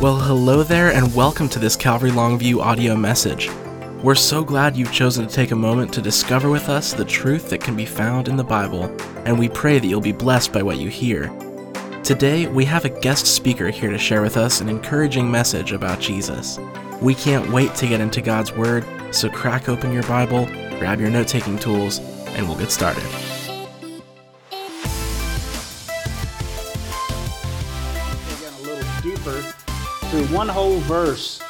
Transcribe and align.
Well, 0.00 0.16
hello 0.16 0.62
there, 0.62 0.92
and 0.92 1.12
welcome 1.12 1.48
to 1.48 1.58
this 1.58 1.74
Calvary 1.74 2.12
Longview 2.12 2.60
audio 2.60 2.94
message. 2.94 3.50
We're 4.00 4.14
so 4.14 4.44
glad 4.44 4.76
you've 4.76 4.92
chosen 4.92 5.26
to 5.26 5.34
take 5.34 5.50
a 5.50 5.56
moment 5.56 5.92
to 5.94 6.00
discover 6.00 6.48
with 6.50 6.68
us 6.68 6.92
the 6.92 7.04
truth 7.04 7.50
that 7.50 7.60
can 7.60 7.74
be 7.74 7.84
found 7.84 8.28
in 8.28 8.36
the 8.36 8.44
Bible, 8.44 8.84
and 9.24 9.36
we 9.36 9.48
pray 9.48 9.80
that 9.80 9.88
you'll 9.88 10.00
be 10.00 10.12
blessed 10.12 10.52
by 10.52 10.62
what 10.62 10.78
you 10.78 10.88
hear. 10.88 11.26
Today, 12.04 12.46
we 12.46 12.64
have 12.64 12.84
a 12.84 13.00
guest 13.00 13.26
speaker 13.26 13.70
here 13.70 13.90
to 13.90 13.98
share 13.98 14.22
with 14.22 14.36
us 14.36 14.60
an 14.60 14.68
encouraging 14.68 15.28
message 15.28 15.72
about 15.72 15.98
Jesus. 15.98 16.60
We 17.02 17.16
can't 17.16 17.50
wait 17.50 17.74
to 17.74 17.88
get 17.88 18.00
into 18.00 18.20
God's 18.20 18.52
Word, 18.52 18.86
so 19.10 19.28
crack 19.28 19.68
open 19.68 19.92
your 19.92 20.04
Bible, 20.04 20.46
grab 20.78 21.00
your 21.00 21.10
note 21.10 21.26
taking 21.26 21.58
tools, 21.58 21.98
and 22.36 22.46
we'll 22.46 22.56
get 22.56 22.70
started. 22.70 23.02
One 30.30 30.48
whole 30.48 30.78
verse. 30.80 31.40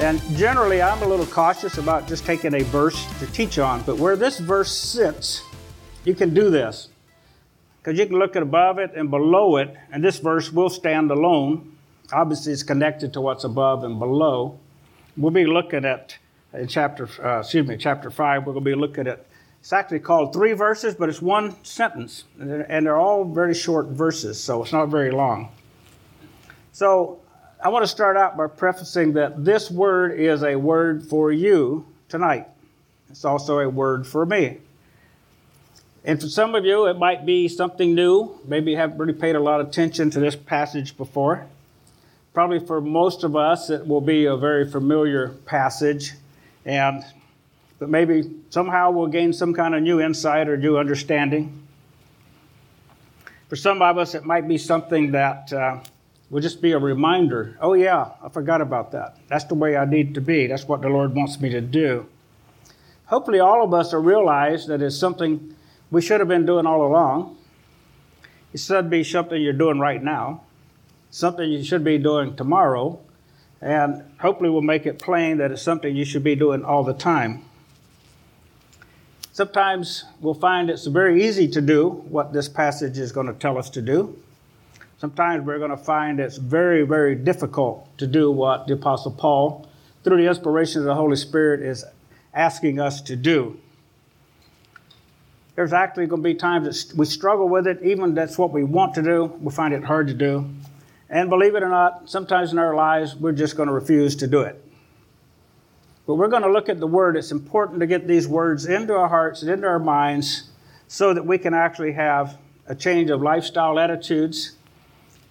And 0.00 0.22
generally, 0.36 0.80
I'm 0.80 1.02
a 1.02 1.06
little 1.06 1.26
cautious 1.26 1.76
about 1.76 2.08
just 2.08 2.24
taking 2.24 2.54
a 2.54 2.62
verse 2.64 3.04
to 3.18 3.26
teach 3.26 3.58
on, 3.58 3.82
but 3.82 3.98
where 3.98 4.16
this 4.16 4.38
verse 4.38 4.72
sits, 4.72 5.42
you 6.04 6.14
can 6.14 6.32
do 6.32 6.48
this. 6.50 6.88
Because 7.78 7.98
you 7.98 8.06
can 8.06 8.18
look 8.18 8.36
at 8.36 8.42
above 8.42 8.78
it 8.78 8.92
and 8.94 9.10
below 9.10 9.56
it, 9.56 9.74
and 9.92 10.02
this 10.02 10.18
verse 10.18 10.52
will 10.52 10.70
stand 10.70 11.10
alone. 11.10 11.76
Obviously, 12.12 12.52
it's 12.52 12.62
connected 12.62 13.12
to 13.12 13.20
what's 13.20 13.44
above 13.44 13.84
and 13.84 13.98
below. 13.98 14.58
We'll 15.16 15.30
be 15.30 15.46
looking 15.46 15.84
at 15.84 16.16
in 16.54 16.68
chapter, 16.68 17.08
uh, 17.22 17.40
excuse 17.40 17.66
me, 17.66 17.76
chapter 17.76 18.10
five. 18.10 18.46
We're 18.46 18.54
going 18.54 18.64
to 18.64 18.70
be 18.70 18.76
looking 18.76 19.06
at. 19.06 19.26
It's 19.60 19.72
actually 19.72 20.00
called 20.00 20.32
three 20.32 20.52
verses, 20.52 20.94
but 20.94 21.08
it's 21.08 21.20
one 21.20 21.62
sentence, 21.64 22.24
and 22.38 22.48
they're, 22.48 22.72
and 22.72 22.86
they're 22.86 22.96
all 22.96 23.24
very 23.24 23.54
short 23.54 23.86
verses, 23.88 24.40
so 24.40 24.62
it's 24.62 24.72
not 24.72 24.86
very 24.86 25.10
long. 25.10 25.50
So 26.72 27.20
I 27.60 27.70
want 27.70 27.82
to 27.82 27.88
start 27.88 28.16
out 28.16 28.36
by 28.36 28.46
prefacing 28.46 29.14
that 29.14 29.44
this 29.44 29.68
word 29.68 30.18
is 30.18 30.44
a 30.44 30.54
word 30.54 31.02
for 31.02 31.32
you 31.32 31.84
tonight. 32.08 32.46
It's 33.10 33.24
also 33.24 33.58
a 33.58 33.68
word 33.68 34.06
for 34.06 34.24
me. 34.24 34.58
And 36.04 36.20
for 36.20 36.28
some 36.28 36.54
of 36.54 36.64
you, 36.64 36.86
it 36.86 36.98
might 36.98 37.26
be 37.26 37.48
something 37.48 37.96
new. 37.96 38.38
Maybe 38.46 38.70
you 38.70 38.76
haven't 38.76 38.98
really 38.98 39.12
paid 39.12 39.34
a 39.34 39.40
lot 39.40 39.60
of 39.60 39.68
attention 39.68 40.08
to 40.10 40.20
this 40.20 40.36
passage 40.36 40.96
before. 40.96 41.46
Probably 42.32 42.60
for 42.60 42.80
most 42.80 43.24
of 43.24 43.34
us, 43.34 43.70
it 43.70 43.84
will 43.88 44.00
be 44.00 44.26
a 44.26 44.36
very 44.36 44.70
familiar 44.70 45.30
passage. 45.44 46.12
And 46.64 47.04
but 47.80 47.88
maybe 47.88 48.30
somehow 48.50 48.92
we'll 48.92 49.08
gain 49.08 49.32
some 49.32 49.52
kind 49.52 49.74
of 49.74 49.82
new 49.82 50.00
insight 50.00 50.48
or 50.48 50.56
new 50.56 50.78
understanding. 50.78 51.66
For 53.48 53.56
some 53.56 53.82
of 53.82 53.98
us, 53.98 54.14
it 54.14 54.24
might 54.24 54.46
be 54.46 54.58
something 54.58 55.12
that 55.12 55.52
uh, 55.52 55.80
will 56.30 56.40
just 56.40 56.60
be 56.60 56.72
a 56.72 56.78
reminder 56.78 57.56
oh, 57.60 57.74
yeah, 57.74 58.10
I 58.22 58.28
forgot 58.28 58.60
about 58.60 58.92
that. 58.92 59.16
That's 59.28 59.44
the 59.44 59.54
way 59.54 59.76
I 59.76 59.84
need 59.84 60.14
to 60.14 60.20
be. 60.20 60.46
That's 60.46 60.68
what 60.68 60.82
the 60.82 60.88
Lord 60.88 61.14
wants 61.14 61.40
me 61.40 61.48
to 61.50 61.60
do. 61.60 62.06
Hopefully, 63.06 63.40
all 63.40 63.64
of 63.64 63.72
us 63.72 63.92
will 63.92 64.02
realize 64.02 64.66
that 64.66 64.82
it's 64.82 64.96
something 64.96 65.54
we 65.90 66.02
should 66.02 66.20
have 66.20 66.28
been 66.28 66.44
doing 66.44 66.66
all 66.66 66.86
along. 66.86 67.36
It 68.52 68.60
should 68.60 68.90
be 68.90 69.02
something 69.04 69.40
you're 69.40 69.52
doing 69.52 69.78
right 69.78 70.02
now, 70.02 70.42
something 71.10 71.50
you 71.50 71.64
should 71.64 71.84
be 71.84 71.98
doing 71.98 72.36
tomorrow, 72.36 73.00
and 73.60 74.04
hopefully, 74.20 74.50
we'll 74.50 74.62
make 74.62 74.86
it 74.86 74.98
plain 74.98 75.38
that 75.38 75.50
it's 75.50 75.62
something 75.62 75.96
you 75.96 76.04
should 76.04 76.22
be 76.22 76.36
doing 76.36 76.64
all 76.64 76.84
the 76.84 76.94
time. 76.94 77.44
Sometimes 79.32 80.04
we'll 80.20 80.34
find 80.34 80.68
it's 80.68 80.86
very 80.86 81.24
easy 81.24 81.48
to 81.48 81.60
do 81.60 81.88
what 81.88 82.32
this 82.32 82.48
passage 82.48 82.98
is 82.98 83.12
going 83.12 83.26
to 83.26 83.32
tell 83.32 83.56
us 83.56 83.70
to 83.70 83.82
do. 83.82 84.16
Sometimes 84.98 85.46
we're 85.46 85.58
going 85.58 85.70
to 85.70 85.76
find 85.76 86.18
it's 86.18 86.38
very, 86.38 86.84
very 86.84 87.14
difficult 87.14 87.96
to 87.98 88.06
do 88.06 88.32
what 88.32 88.66
the 88.66 88.74
Apostle 88.74 89.12
Paul, 89.12 89.68
through 90.02 90.16
the 90.16 90.28
inspiration 90.28 90.80
of 90.80 90.86
the 90.86 90.94
Holy 90.94 91.14
Spirit, 91.14 91.62
is 91.62 91.84
asking 92.34 92.80
us 92.80 93.00
to 93.02 93.14
do. 93.14 93.58
There's 95.54 95.72
actually 95.72 96.06
going 96.06 96.22
to 96.22 96.28
be 96.28 96.34
times 96.34 96.88
that 96.88 96.96
we 96.96 97.06
struggle 97.06 97.48
with 97.48 97.68
it, 97.68 97.80
even 97.82 98.14
that's 98.14 98.36
what 98.36 98.52
we 98.52 98.64
want 98.64 98.94
to 98.94 99.02
do, 99.02 99.26
we 99.40 99.52
find 99.52 99.72
it 99.72 99.84
hard 99.84 100.08
to 100.08 100.14
do. 100.14 100.48
And 101.08 101.30
believe 101.30 101.54
it 101.54 101.62
or 101.62 101.68
not, 101.68 102.10
sometimes 102.10 102.52
in 102.52 102.58
our 102.58 102.74
lives, 102.74 103.14
we're 103.14 103.32
just 103.32 103.56
going 103.56 103.68
to 103.68 103.72
refuse 103.72 104.16
to 104.16 104.26
do 104.26 104.40
it. 104.40 104.62
But 106.06 106.16
we're 106.16 106.28
going 106.28 106.42
to 106.42 106.50
look 106.50 106.68
at 106.68 106.80
the 106.80 106.86
Word. 106.86 107.16
It's 107.16 107.30
important 107.32 107.80
to 107.80 107.86
get 107.86 108.08
these 108.08 108.26
words 108.26 108.66
into 108.66 108.94
our 108.94 109.08
hearts 109.08 109.42
and 109.42 109.50
into 109.50 109.66
our 109.68 109.78
minds 109.78 110.50
so 110.88 111.14
that 111.14 111.24
we 111.24 111.38
can 111.38 111.54
actually 111.54 111.92
have 111.92 112.36
a 112.66 112.74
change 112.74 113.10
of 113.10 113.22
lifestyle 113.22 113.78
attitudes 113.78 114.57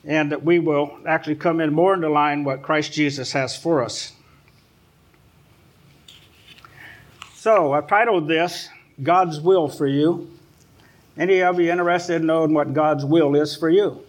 and 0.07 0.31
that 0.31 0.41
we 0.41 0.57
will 0.57 0.97
actually 1.05 1.35
come 1.35 1.59
in 1.59 1.73
more 1.73 1.93
into 1.93 2.09
line 2.09 2.45
what 2.45 2.63
Christ 2.63 2.93
Jesus 2.93 3.33
has 3.33 3.55
for 3.55 3.83
us. 3.83 4.13
So 7.35 7.73
I've 7.73 7.87
titled 7.87 8.27
this 8.27 8.69
God's 9.03 9.41
Will 9.41 9.67
for 9.67 9.85
You. 9.85 10.31
Any 11.17 11.41
of 11.43 11.59
you 11.59 11.71
interested 11.71 12.21
in 12.21 12.27
knowing 12.27 12.53
what 12.53 12.73
God's 12.73 13.03
will 13.03 13.35
is 13.35 13.55
for 13.55 13.69
you? 13.69 14.01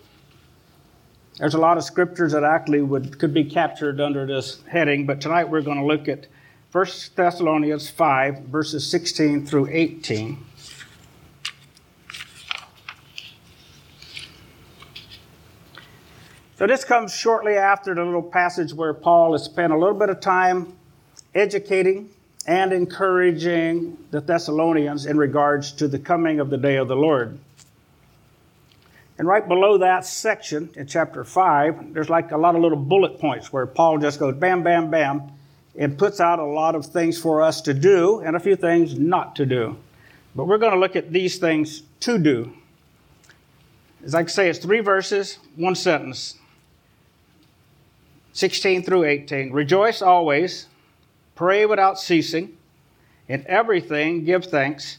There's 1.38 1.54
a 1.54 1.58
lot 1.58 1.76
of 1.76 1.84
scriptures 1.84 2.32
that 2.32 2.44
actually 2.44 2.82
would, 2.82 3.18
could 3.18 3.34
be 3.34 3.44
captured 3.44 4.00
under 4.00 4.26
this 4.26 4.62
heading, 4.68 5.06
but 5.06 5.20
tonight 5.20 5.48
we're 5.48 5.62
going 5.62 5.78
to 5.78 5.84
look 5.84 6.08
at 6.08 6.26
1 6.72 6.86
Thessalonians 7.16 7.88
5, 7.88 8.40
verses 8.40 8.88
16 8.90 9.46
through 9.46 9.68
18. 9.70 10.44
So 16.58 16.66
this 16.66 16.84
comes 16.84 17.14
shortly 17.14 17.54
after 17.54 17.94
the 17.94 18.04
little 18.04 18.20
passage 18.20 18.74
where 18.74 18.92
Paul 18.92 19.30
has 19.30 19.44
spent 19.44 19.72
a 19.72 19.78
little 19.78 19.94
bit 19.94 20.08
of 20.08 20.18
time 20.18 20.76
educating 21.32 22.10
and 22.48 22.72
encouraging 22.72 23.96
the 24.10 24.20
Thessalonians 24.20 25.06
in 25.06 25.16
regards 25.18 25.70
to 25.74 25.86
the 25.86 26.00
coming 26.00 26.40
of 26.40 26.50
the 26.50 26.56
day 26.56 26.74
of 26.74 26.88
the 26.88 26.96
Lord. 26.96 27.38
And 29.18 29.28
right 29.28 29.46
below 29.46 29.78
that 29.78 30.04
section 30.04 30.68
in 30.74 30.88
chapter 30.88 31.22
5, 31.22 31.94
there's 31.94 32.10
like 32.10 32.32
a 32.32 32.36
lot 32.36 32.56
of 32.56 32.60
little 32.60 32.76
bullet 32.76 33.20
points 33.20 33.52
where 33.52 33.64
Paul 33.64 33.98
just 33.98 34.18
goes 34.18 34.34
bam, 34.34 34.64
bam, 34.64 34.90
bam, 34.90 35.30
and 35.76 35.96
puts 35.96 36.18
out 36.18 36.40
a 36.40 36.44
lot 36.44 36.74
of 36.74 36.86
things 36.86 37.20
for 37.20 37.40
us 37.40 37.60
to 37.60 37.72
do 37.72 38.18
and 38.18 38.34
a 38.34 38.40
few 38.40 38.56
things 38.56 38.98
not 38.98 39.36
to 39.36 39.46
do. 39.46 39.76
But 40.34 40.48
we're 40.48 40.58
going 40.58 40.72
to 40.72 40.78
look 40.80 40.96
at 40.96 41.12
these 41.12 41.38
things 41.38 41.84
to 42.00 42.18
do. 42.18 42.52
As 44.04 44.12
I 44.12 44.26
say, 44.26 44.50
it's 44.50 44.58
three 44.58 44.80
verses, 44.80 45.38
one 45.54 45.76
sentence. 45.76 46.34
16 48.38 48.84
through 48.84 49.02
18. 49.02 49.50
Rejoice 49.50 50.00
always, 50.00 50.66
pray 51.34 51.66
without 51.66 51.98
ceasing, 51.98 52.56
in 53.26 53.44
everything 53.48 54.24
give 54.24 54.44
thanks, 54.44 54.98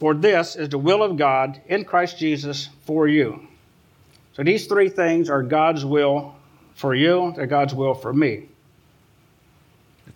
for 0.00 0.14
this 0.14 0.56
is 0.56 0.68
the 0.68 0.78
will 0.78 1.00
of 1.00 1.16
God 1.16 1.60
in 1.68 1.84
Christ 1.84 2.18
Jesus 2.18 2.70
for 2.84 3.06
you. 3.06 3.46
So 4.32 4.42
these 4.42 4.66
three 4.66 4.88
things 4.88 5.30
are 5.30 5.44
God's 5.44 5.84
will 5.84 6.34
for 6.74 6.92
you, 6.92 7.32
they're 7.36 7.46
God's 7.46 7.72
will 7.72 7.94
for 7.94 8.12
me. 8.12 8.48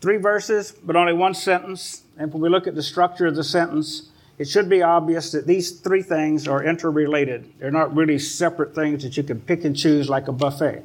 Three 0.00 0.16
verses, 0.16 0.72
but 0.72 0.96
only 0.96 1.12
one 1.12 1.34
sentence. 1.34 2.02
And 2.18 2.32
when 2.32 2.42
we 2.42 2.48
look 2.48 2.66
at 2.66 2.74
the 2.74 2.82
structure 2.82 3.26
of 3.26 3.36
the 3.36 3.44
sentence, 3.44 4.08
it 4.38 4.48
should 4.48 4.68
be 4.68 4.82
obvious 4.82 5.30
that 5.30 5.46
these 5.46 5.70
three 5.70 6.02
things 6.02 6.48
are 6.48 6.64
interrelated. 6.64 7.48
They're 7.60 7.70
not 7.70 7.94
really 7.94 8.18
separate 8.18 8.74
things 8.74 9.04
that 9.04 9.16
you 9.16 9.22
can 9.22 9.40
pick 9.40 9.64
and 9.64 9.76
choose 9.76 10.08
like 10.08 10.26
a 10.26 10.32
buffet. 10.32 10.82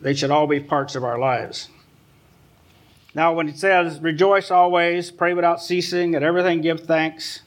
They 0.00 0.14
should 0.14 0.30
all 0.30 0.46
be 0.46 0.60
parts 0.60 0.94
of 0.94 1.04
our 1.04 1.18
lives. 1.18 1.68
Now, 3.14 3.32
when 3.32 3.48
it 3.48 3.58
says, 3.58 4.00
rejoice 4.00 4.50
always, 4.50 5.10
pray 5.10 5.32
without 5.32 5.62
ceasing, 5.62 6.14
and 6.14 6.24
everything 6.24 6.60
give 6.60 6.80
thanks, 6.80 7.40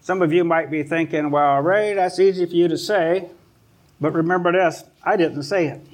some 0.00 0.22
of 0.22 0.32
you 0.32 0.44
might 0.44 0.70
be 0.70 0.82
thinking, 0.82 1.30
well, 1.30 1.58
Ray, 1.58 1.92
that's 1.92 2.18
easy 2.18 2.46
for 2.46 2.54
you 2.54 2.68
to 2.68 2.78
say. 2.78 3.28
But 4.00 4.14
remember 4.14 4.52
this 4.52 4.84
I 5.04 5.16
didn't 5.16 5.42
say 5.42 5.66
it, 5.66 5.86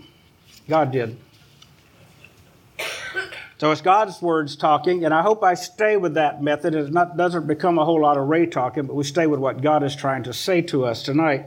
God 0.68 0.92
did. 0.92 1.16
So 3.58 3.70
it's 3.70 3.80
God's 3.80 4.20
words 4.20 4.56
talking, 4.56 5.04
and 5.04 5.14
I 5.14 5.22
hope 5.22 5.42
I 5.42 5.54
stay 5.54 5.96
with 5.96 6.14
that 6.14 6.42
method. 6.42 6.74
It 6.74 6.92
not, 6.92 7.16
doesn't 7.16 7.46
become 7.46 7.78
a 7.78 7.84
whole 7.84 8.00
lot 8.00 8.16
of 8.16 8.28
Ray 8.28 8.46
talking, 8.46 8.86
but 8.86 8.94
we 8.94 9.04
stay 9.04 9.26
with 9.26 9.40
what 9.40 9.62
God 9.62 9.82
is 9.82 9.94
trying 9.96 10.24
to 10.24 10.32
say 10.32 10.60
to 10.62 10.84
us 10.84 11.02
tonight. 11.02 11.46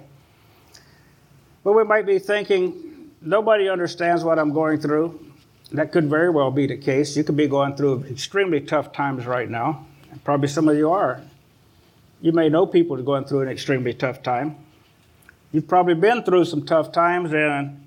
But 1.63 1.73
we 1.73 1.83
might 1.83 2.05
be 2.05 2.17
thinking, 2.17 2.86
nobody 3.21 3.69
understands 3.69 4.23
what 4.23 4.39
I'm 4.39 4.53
going 4.53 4.79
through. 4.79 5.19
That 5.71 5.91
could 5.91 6.09
very 6.09 6.29
well 6.29 6.51
be 6.51 6.65
the 6.67 6.77
case. 6.77 7.17
You 7.17 7.23
could 7.23 7.37
be 7.37 7.47
going 7.47 7.75
through 7.75 8.05
extremely 8.05 8.61
tough 8.61 8.93
times 8.93 9.25
right 9.25 9.49
now. 9.49 9.85
Probably 10.23 10.47
some 10.47 10.69
of 10.69 10.77
you 10.77 10.91
are. 10.91 11.21
You 12.21 12.31
may 12.31 12.49
know 12.49 12.65
people 12.65 13.01
going 13.03 13.25
through 13.25 13.41
an 13.41 13.49
extremely 13.49 13.93
tough 13.93 14.23
time. 14.23 14.55
You've 15.51 15.67
probably 15.67 15.93
been 15.93 16.23
through 16.23 16.45
some 16.45 16.65
tough 16.65 16.91
times, 16.91 17.33
and 17.33 17.85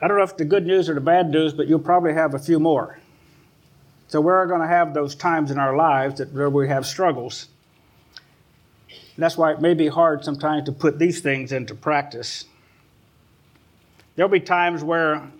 I 0.00 0.08
don't 0.08 0.16
know 0.16 0.22
if 0.22 0.36
the 0.36 0.44
good 0.44 0.66
news 0.66 0.88
or 0.88 0.94
the 0.94 1.00
bad 1.00 1.30
news, 1.30 1.52
but 1.52 1.68
you'll 1.68 1.78
probably 1.78 2.14
have 2.14 2.34
a 2.34 2.38
few 2.38 2.58
more. 2.58 2.98
So 4.08 4.20
we're 4.20 4.46
going 4.46 4.62
to 4.62 4.66
have 4.66 4.94
those 4.94 5.14
times 5.14 5.50
in 5.50 5.58
our 5.58 5.76
lives 5.76 6.18
that 6.18 6.32
where 6.32 6.50
we 6.50 6.68
have 6.68 6.86
struggles. 6.86 7.48
And 8.88 9.22
that's 9.22 9.36
why 9.36 9.52
it 9.52 9.60
may 9.60 9.74
be 9.74 9.88
hard 9.88 10.24
sometimes 10.24 10.64
to 10.64 10.72
put 10.72 10.98
these 10.98 11.20
things 11.20 11.52
into 11.52 11.74
practice. 11.74 12.46
There'll 14.18 14.28
be 14.28 14.40
times 14.40 14.82
where 14.82 15.30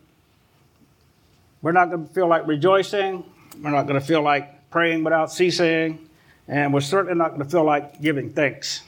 We're 1.62 1.72
not 1.72 1.90
going 1.90 2.06
to 2.06 2.14
feel 2.14 2.28
like 2.28 2.46
rejoicing. 2.46 3.24
We're 3.60 3.72
not 3.72 3.88
going 3.88 3.98
to 3.98 4.06
feel 4.06 4.22
like 4.22 4.70
praying 4.70 5.02
without 5.02 5.32
ceasing. 5.32 6.08
And 6.46 6.72
we're 6.72 6.80
certainly 6.80 7.18
not 7.18 7.30
going 7.30 7.42
to 7.42 7.48
feel 7.50 7.64
like 7.64 8.00
giving 8.00 8.32
thanks. 8.32 8.82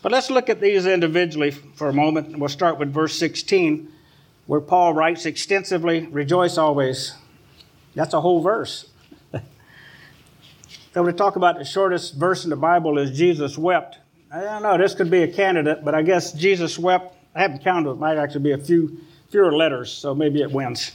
But 0.00 0.10
let's 0.10 0.30
look 0.30 0.48
at 0.48 0.62
these 0.62 0.86
individually 0.86 1.50
for 1.50 1.90
a 1.90 1.92
moment. 1.92 2.38
We'll 2.38 2.48
start 2.48 2.78
with 2.78 2.90
verse 2.90 3.14
16, 3.18 3.92
where 4.46 4.62
Paul 4.62 4.94
writes 4.94 5.26
extensively, 5.26 6.06
Rejoice 6.06 6.56
always. 6.56 7.14
That's 7.94 8.14
a 8.14 8.22
whole 8.22 8.40
verse. 8.40 8.88
so 10.94 11.02
we 11.02 11.12
talk 11.12 11.36
about 11.36 11.58
the 11.58 11.66
shortest 11.66 12.14
verse 12.14 12.44
in 12.44 12.48
the 12.48 12.56
Bible 12.56 12.96
is 12.96 13.10
Jesus 13.10 13.58
wept. 13.58 13.98
I 14.32 14.40
don't 14.40 14.62
know, 14.62 14.78
this 14.78 14.94
could 14.94 15.10
be 15.10 15.24
a 15.24 15.28
candidate, 15.28 15.84
but 15.84 15.94
I 15.94 16.00
guess 16.00 16.32
Jesus 16.32 16.78
wept. 16.78 17.18
I 17.34 17.42
haven't 17.42 17.64
counted, 17.64 17.90
it 17.90 17.98
might 17.98 18.18
actually 18.18 18.42
be 18.42 18.52
a 18.52 18.58
few 18.58 18.98
fewer 19.30 19.52
letters, 19.52 19.90
so 19.90 20.14
maybe 20.14 20.42
it 20.42 20.50
wins. 20.50 20.92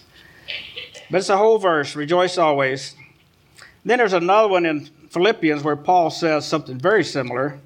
But 1.09 1.17
it's 1.17 1.29
a 1.29 1.37
whole 1.37 1.57
verse, 1.57 1.95
rejoice 1.95 2.37
always. 2.37 2.95
Then 3.83 3.97
there's 3.97 4.13
another 4.13 4.49
one 4.49 4.65
in 4.65 4.89
Philippians 5.09 5.63
where 5.63 5.75
Paul 5.75 6.09
says 6.09 6.45
something 6.45 6.77
very 6.77 7.03
similar. 7.03 7.59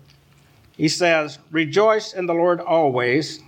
He 0.78 0.88
says, 0.88 1.40
Rejoice 1.52 2.14
in 2.14 2.28
the 2.28 2.34
Lord 2.34 2.60
always. 2.60 3.40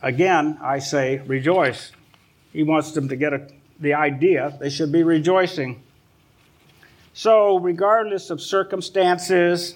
Again, 0.00 0.58
I 0.62 0.78
say, 0.78 1.18
rejoice. 1.26 1.92
He 2.52 2.62
wants 2.62 2.92
them 2.92 3.08
to 3.08 3.16
get 3.16 3.32
a, 3.32 3.48
the 3.80 3.94
idea 3.94 4.56
they 4.60 4.70
should 4.70 4.92
be 4.92 5.02
rejoicing. 5.02 5.82
So, 7.12 7.58
regardless 7.58 8.30
of 8.30 8.40
circumstances, 8.40 9.74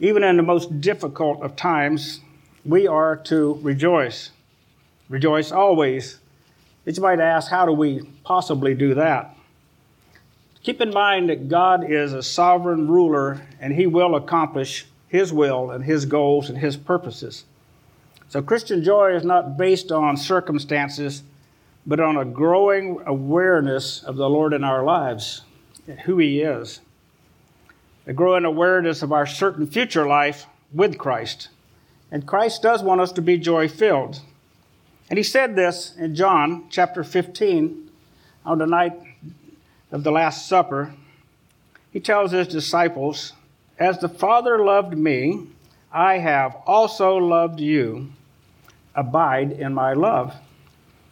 even 0.00 0.22
in 0.22 0.36
the 0.36 0.42
most 0.42 0.80
difficult 0.80 1.42
of 1.42 1.56
times, 1.56 2.20
we 2.66 2.86
are 2.86 3.16
to 3.16 3.58
rejoice. 3.62 4.30
Rejoice 5.08 5.52
always. 5.52 6.18
But 6.84 6.96
you 6.96 7.02
might 7.02 7.20
ask, 7.20 7.50
how 7.50 7.66
do 7.66 7.72
we 7.72 8.02
possibly 8.24 8.74
do 8.74 8.94
that? 8.94 9.36
Keep 10.62 10.80
in 10.80 10.90
mind 10.90 11.28
that 11.28 11.48
God 11.48 11.88
is 11.90 12.12
a 12.12 12.22
sovereign 12.22 12.88
ruler 12.88 13.40
and 13.60 13.72
he 13.72 13.86
will 13.86 14.16
accomplish 14.16 14.86
his 15.08 15.32
will 15.32 15.70
and 15.70 15.84
his 15.84 16.06
goals 16.06 16.48
and 16.48 16.58
his 16.58 16.76
purposes. 16.76 17.44
So, 18.28 18.42
Christian 18.42 18.82
joy 18.82 19.14
is 19.14 19.24
not 19.24 19.56
based 19.56 19.92
on 19.92 20.16
circumstances, 20.16 21.22
but 21.86 22.00
on 22.00 22.16
a 22.16 22.24
growing 22.24 23.00
awareness 23.06 24.02
of 24.02 24.16
the 24.16 24.28
Lord 24.28 24.52
in 24.52 24.64
our 24.64 24.82
lives, 24.82 25.42
and 25.86 26.00
who 26.00 26.18
he 26.18 26.40
is. 26.40 26.80
A 28.08 28.12
growing 28.12 28.44
awareness 28.44 29.02
of 29.02 29.12
our 29.12 29.26
certain 29.26 29.68
future 29.68 30.08
life 30.08 30.46
with 30.72 30.98
Christ. 30.98 31.48
And 32.10 32.26
Christ 32.26 32.62
does 32.62 32.82
want 32.82 33.00
us 33.00 33.12
to 33.12 33.22
be 33.22 33.38
joy 33.38 33.68
filled. 33.68 34.20
And 35.08 35.18
he 35.18 35.22
said 35.22 35.56
this 35.56 35.94
in 35.96 36.14
John 36.14 36.66
chapter 36.70 37.04
15 37.04 37.90
on 38.44 38.58
the 38.58 38.66
night 38.66 38.92
of 39.92 40.04
the 40.04 40.12
Last 40.12 40.48
Supper. 40.48 40.94
He 41.92 42.00
tells 42.00 42.32
his 42.32 42.48
disciples, 42.48 43.32
As 43.78 43.98
the 43.98 44.08
Father 44.08 44.64
loved 44.64 44.96
me, 44.96 45.46
I 45.92 46.18
have 46.18 46.56
also 46.66 47.16
loved 47.16 47.60
you. 47.60 48.12
Abide 48.94 49.52
in 49.52 49.74
my 49.74 49.92
love. 49.92 50.34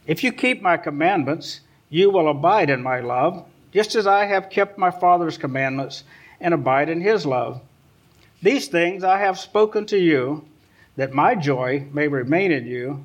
If 0.07 0.23
you 0.23 0.33
keep 0.33 0.61
my 0.61 0.77
commandments, 0.77 1.61
you 1.89 2.11
will 2.11 2.29
abide 2.29 2.71
in 2.71 2.83
my 2.83 3.01
love, 3.01 3.47
just 3.73 3.95
as 3.95 4.07
I 4.07 4.27
have 4.27 4.51
kept 4.51 4.77
my 4.77 4.91
Father's 4.91 5.39
commandments 5.39 6.05
and 6.41 6.53
abide 6.53 6.89
in 6.89 7.01
his 7.01 7.25
love. 7.25 7.61
These 8.43 8.69
things 8.69 9.05
I 9.05 9.19
have 9.19 9.39
spoken 9.39 9.87
to 9.87 9.99
you, 9.99 10.45
that 10.97 11.13
my 11.13 11.35
joy 11.35 11.87
may 11.93 12.09
remain 12.09 12.53
in 12.53 12.67
you 12.67 13.05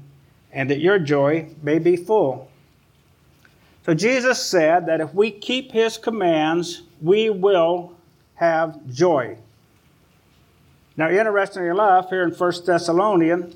and 0.51 0.69
that 0.69 0.79
your 0.79 0.99
joy 0.99 1.47
may 1.61 1.79
be 1.79 1.95
full. 1.95 2.49
So 3.85 3.93
Jesus 3.93 4.43
said 4.43 4.85
that 4.87 5.01
if 5.01 5.13
we 5.13 5.31
keep 5.31 5.71
his 5.71 5.97
commands, 5.97 6.83
we 7.01 7.29
will 7.29 7.93
have 8.35 8.85
joy. 8.87 9.37
Now, 10.97 11.09
interestingly 11.09 11.69
enough, 11.69 12.09
here 12.09 12.23
in 12.23 12.31
1 12.31 12.53
Thessalonians, 12.65 13.55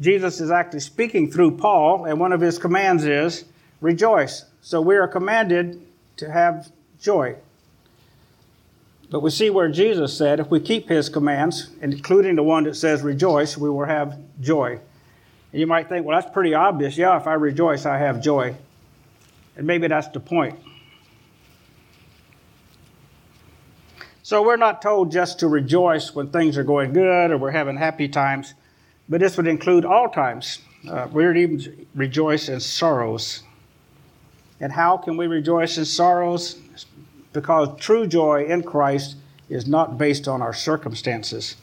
Jesus 0.00 0.40
is 0.40 0.50
actually 0.50 0.80
speaking 0.80 1.30
through 1.30 1.56
Paul, 1.56 2.06
and 2.06 2.18
one 2.18 2.32
of 2.32 2.40
his 2.40 2.58
commands 2.58 3.04
is 3.04 3.44
rejoice. 3.80 4.44
So 4.60 4.80
we 4.80 4.96
are 4.96 5.06
commanded 5.06 5.80
to 6.16 6.30
have 6.30 6.72
joy. 6.98 7.36
But 9.10 9.20
we 9.20 9.30
see 9.30 9.50
where 9.50 9.68
Jesus 9.68 10.16
said 10.16 10.38
if 10.38 10.50
we 10.50 10.60
keep 10.60 10.88
his 10.88 11.08
commands, 11.08 11.70
including 11.82 12.36
the 12.36 12.44
one 12.44 12.64
that 12.64 12.76
says 12.76 13.02
rejoice, 13.02 13.58
we 13.58 13.68
will 13.68 13.84
have 13.84 14.16
joy. 14.40 14.78
And 15.52 15.60
you 15.60 15.66
might 15.66 15.88
think, 15.88 16.06
well, 16.06 16.18
that's 16.18 16.32
pretty 16.32 16.54
obvious. 16.54 16.96
Yeah, 16.96 17.16
if 17.16 17.26
I 17.26 17.34
rejoice, 17.34 17.86
I 17.86 17.98
have 17.98 18.22
joy. 18.22 18.54
And 19.56 19.66
maybe 19.66 19.88
that's 19.88 20.08
the 20.08 20.20
point. 20.20 20.58
So 24.22 24.44
we're 24.44 24.56
not 24.56 24.80
told 24.80 25.10
just 25.10 25.40
to 25.40 25.48
rejoice 25.48 26.14
when 26.14 26.28
things 26.28 26.56
are 26.56 26.62
going 26.62 26.92
good 26.92 27.32
or 27.32 27.36
we're 27.36 27.50
having 27.50 27.76
happy 27.76 28.06
times, 28.06 28.54
but 29.08 29.18
this 29.20 29.36
would 29.36 29.48
include 29.48 29.84
all 29.84 30.08
times. 30.08 30.60
Uh, 30.88 31.08
we're 31.10 31.34
even 31.34 31.86
rejoice 31.96 32.48
in 32.48 32.60
sorrows. 32.60 33.42
And 34.60 34.70
how 34.70 34.98
can 34.98 35.16
we 35.16 35.26
rejoice 35.26 35.78
in 35.78 35.84
sorrows? 35.84 36.60
Because 37.32 37.78
true 37.78 38.06
joy 38.06 38.44
in 38.44 38.62
Christ 38.62 39.16
is 39.48 39.66
not 39.66 39.98
based 39.98 40.26
on 40.26 40.42
our 40.42 40.52
circumstances. 40.52 41.56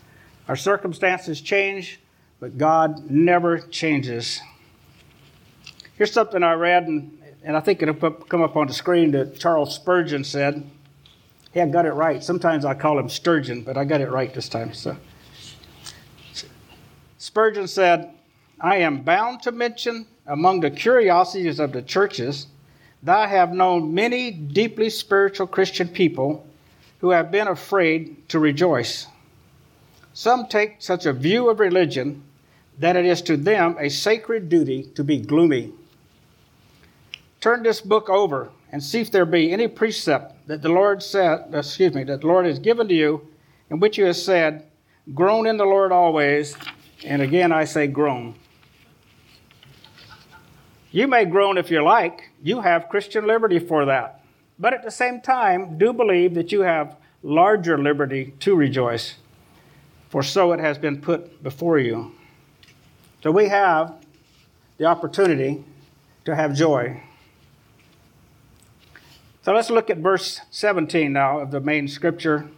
Our 0.48 0.56
circumstances 0.56 1.42
change, 1.42 2.00
but 2.40 2.58
God 2.58 3.10
never 3.10 3.60
changes. 3.60 4.42
Here's 5.98 6.12
something 6.12 6.44
I 6.44 6.54
read, 6.54 6.88
and, 6.88 7.18
and 7.44 7.58
I 7.58 7.60
think 7.60 7.82
it'll 7.82 8.12
come 8.12 8.42
up 8.42 8.56
on 8.56 8.68
the 8.68 8.74
screen 8.74 9.12
that 9.12 9.40
Charles 9.40 9.76
Spurgeon 9.76 10.24
said. 10.24 10.70
He 11.52 11.60
had 11.60 11.74
got 11.74 11.86
it 11.86 11.94
right. 11.94 12.24
Sometimes 12.24 12.66
I 12.66 12.74
call 12.74 13.00
him 13.00 13.10
Sturgeon, 13.10 13.64
but 13.64 13.78
I 13.78 13.84
got 13.84 14.00
it 14.00 14.12
right 14.12 14.34
this 14.34 14.48
time. 14.48 14.74
So 14.74 14.96
Spurgeon 17.18 17.68
said, 17.68 18.14
I 18.60 18.78
am 18.78 19.02
bound 19.02 19.42
to 19.44 19.52
mention 19.52 20.08
among 20.26 20.60
the 20.60 20.72
curiosities 20.72 21.60
of 21.60 21.72
the 21.72 21.82
churches 21.82 22.48
I 23.06 23.28
have 23.28 23.54
known 23.54 23.94
many 23.94 24.32
deeply 24.32 24.90
spiritual 24.90 25.48
Christian 25.48 25.88
people 25.88 26.46
who 27.00 27.12
have 27.12 27.32
been 27.32 27.48
afraid 27.48 28.28
to 28.30 28.40
rejoice. 28.40 29.08
Some 30.14 30.48
take 30.48 30.78
such 30.80 31.06
a 31.06 31.14
view 31.14 31.50
of 31.50 31.60
religion 31.60 32.24
that 32.80 32.96
it 32.96 33.06
is 33.06 33.22
to 33.24 33.38
them 33.38 33.76
a 33.80 33.90
sacred 33.90 34.50
duty 34.50 34.84
to 34.96 35.04
be 35.04 35.20
gloomy. 35.20 35.74
Turn 37.40 37.64
this 37.64 37.82
book 37.82 38.10
over 38.10 38.50
and 38.72 38.84
see 38.84 39.02
if 39.02 39.12
there 39.12 39.26
be 39.26 39.52
any 39.52 39.68
precept 39.68 40.48
that 40.48 40.62
the 40.62 40.70
Lord 40.70 41.04
said, 41.04 41.46
excuse 41.54 41.94
me, 41.94 42.04
that 42.06 42.22
the 42.22 42.28
Lord 42.28 42.46
has 42.46 42.60
given 42.60 42.88
to 42.88 42.94
you, 42.94 43.28
in 43.70 43.80
which 43.80 43.98
you 43.98 44.06
have 44.06 44.18
said, 44.18 44.66
Groan 45.14 45.48
in 45.48 45.58
the 45.58 45.66
Lord 45.66 45.92
always, 45.92 46.58
and 47.06 47.22
again 47.22 47.52
I 47.52 47.64
say 47.64 47.88
groan. 47.88 48.36
You 50.92 51.08
may 51.08 51.26
groan 51.26 51.58
if 51.58 51.70
you 51.70 51.84
like. 51.84 52.32
You 52.42 52.62
have 52.62 52.90
Christian 52.90 53.28
liberty 53.28 53.60
for 53.60 53.86
that. 53.86 54.22
But 54.60 54.74
at 54.74 54.84
the 54.84 54.92
same 54.92 55.22
time, 55.22 55.78
do 55.78 55.94
believe 55.94 56.34
that 56.36 56.52
you 56.52 56.62
have 56.62 56.96
larger 57.22 57.78
liberty 57.78 58.34
to 58.40 58.56
rejoice, 58.56 59.16
for 60.10 60.24
so 60.24 60.52
it 60.54 60.60
has 60.60 60.78
been 60.78 61.02
put 61.02 61.44
before 61.44 61.78
you. 61.78 62.14
So 63.22 63.32
we 63.32 63.50
have 63.50 63.94
the 64.78 64.86
opportunity 64.86 65.64
to 66.26 66.36
have 66.36 66.56
joy. 66.56 67.04
So 69.44 69.54
let's 69.54 69.70
look 69.70 69.90
at 69.90 69.98
verse 69.98 70.42
17 70.52 71.14
now 71.14 71.40
of 71.40 71.52
the 71.52 71.60
main 71.60 71.88
scripture 71.88 72.50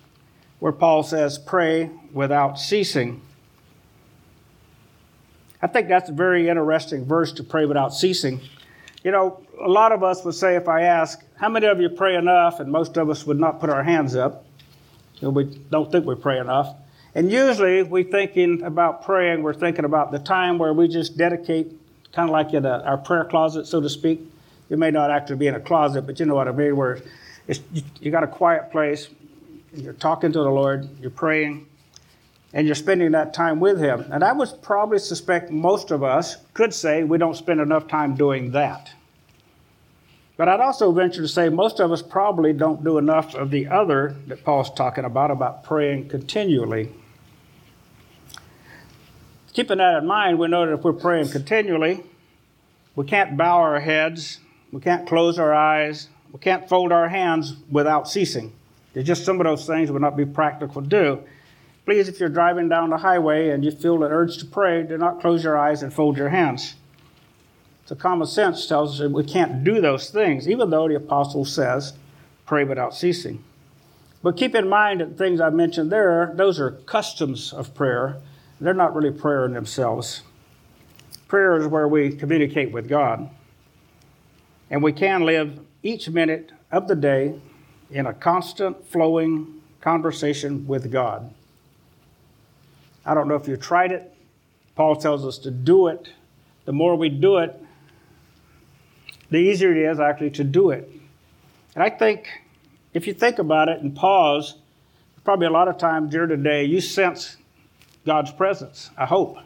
where 0.60 0.72
Paul 0.72 1.04
says, 1.04 1.38
Pray 1.38 1.90
without 2.14 2.60
ceasing. 2.60 3.22
I 5.62 5.68
think 5.68 5.89
that's 5.89 6.10
a 6.10 6.13
very 6.13 6.48
interesting 6.48 7.06
verse 7.06 7.34
to 7.34 7.44
pray 7.44 7.66
without 7.66 7.94
ceasing. 7.94 8.39
You 9.04 9.12
know, 9.12 9.42
a 9.62 9.68
lot 9.68 9.92
of 9.92 10.04
us 10.04 10.24
would 10.24 10.36
say, 10.36 10.56
if 10.56 10.68
I 10.68 10.84
ask, 10.84 11.22
How 11.36 11.50
many 11.50 11.68
of 11.68 11.82
you 11.82 11.89
pray 11.89 12.16
enough? 12.16 12.60
and 12.60 12.72
most 12.72 12.98
of 12.98 13.10
us 13.10 13.25
would 13.25 13.39
not 13.39 13.60
put 13.60 13.70
our 13.70 13.84
hands 13.84 14.16
up. 14.16 14.46
We 15.22 15.46
don't 15.70 15.92
think 15.92 16.06
we 16.06 16.16
pray 16.16 16.39
enough. 16.39 16.75
And 17.16 17.32
usually, 17.32 17.84
we 17.84 18.04
thinking 18.04 18.62
about 18.62 19.04
praying, 19.04 19.42
we're 19.44 19.54
thinking 19.54 19.84
about 19.84 20.12
the 20.12 20.20
time 20.20 20.58
where 20.60 20.74
we 20.74 20.88
just 20.88 21.18
dedicate, 21.18 21.72
kind 22.13 22.30
of 22.30 22.34
like 22.34 22.54
in 22.54 22.66
a, 22.66 22.80
our 22.84 22.98
prayer 22.98 23.25
closet, 23.25 23.68
so 23.68 23.82
to 23.82 23.89
speak. 23.89 24.22
You 24.70 24.78
may 24.78 24.92
not 24.92 25.12
actually 25.12 25.38
be 25.38 25.48
in 25.48 25.56
a 25.56 25.60
closet, 25.60 26.04
but 26.04 26.20
you 26.20 26.25
know 26.25 26.36
what 26.36 26.48
I 26.48 26.51
mean, 26.51 26.78
where 26.78 27.00
you, 27.48 27.82
you 28.00 28.12
got 28.12 28.24
a 28.24 28.28
quiet 28.28 28.72
place, 28.72 29.10
you're 29.74 29.94
talking 29.94 30.32
to 30.32 30.39
the 30.39 30.50
Lord, 30.50 30.88
you're 31.01 31.10
praying, 31.10 31.68
and 32.53 32.65
you're 32.65 32.75
spending 32.75 33.12
that 33.12 33.34
time 33.34 33.60
with 33.60 33.79
Him. 33.79 34.06
And 34.12 34.24
I 34.24 34.34
would 34.34 34.50
probably 34.62 35.00
suspect 35.00 35.51
most 35.51 35.91
of 35.91 36.03
us 36.03 36.38
could 36.53 36.74
say 36.74 37.03
we 37.03 37.18
don't 37.18 37.36
spend 37.36 37.62
enough 37.62 37.88
time 37.88 38.15
doing 38.15 38.51
that. 38.51 38.91
But 40.38 40.48
I'd 40.48 40.62
also 40.62 40.91
venture 40.91 41.22
to 41.22 41.27
say 41.27 41.50
most 41.50 41.79
of 41.79 41.91
us 41.91 42.01
probably 42.01 42.53
don't 42.53 42.84
do 42.84 42.98
enough 42.98 43.36
of 43.36 43.51
the 43.51 43.68
other 43.68 44.15
that 44.27 44.44
Paul's 44.44 44.74
talking 44.74 45.03
about, 45.03 45.32
about 45.32 45.63
praying 45.63 46.10
continually. 46.10 46.91
Keeping 49.51 49.79
that 49.79 49.98
in 49.98 50.08
mind, 50.08 50.39
we 50.39 50.48
know 50.48 50.65
that 50.65 50.74
if 50.74 50.84
we're 50.84 50.94
praying 50.94 51.29
continually, 51.29 52.03
we 52.96 53.06
can't 53.06 53.36
bow 53.36 53.58
our 53.58 53.79
heads 53.79 54.39
We 54.72 54.82
can't 54.82 55.08
close 55.08 55.39
our 55.39 55.53
eyes. 55.53 56.10
We 56.32 56.39
can't 56.39 56.70
fold 56.70 56.91
our 56.91 57.10
hands 57.10 57.56
without 57.72 58.08
ceasing. 58.08 58.53
There's 58.94 59.08
just 59.08 59.25
some 59.25 59.39
of 59.39 59.46
those 59.46 59.65
things 59.65 59.91
would 59.91 60.01
not 60.01 60.15
be 60.15 60.25
practical 60.25 60.82
to 60.82 60.88
do. 60.88 61.24
Please, 61.89 62.08
if 62.08 62.19
you're 62.19 62.29
driving 62.29 62.69
down 62.69 62.91
the 62.91 62.98
highway 62.98 63.50
and 63.50 63.65
you 63.65 63.72
feel 63.72 64.03
an 64.03 64.12
urge 64.12 64.38
to 64.38 64.46
pray, 64.46 64.84
do 64.84 64.96
not 64.96 65.19
close 65.19 65.43
your 65.43 65.58
eyes 65.58 65.81
and 65.81 65.91
fold 65.91 66.17
your 66.17 66.29
hands. 66.29 66.75
So 67.88 67.96
common 67.96 68.27
sense 68.27 68.67
tells 68.67 68.91
us 68.91 69.00
that 69.00 69.10
we 69.10 69.24
can't 69.24 69.63
do 69.63 69.81
those 69.81 70.12
things, 70.12 70.48
even 70.48 70.69
though 70.69 70.88
the 70.88 70.98
apostle 70.98 71.46
says, 71.46 71.93
pray 72.46 72.63
without 72.63 72.93
ceasing. 72.93 73.43
But 74.22 74.38
keep 74.38 74.53
in 74.53 74.69
mind 74.69 75.01
that 75.01 75.17
things 75.17 75.41
I 75.41 75.50
mentioned 75.50 75.91
there, 75.91 76.31
those 76.36 76.60
are 76.60 76.74
customs 76.86 77.53
of 77.53 77.74
prayer. 77.74 78.17
They're 78.62 78.75
not 78.75 78.93
really 78.93 79.10
prayer 79.10 79.46
in 79.46 79.53
themselves. 79.53 80.22
Prayer 81.27 81.58
is 81.58 81.65
where 81.65 81.88
we 81.88 82.12
communicate 82.12 82.72
with 82.72 82.88
God. 82.88 83.31
And 84.69 84.84
we 84.84 84.93
can 84.93 85.25
live 85.25 85.60
each 85.81 86.08
minute 86.08 86.51
of 86.72 86.88
the 86.88 86.96
day 86.96 87.41
in 87.89 88.05
a 88.05 88.13
constant 88.13 88.88
flowing 88.88 89.60
conversation 89.81 90.67
with 90.67 90.91
God. 90.91 91.34
I 93.10 93.16
don't 93.16 93.28
know 93.28 93.34
if 93.34 93.48
you 93.48 93.58
tried 93.58 93.92
it. 93.92 94.13
Paul 94.75 94.96
tells 94.96 95.25
us 95.25 95.39
to 95.39 95.50
do 95.50 95.88
it. 95.88 96.10
The 96.66 96.72
more 96.72 96.96
we 96.96 97.10
do 97.10 97.38
it, 97.38 97.60
the 99.32 99.38
easier 99.38 99.72
it 99.72 99.89
is 99.92 100.00
actually 100.00 100.30
to 100.30 100.44
do 100.44 100.70
it. 100.70 100.88
And 101.74 101.84
I 101.84 101.89
think 101.89 102.30
if 102.94 103.08
you 103.08 103.16
think 103.16 103.39
about 103.39 103.68
it 103.68 103.82
and 103.82 103.96
pause, 103.96 104.58
probably 105.24 105.48
a 105.48 105.50
lot 105.50 105.68
of 105.68 105.80
times 105.80 106.12
during 106.12 106.30
the 106.30 106.38
day 106.38 106.66
you 106.66 106.80
sense 106.80 107.38
God's 108.06 108.32
presence. 108.32 108.92
I 108.96 109.08
hope. 109.08 109.39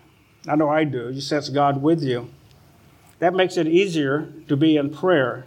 I 0.46 0.58
know 0.58 0.67
I 0.67 0.84
do. 0.84 1.10
You 1.10 1.22
sense 1.22 1.48
God 1.48 1.82
with 1.82 2.03
you. 2.03 2.29
That 3.20 3.34
makes 3.34 3.55
it 3.55 3.67
easier 3.67 4.27
to 4.50 4.58
be 4.58 4.75
in 4.75 4.89
prayer. 4.89 5.46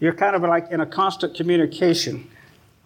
You're 0.00 0.14
kind 0.14 0.34
of 0.34 0.42
like 0.42 0.68
in 0.72 0.80
a 0.80 0.86
constant 0.86 1.36
communication. 1.36 2.28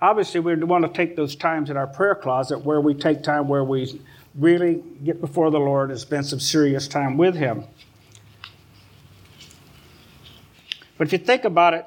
Obviously, 0.01 0.41
we 0.41 0.55
want 0.55 0.85
to 0.85 0.93
take 0.93 1.17
those 1.17 1.35
times 1.35 1.71
in 1.71 1.77
our 1.77 1.87
prayer 1.87 2.15
closet 2.15 2.59
where 2.59 2.81
we 2.81 2.93
take 2.95 3.23
time 3.23 3.49
where 3.49 3.65
we 3.65 4.01
really 4.35 4.83
get 5.05 5.21
before 5.21 5.51
the 5.51 5.59
Lord 5.59 5.91
and 5.91 5.99
spend 5.99 6.27
some 6.27 6.41
serious 6.41 6.89
time 6.89 7.17
with 7.17 7.35
Him. 7.35 7.65
But 10.97 11.07
if 11.07 11.13
you 11.13 11.19
think 11.19 11.45
about 11.45 11.75
it, 11.75 11.87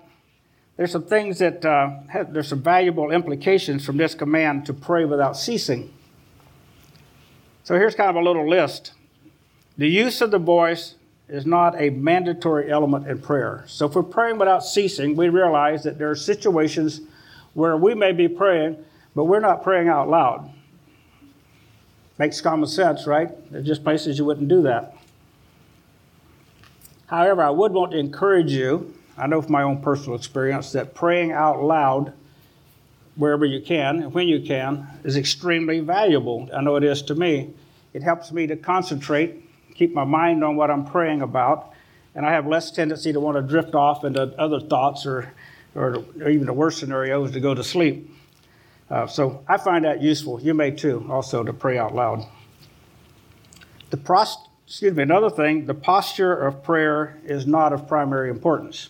there's 0.78 0.92
some 0.92 1.04
things 1.04 1.40
that 1.40 1.66
uh, 1.66 1.92
have, 2.08 2.34
there's 2.34 2.48
some 2.48 2.62
valuable 2.62 3.12
implications 3.12 3.86
from 3.86 3.98
this 3.98 4.16
command 4.16 4.66
to 4.66 4.74
pray 4.74 5.06
without 5.06 5.38
ceasing. 5.38 5.94
So 7.64 7.76
here's 7.76 7.94
kind 7.94 8.10
of 8.10 8.16
a 8.16 8.22
little 8.22 8.50
list. 8.50 8.94
The 9.78 9.88
use 9.88 10.22
of 10.22 10.32
the 10.32 10.40
voice 10.40 10.96
is 11.28 11.46
not 11.46 11.80
a 11.80 11.90
mandatory 11.90 12.72
element 12.72 13.08
in 13.08 13.20
prayer. 13.20 13.64
So 13.68 13.86
if 13.86 13.96
we're 13.96 14.04
praying 14.04 14.38
without 14.38 14.66
ceasing, 14.66 15.16
we 15.16 15.30
realize 15.30 15.84
that 15.84 15.98
there 15.98 16.10
are 16.10 16.16
situations 16.16 17.02
where 17.54 17.78
we 17.78 17.94
may 17.94 18.12
be 18.12 18.28
praying, 18.28 18.78
but 19.16 19.26
we're 19.26 19.40
not 19.40 19.64
praying 19.64 19.88
out 19.88 20.10
loud. 20.10 20.52
Makes 22.22 22.40
common 22.40 22.70
sense, 22.70 23.08
right? 23.08 23.30
There's 23.52 23.66
just 23.66 23.84
places 23.84 24.20
you 24.20 24.26
wouldn't 24.26 24.48
do 24.48 24.62
that. 24.62 24.96
However, 27.08 27.42
I 27.42 27.50
would 27.50 27.72
want 27.72 27.94
to 27.94 27.98
encourage 27.98 28.52
you 28.52 28.94
I 29.18 29.26
know 29.26 29.42
from 29.42 29.54
my 29.54 29.64
own 29.64 29.82
personal 29.82 30.16
experience 30.16 30.72
that 30.74 30.94
praying 30.94 31.32
out 31.32 31.64
loud 31.64 32.14
wherever 33.16 33.44
you 33.44 33.60
can 33.60 34.04
and 34.04 34.14
when 34.14 34.28
you 34.28 34.40
can 34.40 34.88
is 35.04 35.18
extremely 35.18 35.80
valuable. 35.80 36.48
I 36.56 36.62
know 36.62 36.76
it 36.76 36.84
is 36.84 37.02
to 37.04 37.16
me. 37.16 37.56
It 37.92 38.04
helps 38.04 38.32
me 38.32 38.46
to 38.46 38.56
concentrate, 38.56 39.44
keep 39.74 39.92
my 39.92 40.04
mind 40.04 40.44
on 40.44 40.56
what 40.56 40.70
I'm 40.70 40.86
praying 40.86 41.24
about, 41.24 41.74
and 42.14 42.24
I 42.24 42.34
have 42.34 42.46
less 42.46 42.70
tendency 42.70 43.12
to 43.14 43.20
want 43.20 43.38
to 43.38 43.42
drift 43.42 43.74
off 43.74 44.04
into 44.04 44.22
other 44.40 44.60
thoughts 44.60 45.08
or, 45.08 45.34
or, 45.74 46.06
or 46.22 46.30
even 46.30 46.46
the 46.46 46.54
worst 46.54 46.78
scenario 46.78 47.26
is 47.26 47.32
to 47.32 47.40
go 47.40 47.56
to 47.56 47.64
sleep. 47.64 48.12
Uh, 48.92 49.08
so 49.08 49.42
I 49.48 49.58
find 49.58 49.86
that 49.86 50.02
useful. 50.02 50.42
You 50.42 50.54
may 50.54 50.72
too, 50.72 51.08
also, 51.10 51.44
to 51.46 51.54
pray 51.54 51.78
out 51.78 51.96
loud. 51.96 52.26
The 53.90 53.96
prost- 53.96 54.50
excuse 54.68 54.94
me, 54.94 55.02
another 55.02 55.30
thing, 55.30 55.66
the 55.66 55.74
posture 55.74 56.34
of 56.34 56.62
prayer 56.62 57.18
is 57.24 57.48
not 57.48 57.72
of 57.72 57.88
primary 57.88 58.30
importance. 58.30 58.90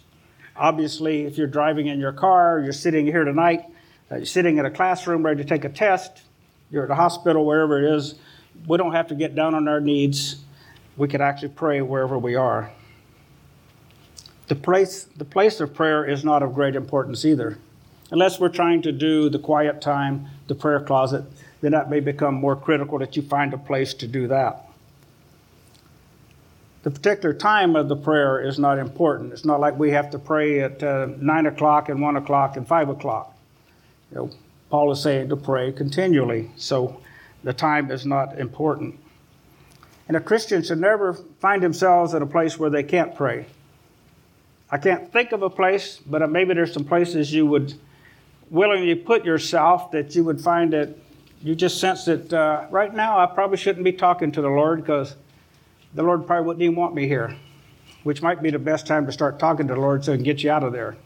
Obviously, 0.55 1.25
if 1.25 1.37
you're 1.37 1.45
driving 1.45 1.85
in 1.85 1.99
your 1.99 2.13
car, 2.13 2.59
you're 2.59 2.73
sitting 2.73 3.05
here 3.05 3.23
tonight, 3.23 3.65
uh, 4.11 4.15
you're 4.17 4.25
sitting 4.25 4.57
in 4.57 4.65
a 4.65 4.71
classroom 4.71 5.23
ready 5.23 5.43
to 5.43 5.47
take 5.47 5.65
a 5.65 5.69
test, 5.69 6.23
you're 6.71 6.83
at 6.83 6.89
a 6.89 6.95
hospital, 6.95 7.45
wherever 7.45 7.77
it 7.77 7.95
is, 7.95 8.15
we 8.67 8.77
don't 8.77 8.93
have 8.93 9.07
to 9.07 9.15
get 9.15 9.35
down 9.35 9.53
on 9.53 9.67
our 9.67 9.79
knees. 9.79 10.37
We 10.97 11.07
can 11.07 11.21
actually 11.21 11.49
pray 11.49 11.81
wherever 11.81 12.17
we 12.17 12.35
are. 12.35 12.71
The 14.47 14.55
place, 14.55 15.03
the 15.15 15.25
place 15.25 15.59
of 15.61 15.73
prayer 15.73 16.03
is 16.03 16.23
not 16.23 16.41
of 16.43 16.53
great 16.53 16.75
importance 16.75 17.23
either. 17.23 17.59
Unless 18.11 18.39
we're 18.39 18.49
trying 18.49 18.81
to 18.83 18.91
do 18.91 19.29
the 19.29 19.39
quiet 19.39 19.81
time, 19.81 20.27
the 20.47 20.55
prayer 20.55 20.81
closet, 20.81 21.23
then 21.61 21.71
that 21.71 21.89
may 21.89 22.01
become 22.01 22.35
more 22.35 22.55
critical 22.55 22.99
that 22.99 23.15
you 23.15 23.21
find 23.21 23.53
a 23.53 23.57
place 23.57 23.93
to 23.95 24.07
do 24.07 24.27
that. 24.27 24.67
The 26.83 26.91
particular 26.91 27.33
time 27.33 27.75
of 27.75 27.87
the 27.87 27.95
prayer 27.95 28.41
is 28.41 28.57
not 28.57 28.79
important. 28.79 29.31
It's 29.33 29.45
not 29.45 29.59
like 29.59 29.77
we 29.77 29.91
have 29.91 30.09
to 30.11 30.19
pray 30.19 30.61
at 30.61 30.81
uh, 30.83 31.09
9 31.17 31.45
o'clock 31.45 31.89
and 31.89 32.01
1 32.01 32.17
o'clock 32.17 32.57
and 32.57 32.67
5 32.67 32.89
o'clock. 32.89 33.37
You 34.11 34.17
know, 34.17 34.29
Paul 34.69 34.91
is 34.91 35.01
saying 35.01 35.29
to 35.29 35.37
pray 35.37 35.71
continually, 35.71 36.49
so 36.57 36.99
the 37.43 37.53
time 37.53 37.91
is 37.91 38.05
not 38.05 38.39
important. 38.39 38.99
And 40.07 40.17
a 40.17 40.19
Christian 40.19 40.63
should 40.63 40.79
never 40.79 41.13
find 41.39 41.61
themselves 41.61 42.13
at 42.13 42.21
a 42.21 42.25
place 42.25 42.57
where 42.57 42.69
they 42.69 42.83
can't 42.83 43.15
pray. 43.15 43.45
I 44.71 44.77
can't 44.77 45.11
think 45.13 45.31
of 45.31 45.43
a 45.43 45.49
place, 45.49 45.99
but 46.05 46.27
maybe 46.31 46.53
there's 46.53 46.73
some 46.73 46.85
places 46.85 47.31
you 47.31 47.45
would 47.45 47.75
willingly 48.51 48.93
put 48.93 49.25
yourself 49.25 49.89
that 49.91 50.13
you 50.13 50.23
would 50.25 50.39
find 50.39 50.73
that 50.73 50.89
you 51.41 51.55
just 51.55 51.79
sense 51.79 52.05
that 52.05 52.31
uh, 52.31 52.67
right 52.69 52.93
now 52.93 53.17
I 53.17 53.25
probably 53.25 53.57
shouldn't 53.57 53.83
be 53.83 53.93
talking 53.93 54.31
to 54.33 54.41
the 54.41 54.49
Lord 54.49 54.81
because 54.81 55.15
the 55.95 56.03
Lord 56.03 56.27
probably 56.27 56.45
wouldn't 56.45 56.61
even 56.61 56.75
want 56.75 56.93
me 56.93 57.07
here, 57.07 57.35
which 58.03 58.21
might 58.21 58.43
be 58.43 58.51
the 58.51 58.59
best 58.59 58.85
time 58.85 59.07
to 59.07 59.11
start 59.11 59.39
talking 59.39 59.67
to 59.69 59.73
the 59.73 59.79
Lord 59.79 60.05
so 60.05 60.11
he 60.11 60.17
can 60.17 60.25
get 60.25 60.43
you 60.43 60.51
out 60.51 60.63
of 60.63 60.73
there. 60.73 60.97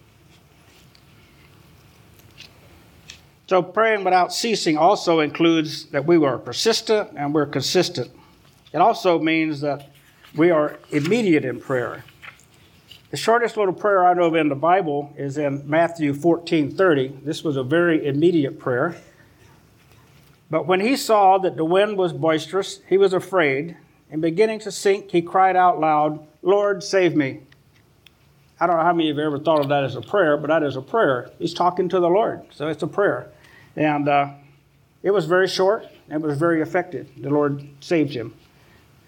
So, 3.47 3.61
praying 3.61 4.03
without 4.03 4.33
ceasing 4.33 4.75
also 4.75 5.19
includes 5.19 5.85
that 5.87 6.05
we 6.05 6.17
are 6.25 6.39
persistent 6.39 7.11
and 7.15 7.31
we're 7.31 7.45
consistent. 7.45 8.11
It 8.73 8.79
also 8.79 9.19
means 9.19 9.61
that 9.61 9.91
we 10.35 10.49
are 10.49 10.79
immediate 10.89 11.45
in 11.45 11.61
prayer. 11.61 12.03
The 13.11 13.17
shortest 13.17 13.55
little 13.55 13.73
prayer 13.73 14.05
I 14.05 14.13
know 14.13 14.23
of 14.23 14.35
in 14.35 14.49
the 14.49 14.55
Bible 14.55 15.13
is 15.15 15.37
in 15.37 15.69
Matthew 15.69 16.13
14 16.13 16.75
30. 16.75 17.19
This 17.23 17.43
was 17.43 17.55
a 17.55 17.63
very 17.63 18.05
immediate 18.05 18.59
prayer. 18.59 18.95
But 20.49 20.67
when 20.67 20.79
he 20.79 20.95
saw 20.95 21.37
that 21.39 21.55
the 21.55 21.65
wind 21.65 21.97
was 21.97 22.13
boisterous, 22.13 22.81
he 22.87 22.97
was 22.97 23.13
afraid 23.13 23.77
and 24.11 24.21
beginning 24.21 24.59
to 24.59 24.71
sink, 24.71 25.11
he 25.11 25.21
cried 25.21 25.55
out 25.55 25.79
loud, 25.79 26.25
Lord, 26.41 26.83
save 26.83 27.15
me. 27.15 27.41
I 28.59 28.67
don't 28.67 28.77
know 28.77 28.83
how 28.83 28.93
many 28.93 29.09
of 29.09 29.17
you 29.17 29.23
have 29.23 29.33
ever 29.33 29.43
thought 29.43 29.59
of 29.59 29.69
that 29.69 29.83
as 29.83 29.95
a 29.95 30.01
prayer, 30.01 30.37
but 30.37 30.47
that 30.47 30.63
is 30.63 30.75
a 30.75 30.81
prayer. 30.81 31.29
He's 31.39 31.53
talking 31.53 31.89
to 31.89 31.99
the 31.99 32.07
Lord, 32.07 32.45
so 32.51 32.67
it's 32.67 32.83
a 32.83 32.87
prayer. 32.87 33.31
And 33.75 34.07
uh, 34.07 34.29
it 35.03 35.11
was 35.11 35.25
very 35.25 35.47
short, 35.47 35.85
it 36.09 36.21
was 36.21 36.37
very 36.37 36.61
effective. 36.61 37.09
The 37.17 37.29
Lord 37.29 37.67
saved 37.81 38.13
him. 38.13 38.33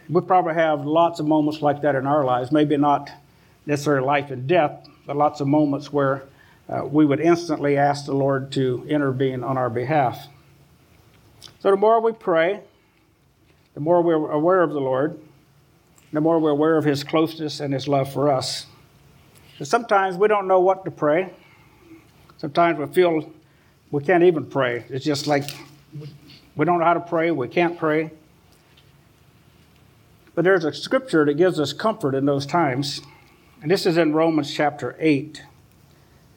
We 0.10 0.22
probably 0.22 0.56
have 0.56 0.86
lots 0.86 1.20
of 1.20 1.28
moments 1.28 1.62
like 1.62 1.82
that 1.82 1.96
in 1.96 2.06
our 2.06 2.26
lives, 2.26 2.52
maybe 2.52 2.76
not 2.78 3.10
necessarily 3.68 4.06
life 4.06 4.32
and 4.32 4.48
death, 4.48 4.88
but 5.06 5.16
lots 5.16 5.42
of 5.42 5.48
moments 5.48 5.94
where 5.94 6.24
uh, 6.70 6.84
we 6.86 7.06
would 7.06 7.20
instantly 7.20 7.78
ask 7.78 8.06
the 8.06 8.14
Lord 8.14 8.52
to 8.54 8.84
intervene 8.90 9.44
on 9.44 9.58
our 9.58 9.70
behalf. 9.70 10.28
So 11.60 11.70
the 11.70 11.78
more 11.78 12.02
we 12.02 12.14
pray, 12.14 12.62
the 13.74 13.80
more 13.80 14.02
we're 14.02 14.32
aware 14.32 14.64
of 14.64 14.72
the 14.72 14.80
Lord, 14.80 15.20
the 16.12 16.22
more 16.22 16.40
we're 16.40 16.52
aware 16.52 16.78
of 16.78 16.86
His 16.86 17.04
closeness 17.04 17.60
and 17.60 17.74
His 17.74 17.88
love 17.88 18.12
for 18.12 18.32
us. 18.32 18.66
And 19.60 19.68
sometimes 19.68 20.16
we 20.16 20.28
don't 20.28 20.48
know 20.48 20.60
what 20.60 20.86
to 20.86 20.92
pray. 20.92 21.34
Sometimes 22.38 22.80
we 22.80 22.88
feel 22.88 23.32
we 23.92 24.04
can't 24.04 24.24
even 24.24 24.46
pray. 24.46 24.86
It's 24.90 25.06
just 25.06 25.28
like 25.28 25.50
we 26.56 26.66
don't 26.66 26.80
know 26.80 26.86
how 26.86 26.94
to 26.94 27.00
pray, 27.00 27.32
we 27.32 27.48
can't 27.48 27.78
pray. 27.78 28.12
But 30.36 30.44
there's 30.44 30.66
a 30.66 30.74
scripture 30.74 31.26
that 31.26 31.34
gives 31.34 31.60
us 31.60 31.74
comfort 31.74 32.14
in 32.14 32.26
those 32.26 32.46
times. 32.46 33.02
And 33.62 33.72
this 33.72 33.88
is 33.88 33.98
in 33.98 34.14
Romans 34.14 34.54
chapter 34.54 34.96
8. 35.00 35.44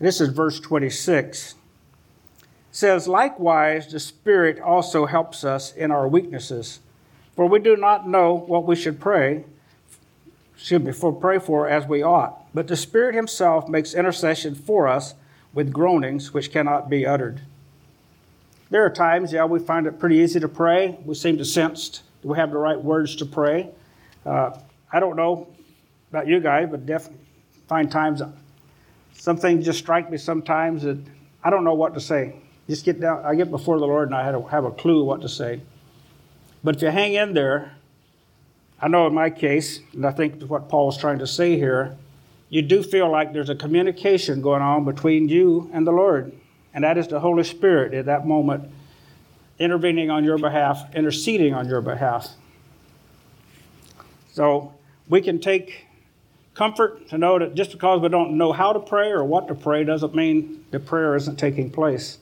This 0.00 0.22
is 0.22 0.30
verse 0.30 0.58
26. 0.58 1.52
It 1.52 2.46
says, 2.72 3.06
Likewise, 3.06 3.92
the 3.92 4.00
Spirit 4.00 4.58
also 4.58 5.04
helps 5.04 5.44
us 5.44 5.74
in 5.74 5.90
our 5.90 6.08
weaknesses. 6.08 6.80
For 7.36 7.46
we 7.46 7.58
do 7.58 7.76
not 7.76 8.08
know 8.08 8.32
what 8.32 8.66
we 8.66 8.74
should 8.74 8.98
pray, 8.98 9.44
should 10.56 10.84
be 10.84 10.92
for 10.92 11.12
pray 11.12 11.38
for 11.38 11.68
as 11.68 11.86
we 11.86 12.02
ought. 12.02 12.42
But 12.54 12.68
the 12.68 12.76
Spirit 12.76 13.14
Himself 13.14 13.68
makes 13.68 13.92
intercession 13.92 14.54
for 14.54 14.88
us 14.88 15.14
with 15.52 15.72
groanings 15.72 16.32
which 16.32 16.50
cannot 16.50 16.88
be 16.88 17.06
uttered. 17.06 17.42
There 18.70 18.84
are 18.84 18.90
times, 18.90 19.32
yeah, 19.32 19.44
we 19.44 19.58
find 19.58 19.86
it 19.86 19.98
pretty 19.98 20.16
easy 20.16 20.40
to 20.40 20.48
pray. 20.48 20.96
We 21.04 21.14
seem 21.14 21.36
to 21.36 21.44
sense 21.44 22.02
we 22.22 22.38
have 22.38 22.50
the 22.50 22.58
right 22.58 22.80
words 22.82 23.16
to 23.16 23.26
pray. 23.26 23.70
Uh, 24.24 24.58
I 24.92 25.00
don't 25.00 25.16
know 25.16 25.48
about 26.10 26.26
you 26.26 26.40
guys, 26.40 26.68
but 26.70 26.86
definitely 26.86 27.24
find 27.68 27.90
times 27.90 28.20
some 29.12 29.36
things 29.36 29.64
just 29.64 29.78
strike 29.78 30.10
me 30.10 30.18
sometimes 30.18 30.82
that 30.82 30.98
I 31.44 31.50
don't 31.50 31.64
know 31.64 31.74
what 31.74 31.94
to 31.94 32.00
say. 32.00 32.34
Just 32.68 32.84
get 32.84 33.00
down, 33.00 33.24
I 33.24 33.34
get 33.34 33.50
before 33.50 33.78
the 33.78 33.86
Lord 33.86 34.08
and 34.08 34.14
I 34.14 34.24
have 34.24 34.64
a 34.64 34.70
clue 34.70 35.04
what 35.04 35.20
to 35.22 35.28
say. 35.28 35.60
But 36.64 36.76
if 36.76 36.82
you 36.82 36.88
hang 36.88 37.14
in 37.14 37.34
there, 37.34 37.72
I 38.80 38.88
know 38.88 39.06
in 39.06 39.14
my 39.14 39.30
case, 39.30 39.80
and 39.92 40.06
I 40.06 40.10
think 40.10 40.42
what 40.42 40.68
Paul's 40.68 40.96
trying 40.96 41.18
to 41.18 41.26
say 41.26 41.56
here, 41.56 41.96
you 42.48 42.62
do 42.62 42.82
feel 42.82 43.10
like 43.10 43.32
there's 43.32 43.50
a 43.50 43.54
communication 43.54 44.40
going 44.40 44.62
on 44.62 44.84
between 44.84 45.28
you 45.28 45.70
and 45.72 45.86
the 45.86 45.92
Lord. 45.92 46.32
And 46.72 46.84
that 46.84 46.96
is 46.98 47.08
the 47.08 47.20
Holy 47.20 47.44
Spirit 47.44 47.94
at 47.94 48.06
that 48.06 48.26
moment 48.26 48.70
intervening 49.58 50.10
on 50.10 50.24
your 50.24 50.38
behalf, 50.38 50.94
interceding 50.94 51.54
on 51.54 51.68
your 51.68 51.82
behalf. 51.82 52.30
So 54.32 54.72
we 55.08 55.20
can 55.20 55.40
take 55.40 55.86
comfort 56.60 57.08
to 57.08 57.16
know 57.16 57.38
that 57.38 57.54
just 57.54 57.72
because 57.72 58.02
we 58.02 58.08
don't 58.10 58.36
know 58.36 58.52
how 58.52 58.70
to 58.70 58.78
pray 58.78 59.10
or 59.10 59.24
what 59.24 59.48
to 59.48 59.54
pray 59.54 59.82
doesn't 59.82 60.14
mean 60.14 60.62
the 60.72 60.78
prayer 60.78 61.16
isn't 61.16 61.38
taking 61.38 61.70
place. 61.70 62.18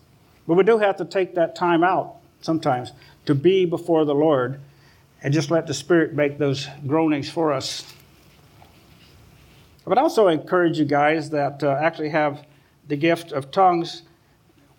But 0.46 0.54
we 0.54 0.62
do 0.62 0.78
have 0.78 0.96
to 0.98 1.04
take 1.04 1.34
that 1.34 1.56
time 1.56 1.82
out 1.82 2.14
sometimes 2.40 2.92
to 3.26 3.34
be 3.34 3.64
before 3.64 4.04
the 4.04 4.14
Lord 4.14 4.60
and 5.24 5.34
just 5.34 5.50
let 5.50 5.66
the 5.66 5.74
Spirit 5.74 6.14
make 6.14 6.38
those 6.38 6.68
groanings 6.86 7.28
for 7.28 7.52
us. 7.52 7.84
But 9.84 9.98
also 9.98 10.28
encourage 10.28 10.78
you 10.78 10.84
guys 10.84 11.30
that 11.30 11.64
uh, 11.64 11.76
actually 11.82 12.10
have 12.10 12.46
the 12.86 12.94
gift 12.94 13.32
of 13.32 13.50
tongues, 13.50 14.02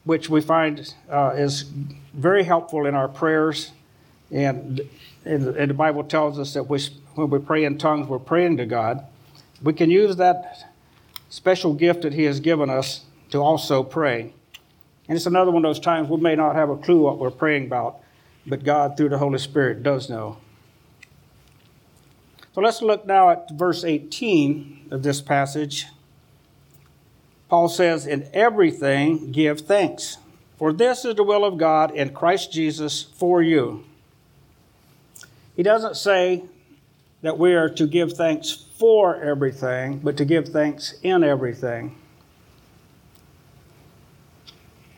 which 0.05 0.29
we 0.29 0.39
find 0.39 0.93
uh, 1.11 1.33
is 1.35 1.63
very 2.13 2.43
helpful 2.43 2.85
in 2.85 2.95
our 2.95 3.09
prayers. 3.09 3.73
And, 4.31 4.79
and, 5.25 5.47
and 5.47 5.69
the 5.69 5.73
Bible 5.73 6.05
tells 6.05 6.39
us 6.39 6.53
that 6.53 6.63
we, 6.63 6.79
when 7.15 7.29
we 7.29 7.39
pray 7.39 7.65
in 7.65 7.77
tongues, 7.77 8.07
we're 8.07 8.19
praying 8.19 8.55
to 8.55 8.65
God. 8.65 9.05
We 9.61 9.73
can 9.73 9.89
use 9.89 10.15
that 10.17 10.71
special 11.29 11.73
gift 11.73 12.03
that 12.03 12.13
He 12.13 12.23
has 12.23 12.39
given 12.39 12.69
us 12.69 13.05
to 13.31 13.39
also 13.39 13.83
pray. 13.83 14.33
And 15.07 15.15
it's 15.15 15.25
another 15.25 15.51
one 15.51 15.65
of 15.65 15.69
those 15.69 15.79
times 15.79 16.09
we 16.09 16.17
may 16.17 16.35
not 16.35 16.55
have 16.55 16.69
a 16.69 16.77
clue 16.77 17.01
what 17.01 17.17
we're 17.17 17.31
praying 17.31 17.65
about, 17.65 17.99
but 18.45 18.63
God, 18.63 18.95
through 18.95 19.09
the 19.09 19.17
Holy 19.17 19.39
Spirit, 19.39 19.83
does 19.83 20.09
know. 20.09 20.37
So 22.53 22.61
let's 22.61 22.81
look 22.81 23.05
now 23.05 23.29
at 23.29 23.51
verse 23.51 23.83
18 23.83 24.89
of 24.91 25.03
this 25.03 25.21
passage. 25.21 25.87
Paul 27.49 27.69
says, 27.69 28.05
In 28.05 28.29
everything 28.33 29.31
give 29.31 29.61
thanks, 29.61 30.17
for 30.57 30.73
this 30.73 31.05
is 31.05 31.15
the 31.15 31.23
will 31.23 31.45
of 31.45 31.57
God 31.57 31.91
in 31.91 32.13
Christ 32.13 32.51
Jesus 32.51 33.03
for 33.03 33.41
you. 33.41 33.85
He 35.55 35.63
doesn't 35.63 35.97
say 35.97 36.43
that 37.21 37.37
we 37.37 37.53
are 37.53 37.69
to 37.69 37.87
give 37.87 38.13
thanks 38.13 38.65
for 38.79 39.21
everything, 39.21 39.99
but 39.99 40.15
to 40.17 40.25
give 40.25 40.47
thanks 40.47 40.95
in 41.03 41.23
everything. 41.23 41.95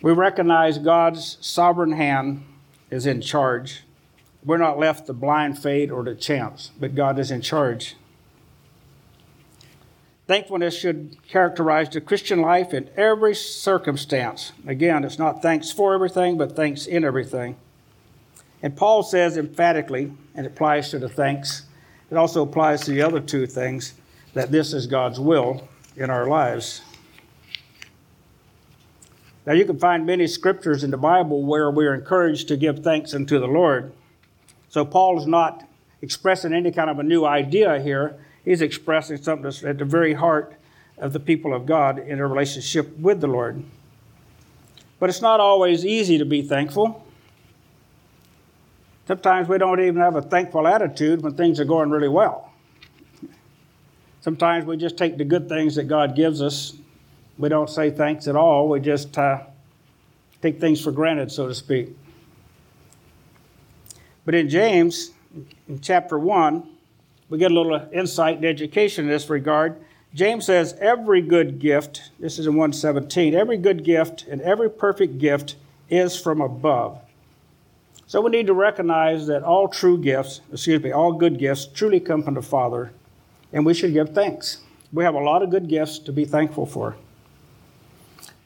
We 0.01 0.11
recognize 0.11 0.77
God's 0.77 1.38
sovereign 1.41 1.93
hand 1.93 2.43
is 2.91 3.07
in 3.07 3.21
charge. 3.21 3.83
We're 4.45 4.57
not 4.57 4.79
left 4.79 5.07
to 5.07 5.13
blind 5.13 5.59
fate 5.59 5.91
or 5.91 6.03
to 6.03 6.15
chance, 6.15 6.71
but 6.79 6.95
God 6.95 7.19
is 7.19 7.31
in 7.31 7.41
charge. 7.41 7.95
Thankfulness 10.27 10.77
should 10.77 11.17
characterize 11.27 11.89
the 11.89 12.01
Christian 12.01 12.41
life 12.41 12.73
in 12.73 12.89
every 12.95 13.35
circumstance. 13.35 14.53
Again, 14.65 15.03
it's 15.03 15.19
not 15.19 15.41
thanks 15.41 15.71
for 15.71 15.93
everything, 15.93 16.38
but 16.38 16.55
thanks 16.55 16.85
in 16.85 17.03
everything. 17.03 17.57
And 18.63 18.77
Paul 18.77 19.03
says 19.03 19.38
emphatically, 19.38 20.13
and 20.35 20.45
it 20.45 20.53
applies 20.53 20.91
to 20.91 21.00
the 21.00 21.09
thanks, 21.09 21.63
it 22.12 22.18
also 22.18 22.44
applies 22.44 22.82
to 22.82 22.91
the 22.91 23.01
other 23.01 23.22
two 23.22 23.48
things, 23.48 23.94
that 24.33 24.51
this 24.51 24.74
is 24.74 24.85
God's 24.85 25.20
will 25.20 25.68
in 25.96 26.09
our 26.09 26.27
lives. 26.27 26.81
Now, 29.46 29.53
you 29.53 29.66
can 29.66 29.79
find 29.79 30.05
many 30.05 30.27
scriptures 30.27 30.83
in 30.83 30.92
the 30.92 30.98
Bible 30.98 31.42
where 31.42 31.72
we're 31.72 31.96
encouraged 31.96 32.48
to 32.50 32.57
give 32.57 32.83
thanks 32.83 33.14
unto 33.14 33.40
the 33.40 33.48
Lord. 33.48 33.92
So, 34.70 34.85
Paul 34.85 35.20
is 35.20 35.25
not 35.25 35.68
expressing 36.01 36.53
any 36.53 36.72
kind 36.72 36.90
of 36.90 37.00
a 37.00 37.03
new 37.03 37.25
idea 37.25 37.79
here. 37.79 38.18
He's 38.46 38.62
expressing 38.62 39.18
something 39.18 39.44
that's 39.44 39.64
at 39.64 39.77
the 39.77 39.85
very 39.85 40.14
heart 40.14 40.53
of 40.98 41.14
the 41.14 41.20
people 41.20 41.53
of 41.53 41.66
God 41.66 41.98
in 41.98 42.20
a 42.20 42.27
relationship 42.27 42.96
with 42.98 43.22
the 43.22 43.27
Lord. 43.27 43.64
But 45.00 45.09
it's 45.09 45.22
not 45.22 45.40
always 45.40 45.85
easy 45.85 46.18
to 46.20 46.25
be 46.25 46.42
thankful. 46.42 47.05
Sometimes 49.11 49.50
we 49.50 49.57
don't 49.57 49.81
even 49.81 49.97
have 49.97 50.15
a 50.15 50.21
thankful 50.21 50.65
attitude 50.65 51.21
when 51.21 51.33
things 51.33 51.59
are 51.59 51.65
going 51.65 51.89
really 51.89 52.07
well. 52.07 52.50
Sometimes 54.21 54.63
we 54.63 54.77
just 54.77 54.97
take 54.97 55.17
the 55.17 55.25
good 55.25 55.50
things 55.50 55.75
that 55.75 55.89
God 55.89 56.15
gives 56.15 56.41
us 56.41 56.77
we 57.37 57.50
don't 57.50 57.69
say 57.69 57.89
thanks 57.91 58.29
at 58.29 58.37
all. 58.37 58.69
We 58.69 58.79
just 58.79 59.17
uh, 59.17 59.41
take 60.41 60.61
things 60.61 60.79
for 60.79 60.93
granted, 60.93 61.29
so 61.29 61.50
to 61.50 61.53
speak. 61.53 61.89
But 64.24 64.33
in 64.33 64.47
James, 64.47 65.11
in 65.67 65.81
chapter 65.81 66.17
1, 66.17 66.63
we 67.27 67.37
get 67.37 67.51
a 67.51 67.53
little 67.53 67.85
insight 67.91 68.37
and 68.37 68.45
education 68.45 69.05
in 69.05 69.11
this 69.11 69.29
regard. 69.29 69.75
James 70.13 70.45
says, 70.45 70.74
Every 70.79 71.21
good 71.21 71.59
gift, 71.59 72.11
this 72.17 72.39
is 72.39 72.45
in 72.45 72.53
117, 72.53 73.35
every 73.35 73.57
good 73.57 73.83
gift 73.83 74.25
and 74.29 74.39
every 74.41 74.69
perfect 74.69 75.17
gift 75.17 75.57
is 75.89 76.17
from 76.17 76.39
above. 76.39 77.01
So 78.11 78.19
we 78.19 78.29
need 78.29 78.47
to 78.47 78.53
recognize 78.53 79.27
that 79.27 79.41
all 79.41 79.69
true 79.69 79.97
gifts, 79.97 80.41
excuse 80.51 80.83
me, 80.83 80.91
all 80.91 81.13
good 81.13 81.39
gifts 81.39 81.65
truly 81.65 82.01
come 82.01 82.24
from 82.24 82.33
the 82.33 82.41
Father, 82.41 82.91
and 83.53 83.65
we 83.65 83.74
should 83.74 83.93
give 83.93 84.09
thanks. 84.09 84.57
We 84.91 85.05
have 85.05 85.15
a 85.15 85.19
lot 85.19 85.43
of 85.43 85.50
good 85.50 85.69
gifts 85.69 85.97
to 86.00 86.11
be 86.11 86.25
thankful 86.25 86.65
for. 86.65 86.97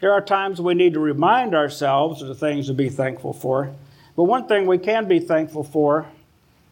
There 0.02 0.12
are 0.12 0.22
times 0.22 0.62
we 0.62 0.76
need 0.76 0.94
to 0.94 1.00
remind 1.00 1.56
ourselves 1.56 2.22
of 2.22 2.28
the 2.28 2.36
things 2.36 2.68
to 2.68 2.76
be 2.76 2.90
thankful 2.90 3.34
for. 3.34 3.74
But 4.16 4.26
one 4.26 4.48
thing 4.48 4.68
we 4.68 4.78
can 4.78 5.08
be 5.08 5.18
thankful 5.18 5.64
for 5.64 6.06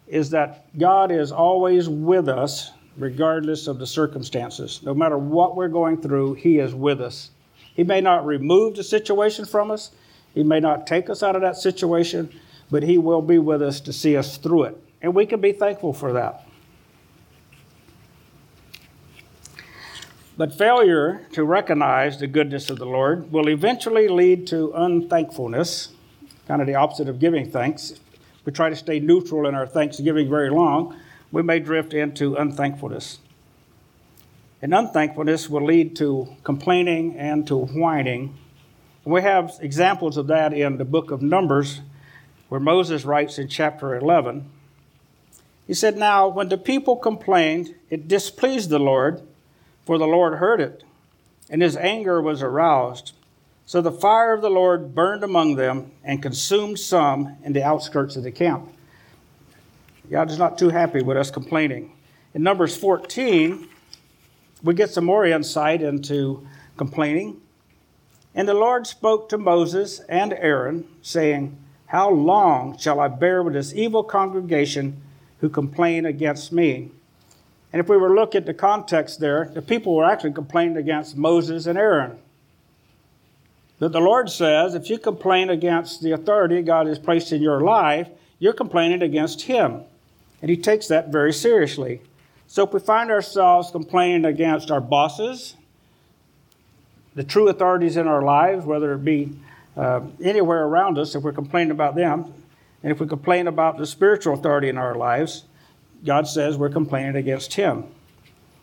is 0.06 0.30
that 0.30 0.64
God 0.78 1.10
is 1.10 1.32
always 1.32 1.88
with 1.88 2.28
us, 2.28 2.70
regardless 2.96 3.66
of 3.66 3.80
the 3.80 3.88
circumstances. 3.88 4.80
No 4.84 4.94
matter 4.94 5.18
what 5.18 5.56
we're 5.56 5.66
going 5.66 6.00
through, 6.00 6.34
He 6.34 6.60
is 6.60 6.76
with 6.76 7.00
us. 7.00 7.32
He 7.74 7.82
may 7.82 8.00
not 8.00 8.24
remove 8.24 8.76
the 8.76 8.84
situation 8.84 9.46
from 9.46 9.72
us, 9.72 9.90
He 10.32 10.44
may 10.44 10.60
not 10.60 10.86
take 10.86 11.10
us 11.10 11.24
out 11.24 11.34
of 11.34 11.42
that 11.42 11.56
situation, 11.56 12.32
but 12.70 12.82
He 12.82 12.98
will 12.98 13.22
be 13.22 13.38
with 13.38 13.62
us 13.62 13.80
to 13.82 13.92
see 13.92 14.16
us 14.16 14.36
through 14.36 14.64
it. 14.64 14.76
And 15.02 15.14
we 15.14 15.26
can 15.26 15.40
be 15.40 15.52
thankful 15.52 15.92
for 15.92 16.12
that. 16.14 16.46
But 20.36 20.52
failure 20.52 21.26
to 21.32 21.44
recognize 21.44 22.18
the 22.18 22.26
goodness 22.26 22.68
of 22.68 22.78
the 22.78 22.86
Lord 22.86 23.30
will 23.30 23.48
eventually 23.48 24.08
lead 24.08 24.48
to 24.48 24.72
unthankfulness, 24.74 25.92
kind 26.48 26.60
of 26.60 26.66
the 26.66 26.74
opposite 26.74 27.08
of 27.08 27.20
giving 27.20 27.48
thanks. 27.48 27.92
If 27.92 28.46
we 28.46 28.52
try 28.52 28.68
to 28.68 28.74
stay 28.74 28.98
neutral 28.98 29.46
in 29.46 29.54
our 29.54 29.66
thanksgiving 29.66 30.28
very 30.28 30.50
long, 30.50 30.96
we 31.30 31.42
may 31.42 31.60
drift 31.60 31.94
into 31.94 32.34
unthankfulness. 32.34 33.20
And 34.60 34.74
unthankfulness 34.74 35.48
will 35.48 35.64
lead 35.64 35.94
to 35.96 36.28
complaining 36.42 37.16
and 37.16 37.46
to 37.46 37.56
whining. 37.56 38.36
We 39.04 39.22
have 39.22 39.52
examples 39.60 40.16
of 40.16 40.26
that 40.28 40.52
in 40.52 40.78
the 40.78 40.84
book 40.84 41.10
of 41.12 41.22
Numbers, 41.22 41.80
where 42.54 42.60
Moses 42.60 43.04
writes 43.04 43.36
in 43.36 43.48
chapter 43.48 43.96
11. 43.96 44.48
He 45.66 45.74
said, 45.74 45.96
Now, 45.96 46.28
when 46.28 46.50
the 46.50 46.56
people 46.56 46.94
complained, 46.94 47.74
it 47.90 48.06
displeased 48.06 48.70
the 48.70 48.78
Lord 48.78 49.22
for 49.84 49.98
the 49.98 50.06
Lord 50.06 50.38
heard 50.38 50.60
it, 50.60 50.84
and 51.50 51.60
his 51.60 51.76
anger 51.76 52.22
was 52.22 52.42
aroused. 52.42 53.10
So 53.66 53.82
the 53.82 53.90
fire 53.90 54.32
of 54.32 54.40
the 54.40 54.50
Lord 54.50 54.94
burned 54.94 55.24
among 55.24 55.56
them 55.56 55.90
and 56.04 56.22
consumed 56.22 56.78
some 56.78 57.36
in 57.42 57.54
the 57.54 57.64
outskirts 57.64 58.14
of 58.14 58.22
the 58.22 58.30
camp. 58.30 58.68
God 60.08 60.30
is 60.30 60.38
not 60.38 60.56
too 60.56 60.68
happy 60.68 61.02
with 61.02 61.16
us 61.16 61.32
complaining. 61.32 61.90
In 62.34 62.44
Numbers 62.44 62.76
14, 62.76 63.66
we 64.62 64.74
get 64.74 64.90
some 64.90 65.06
more 65.06 65.26
insight 65.26 65.82
into 65.82 66.46
complaining. 66.76 67.40
And 68.32 68.46
the 68.46 68.54
Lord 68.54 68.86
spoke 68.86 69.28
to 69.30 69.38
Moses 69.38 69.98
and 70.08 70.32
Aaron, 70.32 70.86
saying, 71.02 71.58
How 71.86 72.10
long 72.10 72.78
shall 72.78 73.00
I 73.00 73.08
bear 73.08 73.42
with 73.42 73.54
this 73.54 73.74
evil 73.74 74.02
congregation 74.02 75.00
who 75.40 75.48
complain 75.48 76.06
against 76.06 76.52
me? 76.52 76.90
And 77.72 77.80
if 77.80 77.88
we 77.88 77.96
were 77.96 78.08
to 78.08 78.14
look 78.14 78.34
at 78.34 78.46
the 78.46 78.54
context 78.54 79.20
there, 79.20 79.50
the 79.52 79.62
people 79.62 79.94
were 79.94 80.04
actually 80.04 80.32
complaining 80.32 80.76
against 80.76 81.16
Moses 81.16 81.66
and 81.66 81.76
Aaron. 81.76 82.18
But 83.78 83.92
the 83.92 84.00
Lord 84.00 84.30
says, 84.30 84.74
if 84.74 84.88
you 84.88 84.98
complain 84.98 85.50
against 85.50 86.00
the 86.00 86.12
authority 86.12 86.62
God 86.62 86.86
has 86.86 86.98
placed 86.98 87.32
in 87.32 87.42
your 87.42 87.60
life, 87.60 88.08
you're 88.38 88.52
complaining 88.52 89.02
against 89.02 89.42
Him. 89.42 89.82
And 90.40 90.50
He 90.50 90.56
takes 90.56 90.88
that 90.88 91.08
very 91.08 91.32
seriously. 91.32 92.00
So 92.46 92.64
if 92.64 92.72
we 92.72 92.80
find 92.80 93.10
ourselves 93.10 93.70
complaining 93.70 94.24
against 94.24 94.70
our 94.70 94.80
bosses, 94.80 95.56
the 97.14 97.24
true 97.24 97.48
authorities 97.48 97.96
in 97.96 98.06
our 98.06 98.22
lives, 98.22 98.64
whether 98.64 98.92
it 98.92 99.04
be 99.04 99.32
uh, 99.76 100.00
anywhere 100.22 100.64
around 100.64 100.98
us, 100.98 101.14
if 101.14 101.22
we're 101.22 101.32
complaining 101.32 101.70
about 101.70 101.94
them, 101.94 102.32
and 102.82 102.92
if 102.92 103.00
we 103.00 103.06
complain 103.06 103.48
about 103.48 103.78
the 103.78 103.86
spiritual 103.86 104.34
authority 104.34 104.68
in 104.68 104.78
our 104.78 104.94
lives, 104.94 105.44
God 106.04 106.28
says 106.28 106.56
we're 106.56 106.68
complaining 106.68 107.16
against 107.16 107.54
Him. 107.54 107.84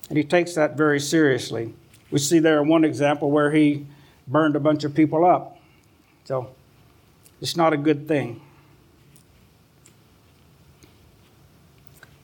And 0.10 0.18
He 0.18 0.24
takes 0.24 0.54
that 0.56 0.78
very 0.78 1.00
seriously. 1.00 1.74
We 2.12 2.20
see 2.20 2.40
there 2.40 2.62
one 2.62 2.84
example 2.84 3.32
where 3.32 3.52
he 3.52 3.88
burned 4.28 4.56
a 4.56 4.60
bunch 4.60 4.84
of 4.84 4.94
people 4.94 5.26
up. 5.26 5.58
So 6.26 6.54
it's 7.40 7.56
not 7.56 7.74
a 7.74 7.78
good 7.78 8.08
thing. 8.08 8.42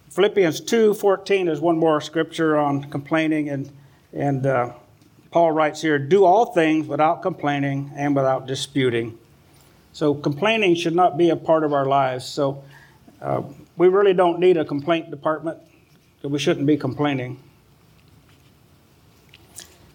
Philippians 0.10 0.62
2:14 0.62 1.48
is 1.48 1.62
one 1.62 1.78
more 1.78 2.02
scripture 2.02 2.58
on 2.58 2.84
complaining, 2.86 3.50
and 3.50 3.72
and 4.14 4.46
uh, 4.46 4.74
Paul 5.32 5.52
writes 5.52 5.82
here, 5.82 6.00
"Do 6.00 6.26
all 6.26 6.48
things 6.48 6.88
without 6.88 7.22
complaining 7.22 7.92
and 7.96 8.16
without 8.16 8.48
disputing." 8.48 9.18
So 9.94 10.14
complaining 10.14 10.76
should 10.76 10.96
not 10.96 11.18
be 11.18 11.30
a 11.30 11.36
part 11.36 11.64
of 11.64 11.74
our 11.74 11.86
lives. 11.86 12.26
So 12.26 12.64
uh, 13.22 13.42
we 13.78 13.88
really 13.88 14.14
don't 14.14 14.40
need 14.40 14.58
a 14.58 14.66
complaint 14.66 15.10
department, 15.10 15.58
we 16.24 16.40
shouldn't 16.40 16.68
be 16.68 16.78
complaining. 16.78 17.40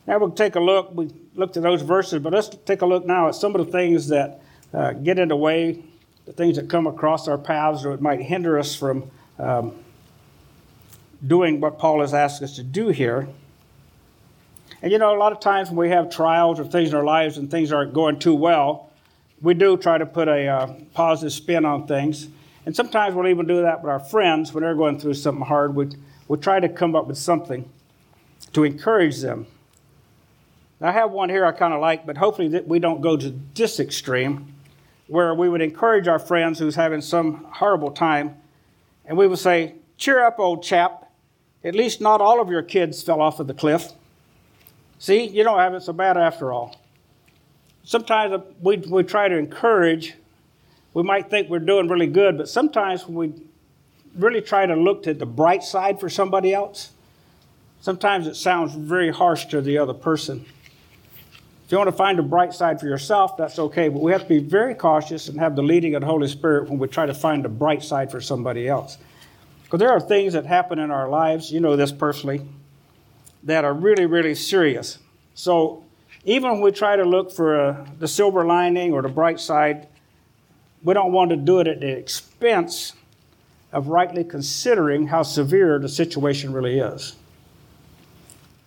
Now 0.06 0.18
we'll 0.18 0.30
take 0.30 0.56
a 0.56 0.60
look. 0.60 0.94
We 0.94 1.10
looked 1.34 1.56
at 1.56 1.62
those 1.62 1.82
verses, 1.82 2.22
but 2.22 2.32
let's 2.32 2.48
take 2.48 2.82
a 2.82 2.86
look 2.86 3.06
now 3.06 3.28
at 3.28 3.34
some 3.34 3.54
of 3.54 3.64
the 3.64 3.70
things 3.70 4.08
that 4.08 4.40
uh, 4.74 4.92
get 4.92 5.18
in 5.18 5.28
the 5.28 5.36
way, 5.36 5.82
the 6.26 6.32
things 6.32 6.56
that 6.56 6.68
come 6.68 6.86
across 6.86 7.28
our 7.28 7.38
paths, 7.38 7.84
or 7.84 7.92
it 7.92 8.00
might 8.00 8.20
hinder 8.20 8.58
us 8.58 8.74
from 8.74 9.10
um, 9.38 9.76
doing 11.24 11.60
what 11.60 11.78
Paul 11.78 12.00
has 12.00 12.14
asked 12.14 12.42
us 12.42 12.56
to 12.56 12.62
do 12.62 12.88
here. 12.88 13.28
And 14.82 14.90
you 14.90 14.98
know, 14.98 15.14
a 15.14 15.18
lot 15.18 15.32
of 15.32 15.40
times 15.40 15.70
when 15.70 15.76
we 15.76 15.88
have 15.90 16.10
trials 16.10 16.58
or 16.58 16.64
things 16.64 16.90
in 16.90 16.96
our 16.96 17.04
lives 17.04 17.38
and 17.38 17.50
things 17.50 17.72
aren't 17.72 17.94
going 17.94 18.18
too 18.18 18.34
well, 18.34 18.90
we 19.40 19.54
do 19.54 19.76
try 19.76 19.96
to 19.96 20.04
put 20.04 20.28
a 20.28 20.48
uh, 20.48 20.74
positive 20.92 21.32
spin 21.32 21.64
on 21.64 21.86
things. 21.86 22.28
And 22.66 22.74
sometimes 22.74 23.14
we'll 23.14 23.28
even 23.28 23.46
do 23.46 23.62
that 23.62 23.82
with 23.82 23.90
our 23.90 24.00
friends 24.00 24.52
when 24.52 24.62
they're 24.62 24.74
going 24.74 24.98
through 24.98 25.14
something 25.14 25.44
hard. 25.44 25.74
We, 25.74 25.90
we 26.26 26.36
try 26.38 26.60
to 26.60 26.68
come 26.68 26.96
up 26.96 27.06
with 27.06 27.18
something 27.18 27.68
to 28.52 28.64
encourage 28.64 29.20
them. 29.20 29.46
I 30.80 30.90
have 30.90 31.12
one 31.12 31.28
here 31.28 31.44
I 31.44 31.52
kind 31.52 31.72
of 31.72 31.80
like, 31.80 32.04
but 32.04 32.16
hopefully 32.16 32.48
that 32.48 32.66
we 32.66 32.80
don't 32.80 33.00
go 33.00 33.16
to 33.16 33.38
this 33.54 33.78
extreme 33.78 34.52
where 35.06 35.32
we 35.32 35.48
would 35.48 35.62
encourage 35.62 36.08
our 36.08 36.18
friends 36.18 36.58
who's 36.58 36.74
having 36.74 37.00
some 37.00 37.44
horrible 37.52 37.92
time 37.92 38.36
and 39.04 39.16
we 39.16 39.28
would 39.28 39.38
say, 39.38 39.74
Cheer 39.96 40.24
up, 40.24 40.40
old 40.40 40.64
chap. 40.64 41.08
At 41.62 41.76
least 41.76 42.00
not 42.00 42.20
all 42.20 42.40
of 42.40 42.48
your 42.48 42.62
kids 42.62 43.00
fell 43.02 43.20
off 43.20 43.38
of 43.38 43.46
the 43.46 43.54
cliff. 43.54 43.92
See, 45.02 45.26
you 45.26 45.42
don't 45.42 45.58
have 45.58 45.74
it 45.74 45.82
so 45.82 45.92
bad 45.92 46.16
after 46.16 46.52
all. 46.52 46.76
Sometimes 47.82 48.40
we, 48.60 48.76
we 48.76 49.02
try 49.02 49.26
to 49.26 49.36
encourage, 49.36 50.14
we 50.94 51.02
might 51.02 51.28
think 51.28 51.50
we're 51.50 51.58
doing 51.58 51.88
really 51.88 52.06
good, 52.06 52.38
but 52.38 52.48
sometimes 52.48 53.08
when 53.08 53.16
we 53.16 53.42
really 54.16 54.40
try 54.40 54.64
to 54.64 54.76
look 54.76 55.02
to 55.02 55.12
the 55.12 55.26
bright 55.26 55.64
side 55.64 55.98
for 55.98 56.08
somebody 56.08 56.54
else, 56.54 56.92
sometimes 57.80 58.28
it 58.28 58.36
sounds 58.36 58.76
very 58.76 59.10
harsh 59.10 59.46
to 59.46 59.60
the 59.60 59.76
other 59.76 59.92
person. 59.92 60.44
If 61.66 61.72
you 61.72 61.78
want 61.78 61.88
to 61.88 61.96
find 61.96 62.20
a 62.20 62.22
bright 62.22 62.54
side 62.54 62.78
for 62.78 62.86
yourself, 62.86 63.36
that's 63.36 63.58
okay, 63.58 63.88
but 63.88 64.02
we 64.02 64.12
have 64.12 64.22
to 64.22 64.28
be 64.28 64.38
very 64.38 64.76
cautious 64.76 65.26
and 65.26 65.36
have 65.40 65.56
the 65.56 65.64
leading 65.64 65.96
of 65.96 66.02
the 66.02 66.06
Holy 66.06 66.28
Spirit 66.28 66.70
when 66.70 66.78
we 66.78 66.86
try 66.86 67.06
to 67.06 67.14
find 67.14 67.44
a 67.44 67.48
bright 67.48 67.82
side 67.82 68.12
for 68.12 68.20
somebody 68.20 68.68
else. 68.68 68.98
Because 69.64 69.80
there 69.80 69.90
are 69.90 69.98
things 69.98 70.34
that 70.34 70.46
happen 70.46 70.78
in 70.78 70.92
our 70.92 71.08
lives, 71.08 71.50
you 71.50 71.58
know 71.58 71.74
this 71.74 71.90
personally, 71.90 72.42
that 73.42 73.64
are 73.64 73.74
really, 73.74 74.06
really 74.06 74.34
serious. 74.34 74.98
So 75.34 75.84
even 76.24 76.52
when 76.52 76.60
we 76.60 76.72
try 76.72 76.96
to 76.96 77.04
look 77.04 77.32
for 77.32 77.60
uh, 77.60 77.86
the 77.98 78.08
silver 78.08 78.44
lining 78.44 78.92
or 78.92 79.02
the 79.02 79.08
bright 79.08 79.40
side, 79.40 79.88
we 80.82 80.94
don't 80.94 81.12
want 81.12 81.30
to 81.30 81.36
do 81.36 81.60
it 81.60 81.66
at 81.66 81.80
the 81.80 81.90
expense 81.90 82.94
of 83.72 83.88
rightly 83.88 84.24
considering 84.24 85.06
how 85.06 85.22
severe 85.22 85.78
the 85.78 85.88
situation 85.88 86.52
really 86.52 86.78
is. 86.78 87.16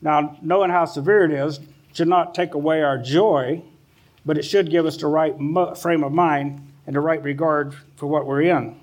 Now, 0.01 0.37
knowing 0.41 0.71
how 0.71 0.85
severe 0.85 1.25
it 1.25 1.31
is 1.31 1.59
should 1.93 2.07
not 2.07 2.35
take 2.35 2.53
away 2.53 2.81
our 2.81 2.97
joy, 2.97 3.61
but 4.25 4.37
it 4.37 4.43
should 4.43 4.69
give 4.69 4.85
us 4.85 4.97
the 4.97 5.07
right 5.07 5.35
frame 5.77 6.03
of 6.03 6.11
mind 6.11 6.61
and 6.87 6.95
the 6.95 6.99
right 6.99 7.21
regard 7.23 7.73
for 7.95 8.07
what 8.07 8.25
we're 8.25 8.41
in. 8.41 8.75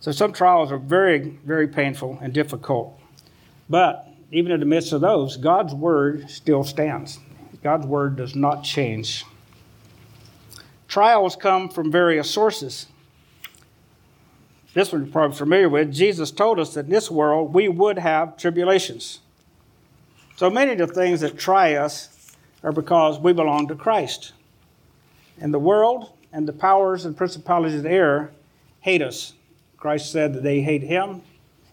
So 0.00 0.12
some 0.12 0.32
trials 0.32 0.70
are 0.70 0.78
very, 0.78 1.18
very 1.44 1.66
painful 1.66 2.18
and 2.22 2.32
difficult. 2.32 2.98
But 3.68 4.08
even 4.30 4.52
in 4.52 4.60
the 4.60 4.66
midst 4.66 4.92
of 4.92 5.00
those, 5.00 5.36
God's 5.36 5.74
word 5.74 6.30
still 6.30 6.64
stands. 6.64 7.18
God's 7.62 7.86
word 7.86 8.16
does 8.16 8.34
not 8.34 8.62
change. 8.62 9.24
Trials 10.88 11.36
come 11.36 11.68
from 11.68 11.90
various 11.90 12.30
sources. 12.30 12.86
This 14.74 14.92
one 14.92 15.04
you're 15.04 15.12
probably 15.12 15.36
familiar 15.36 15.68
with. 15.68 15.92
Jesus 15.92 16.30
told 16.30 16.60
us 16.60 16.74
that 16.74 16.84
in 16.84 16.90
this 16.90 17.10
world 17.10 17.54
we 17.54 17.68
would 17.68 17.98
have 17.98 18.36
tribulations. 18.36 19.20
So 20.36 20.50
many 20.50 20.72
of 20.72 20.78
the 20.78 20.86
things 20.88 21.22
that 21.22 21.38
try 21.38 21.74
us 21.74 22.34
are 22.62 22.72
because 22.72 23.18
we 23.18 23.32
belong 23.32 23.68
to 23.68 23.74
Christ. 23.74 24.32
And 25.40 25.52
the 25.52 25.58
world 25.58 26.12
and 26.32 26.46
the 26.46 26.52
powers 26.52 27.04
and 27.04 27.16
principalities 27.16 27.76
of 27.76 27.84
the 27.84 27.90
air 27.90 28.32
hate 28.80 29.02
us 29.02 29.32
Christ 29.76 30.10
said 30.10 30.34
that 30.34 30.42
they 30.42 30.62
hate 30.62 30.82
him, 30.82 31.22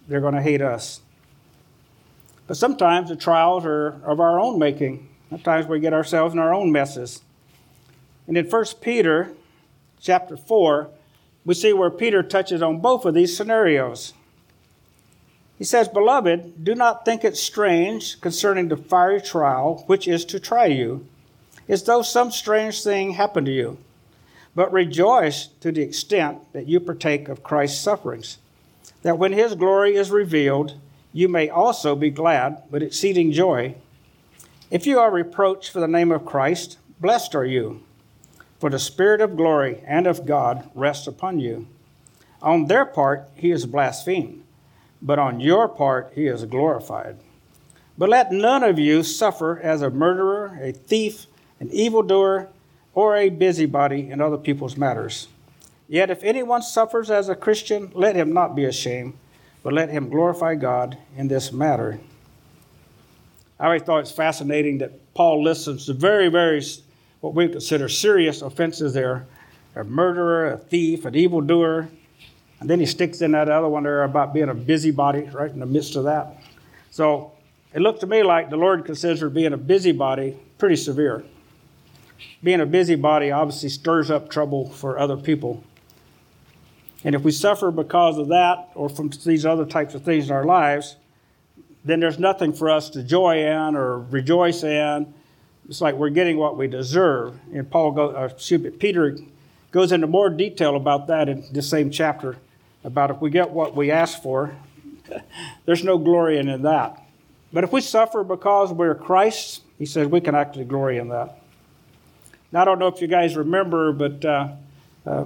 they're 0.07 0.21
going 0.21 0.35
to 0.35 0.41
hate 0.41 0.61
us. 0.61 1.01
But 2.47 2.57
sometimes 2.57 3.09
the 3.09 3.15
trials 3.15 3.65
are 3.65 4.01
of 4.03 4.19
our 4.19 4.39
own 4.39 4.59
making. 4.59 5.09
Sometimes 5.29 5.67
we 5.67 5.79
get 5.79 5.93
ourselves 5.93 6.33
in 6.33 6.39
our 6.39 6.53
own 6.53 6.71
messes. 6.71 7.21
And 8.27 8.37
in 8.37 8.49
1 8.49 8.65
Peter 8.81 9.31
chapter 9.99 10.37
4, 10.37 10.89
we 11.45 11.53
see 11.53 11.73
where 11.73 11.89
Peter 11.89 12.23
touches 12.23 12.61
on 12.61 12.79
both 12.79 13.05
of 13.05 13.13
these 13.13 13.35
scenarios. 13.35 14.13
He 15.57 15.63
says, 15.63 15.87
Beloved, 15.87 16.63
do 16.63 16.75
not 16.75 17.05
think 17.05 17.23
it 17.23 17.37
strange 17.37 18.19
concerning 18.21 18.67
the 18.67 18.77
fiery 18.77 19.21
trial 19.21 19.83
which 19.87 20.07
is 20.07 20.25
to 20.25 20.39
try 20.39 20.65
you, 20.65 21.07
as 21.69 21.83
though 21.83 22.01
some 22.01 22.31
strange 22.31 22.83
thing 22.83 23.11
happened 23.11 23.45
to 23.45 23.53
you 23.53 23.77
but 24.55 24.71
rejoice 24.71 25.47
to 25.61 25.71
the 25.71 25.81
extent 25.81 26.39
that 26.53 26.67
you 26.67 26.79
partake 26.79 27.27
of 27.27 27.43
Christ's 27.43 27.81
sufferings, 27.81 28.37
that 29.01 29.17
when 29.17 29.33
his 29.33 29.55
glory 29.55 29.95
is 29.95 30.11
revealed, 30.11 30.79
you 31.13 31.29
may 31.29 31.47
also 31.47 31.95
be 31.95 32.09
glad 32.09 32.63
with 32.71 32.81
exceeding 32.81 33.31
joy. 33.31 33.75
If 34.71 34.87
you 34.87 34.99
are 34.99 35.11
reproached 35.11 35.69
for 35.69 35.79
the 35.79 35.87
name 35.87 36.11
of 36.11 36.25
Christ, 36.25 36.79
blessed 36.99 37.35
are 37.35 37.45
you, 37.45 37.83
for 38.59 38.71
the 38.71 38.79
Spirit 38.79 39.21
of 39.21 39.37
glory 39.37 39.81
and 39.85 40.07
of 40.07 40.25
God 40.25 40.69
rests 40.73 41.05
upon 41.05 41.39
you. 41.39 41.67
On 42.41 42.65
their 42.65 42.83
part, 42.83 43.29
he 43.35 43.51
is 43.51 43.67
blasphemed, 43.67 44.43
but 45.01 45.19
on 45.19 45.39
your 45.39 45.69
part, 45.69 46.11
he 46.15 46.25
is 46.25 46.43
glorified. 46.45 47.17
But 47.95 48.09
let 48.09 48.31
none 48.31 48.63
of 48.63 48.79
you 48.79 49.03
suffer 49.03 49.59
as 49.59 49.83
a 49.83 49.91
murderer, 49.91 50.59
a 50.61 50.71
thief, 50.71 51.27
an 51.59 51.69
evildoer, 51.69 52.49
or 52.95 53.15
a 53.15 53.29
busybody 53.29 54.09
in 54.09 54.19
other 54.19 54.37
people's 54.37 54.77
matters. 54.77 55.27
Yet 55.87 56.09
if 56.09 56.23
anyone 56.23 56.63
suffers 56.63 57.11
as 57.11 57.29
a 57.29 57.35
Christian, 57.35 57.91
let 57.93 58.15
him 58.15 58.33
not 58.33 58.55
be 58.55 58.65
ashamed, 58.65 59.13
but 59.63 59.73
let 59.73 59.89
him 59.89 60.09
glorify 60.09 60.55
God 60.55 60.97
in 61.17 61.27
this 61.27 61.51
matter. 61.51 61.99
I 63.59 63.65
always 63.65 63.81
thought 63.81 63.99
it's 63.99 64.11
fascinating 64.11 64.79
that 64.79 65.13
Paul 65.13 65.43
listens 65.43 65.85
to 65.85 65.93
very, 65.93 66.27
very 66.29 66.61
what 67.21 67.33
we 67.33 67.47
consider 67.47 67.87
serious 67.87 68.41
offenses 68.41 68.93
there 68.93 69.25
a 69.75 69.83
murderer, 69.83 70.53
a 70.53 70.57
thief, 70.57 71.03
an 71.05 71.15
evildoer. 71.15 71.89
And 72.59 72.69
then 72.69 72.79
he 72.79 72.85
sticks 72.85 73.21
in 73.21 73.31
that 73.31 73.49
other 73.49 73.67
one 73.67 73.83
there 73.83 74.03
about 74.03 74.31
being 74.31 74.49
a 74.49 74.53
busybody 74.53 75.21
right 75.33 75.49
in 75.49 75.59
the 75.59 75.65
midst 75.65 75.95
of 75.95 76.03
that. 76.03 76.43
So 76.91 77.31
it 77.73 77.81
looked 77.81 78.01
to 78.01 78.07
me 78.07 78.21
like 78.21 78.51
the 78.51 78.55
Lord 78.57 78.85
considers 78.85 79.33
being 79.33 79.51
a 79.51 79.57
busybody 79.57 80.37
pretty 80.59 80.75
severe 80.75 81.25
being 82.43 82.59
a 82.59 82.65
busybody 82.65 83.31
obviously 83.31 83.69
stirs 83.69 84.11
up 84.11 84.29
trouble 84.29 84.69
for 84.69 84.99
other 84.99 85.17
people. 85.17 85.63
And 87.03 87.15
if 87.15 87.23
we 87.23 87.31
suffer 87.31 87.71
because 87.71 88.17
of 88.17 88.29
that 88.29 88.69
or 88.75 88.89
from 88.89 89.09
these 89.25 89.45
other 89.45 89.65
types 89.65 89.93
of 89.93 90.03
things 90.03 90.29
in 90.29 90.31
our 90.35 90.45
lives, 90.45 90.95
then 91.83 91.99
there's 91.99 92.19
nothing 92.19 92.53
for 92.53 92.69
us 92.69 92.89
to 92.91 93.03
joy 93.03 93.39
in 93.45 93.75
or 93.75 93.99
rejoice 93.99 94.63
in. 94.63 95.13
It's 95.67 95.81
like 95.81 95.95
we're 95.95 96.09
getting 96.09 96.37
what 96.37 96.57
we 96.57 96.67
deserve. 96.67 97.37
And 97.53 97.69
Paul 97.69 97.91
goes, 97.91 98.15
uh, 98.15 98.69
Peter 98.79 99.17
goes 99.71 99.91
into 99.91 100.07
more 100.07 100.29
detail 100.29 100.75
about 100.75 101.07
that 101.07 101.27
in 101.27 101.43
the 101.51 101.61
same 101.61 101.91
chapter 101.91 102.37
about 102.83 103.11
if 103.11 103.19
we 103.21 103.29
get 103.29 103.49
what 103.49 103.75
we 103.75 103.91
ask 103.91 104.21
for, 104.21 104.55
there's 105.65 105.83
no 105.83 105.97
glory 105.97 106.37
in 106.37 106.61
that. 106.61 107.01
But 107.51 107.63
if 107.63 107.71
we 107.71 107.81
suffer 107.81 108.23
because 108.23 108.71
we're 108.71 108.95
Christ, 108.95 109.61
he 109.77 109.85
says 109.85 110.07
we 110.07 110.21
can 110.21 110.35
actually 110.35 110.65
glory 110.65 110.97
in 110.97 111.09
that. 111.09 111.39
Now, 112.51 112.61
I 112.61 112.65
don't 112.65 112.79
know 112.79 112.87
if 112.87 113.01
you 113.01 113.07
guys 113.07 113.35
remember, 113.35 113.91
but 113.91 114.23
uh, 114.25 114.49
uh, 115.05 115.25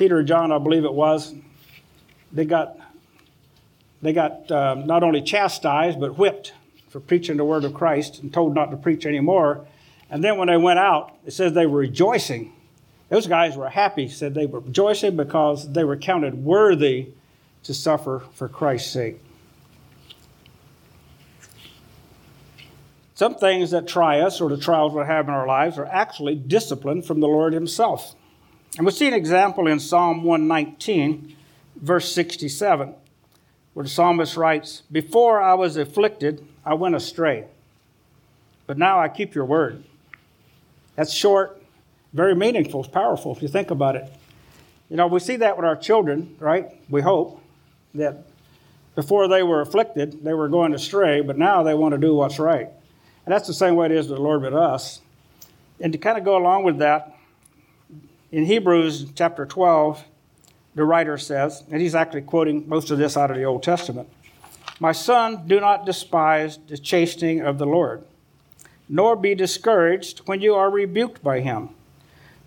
Peter 0.00 0.20
and 0.20 0.26
John, 0.26 0.50
I 0.50 0.56
believe 0.56 0.86
it 0.86 0.94
was, 0.94 1.34
they 2.32 2.46
got 2.46 2.78
they 4.00 4.14
got 4.14 4.50
uh, 4.50 4.72
not 4.72 5.02
only 5.02 5.20
chastised 5.20 6.00
but 6.00 6.16
whipped 6.16 6.54
for 6.88 7.00
preaching 7.00 7.36
the 7.36 7.44
word 7.44 7.64
of 7.64 7.74
Christ 7.74 8.22
and 8.22 8.32
told 8.32 8.54
not 8.54 8.70
to 8.70 8.78
preach 8.78 9.04
anymore. 9.04 9.66
And 10.08 10.24
then 10.24 10.38
when 10.38 10.48
they 10.48 10.56
went 10.56 10.78
out, 10.78 11.18
it 11.26 11.32
says 11.32 11.52
they 11.52 11.66
were 11.66 11.80
rejoicing. 11.80 12.50
Those 13.10 13.26
guys 13.26 13.58
were 13.58 13.68
happy, 13.68 14.08
said 14.08 14.32
they 14.32 14.46
were 14.46 14.60
rejoicing 14.60 15.16
because 15.16 15.70
they 15.70 15.84
were 15.84 15.98
counted 15.98 16.44
worthy 16.44 17.08
to 17.64 17.74
suffer 17.74 18.22
for 18.32 18.48
Christ's 18.48 18.90
sake. 18.90 19.20
Some 23.14 23.34
things 23.34 23.70
that 23.72 23.86
try 23.86 24.20
us 24.20 24.40
or 24.40 24.48
the 24.48 24.56
trials 24.56 24.94
we 24.94 25.04
have 25.04 25.28
in 25.28 25.34
our 25.34 25.46
lives 25.46 25.76
are 25.76 25.84
actually 25.84 26.36
discipline 26.36 27.02
from 27.02 27.20
the 27.20 27.28
Lord 27.28 27.52
Himself. 27.52 28.14
And 28.76 28.86
we 28.86 28.92
see 28.92 29.08
an 29.08 29.14
example 29.14 29.66
in 29.66 29.80
Psalm 29.80 30.22
119, 30.22 31.36
verse 31.76 32.12
67, 32.12 32.94
where 33.74 33.84
the 33.84 33.90
psalmist 33.90 34.36
writes, 34.36 34.82
Before 34.90 35.40
I 35.40 35.54
was 35.54 35.76
afflicted, 35.76 36.46
I 36.64 36.74
went 36.74 36.94
astray, 36.94 37.46
but 38.66 38.78
now 38.78 39.00
I 39.00 39.08
keep 39.08 39.34
your 39.34 39.44
word. 39.44 39.82
That's 40.94 41.12
short, 41.12 41.60
very 42.12 42.34
meaningful, 42.34 42.84
powerful 42.84 43.34
if 43.34 43.42
you 43.42 43.48
think 43.48 43.70
about 43.70 43.96
it. 43.96 44.12
You 44.88 44.96
know, 44.96 45.06
we 45.06 45.20
see 45.20 45.36
that 45.36 45.56
with 45.56 45.64
our 45.64 45.76
children, 45.76 46.36
right? 46.38 46.66
We 46.88 47.00
hope 47.00 47.40
that 47.94 48.24
before 48.94 49.28
they 49.28 49.42
were 49.42 49.60
afflicted, 49.60 50.24
they 50.24 50.34
were 50.34 50.48
going 50.48 50.74
astray, 50.74 51.20
but 51.20 51.38
now 51.38 51.62
they 51.62 51.74
want 51.74 51.92
to 51.92 51.98
do 51.98 52.14
what's 52.14 52.38
right. 52.38 52.68
And 53.24 53.32
that's 53.32 53.46
the 53.46 53.54
same 53.54 53.76
way 53.76 53.86
it 53.86 53.92
is 53.92 54.08
with 54.08 54.18
the 54.18 54.22
Lord 54.22 54.42
with 54.42 54.54
us. 54.54 55.00
And 55.80 55.92
to 55.92 55.98
kind 55.98 56.18
of 56.18 56.24
go 56.24 56.36
along 56.36 56.64
with 56.64 56.78
that, 56.78 57.16
in 58.32 58.44
Hebrews 58.44 59.06
chapter 59.14 59.44
12, 59.44 60.04
the 60.74 60.84
writer 60.84 61.18
says, 61.18 61.64
and 61.70 61.80
he's 61.80 61.94
actually 61.94 62.22
quoting 62.22 62.68
most 62.68 62.90
of 62.90 62.98
this 62.98 63.16
out 63.16 63.30
of 63.30 63.36
the 63.36 63.44
Old 63.44 63.62
Testament 63.62 64.08
My 64.78 64.92
son, 64.92 65.46
do 65.46 65.60
not 65.60 65.84
despise 65.84 66.58
the 66.68 66.78
chastening 66.78 67.40
of 67.40 67.58
the 67.58 67.66
Lord, 67.66 68.04
nor 68.88 69.16
be 69.16 69.34
discouraged 69.34 70.20
when 70.20 70.40
you 70.40 70.54
are 70.54 70.70
rebuked 70.70 71.22
by 71.22 71.40
him. 71.40 71.70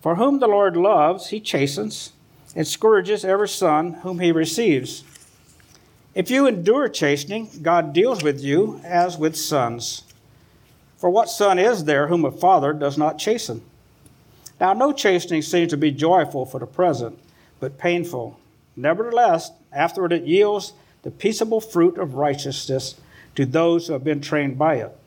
For 0.02 0.16
whom 0.16 0.40
the 0.40 0.48
Lord 0.48 0.76
loves, 0.76 1.30
he 1.30 1.40
chastens 1.40 2.14
and 2.56 2.68
scourges 2.68 3.26
every 3.26 3.50
son 3.50 3.94
whom 4.04 4.20
he 4.20 4.32
receives. 4.32 5.04
If 6.16 6.30
you 6.30 6.48
endure 6.48 6.88
chastening, 6.90 7.50
God 7.62 7.94
deals 7.94 8.24
with 8.24 8.42
you 8.42 8.80
as 8.84 9.18
with 9.18 9.36
sons. 9.36 10.04
For 10.98 11.10
what 11.10 11.30
son 11.30 11.58
is 11.58 11.86
there 11.86 12.08
whom 12.08 12.24
a 12.24 12.32
father 12.32 12.72
does 12.72 12.98
not 12.98 13.18
chasten? 13.18 13.64
Now, 14.60 14.74
no 14.74 14.94
chastening 14.94 15.42
seems 15.42 15.72
to 15.72 15.78
be 15.78 15.92
joyful 15.92 16.46
for 16.46 16.60
the 16.60 16.68
present, 16.68 17.20
but 17.60 17.78
painful. 17.78 18.40
Nevertheless, 18.76 19.52
afterward 19.72 20.14
it 20.14 20.24
yields 20.24 20.74
the 21.02 21.12
peaceable 21.12 21.62
fruit 21.62 21.98
of 21.98 22.16
righteousness 22.16 22.96
to 23.36 23.46
those 23.46 23.88
who 23.88 23.94
have 23.94 24.04
been 24.04 24.22
trained 24.22 24.58
by 24.58 24.76
it. 24.76 24.98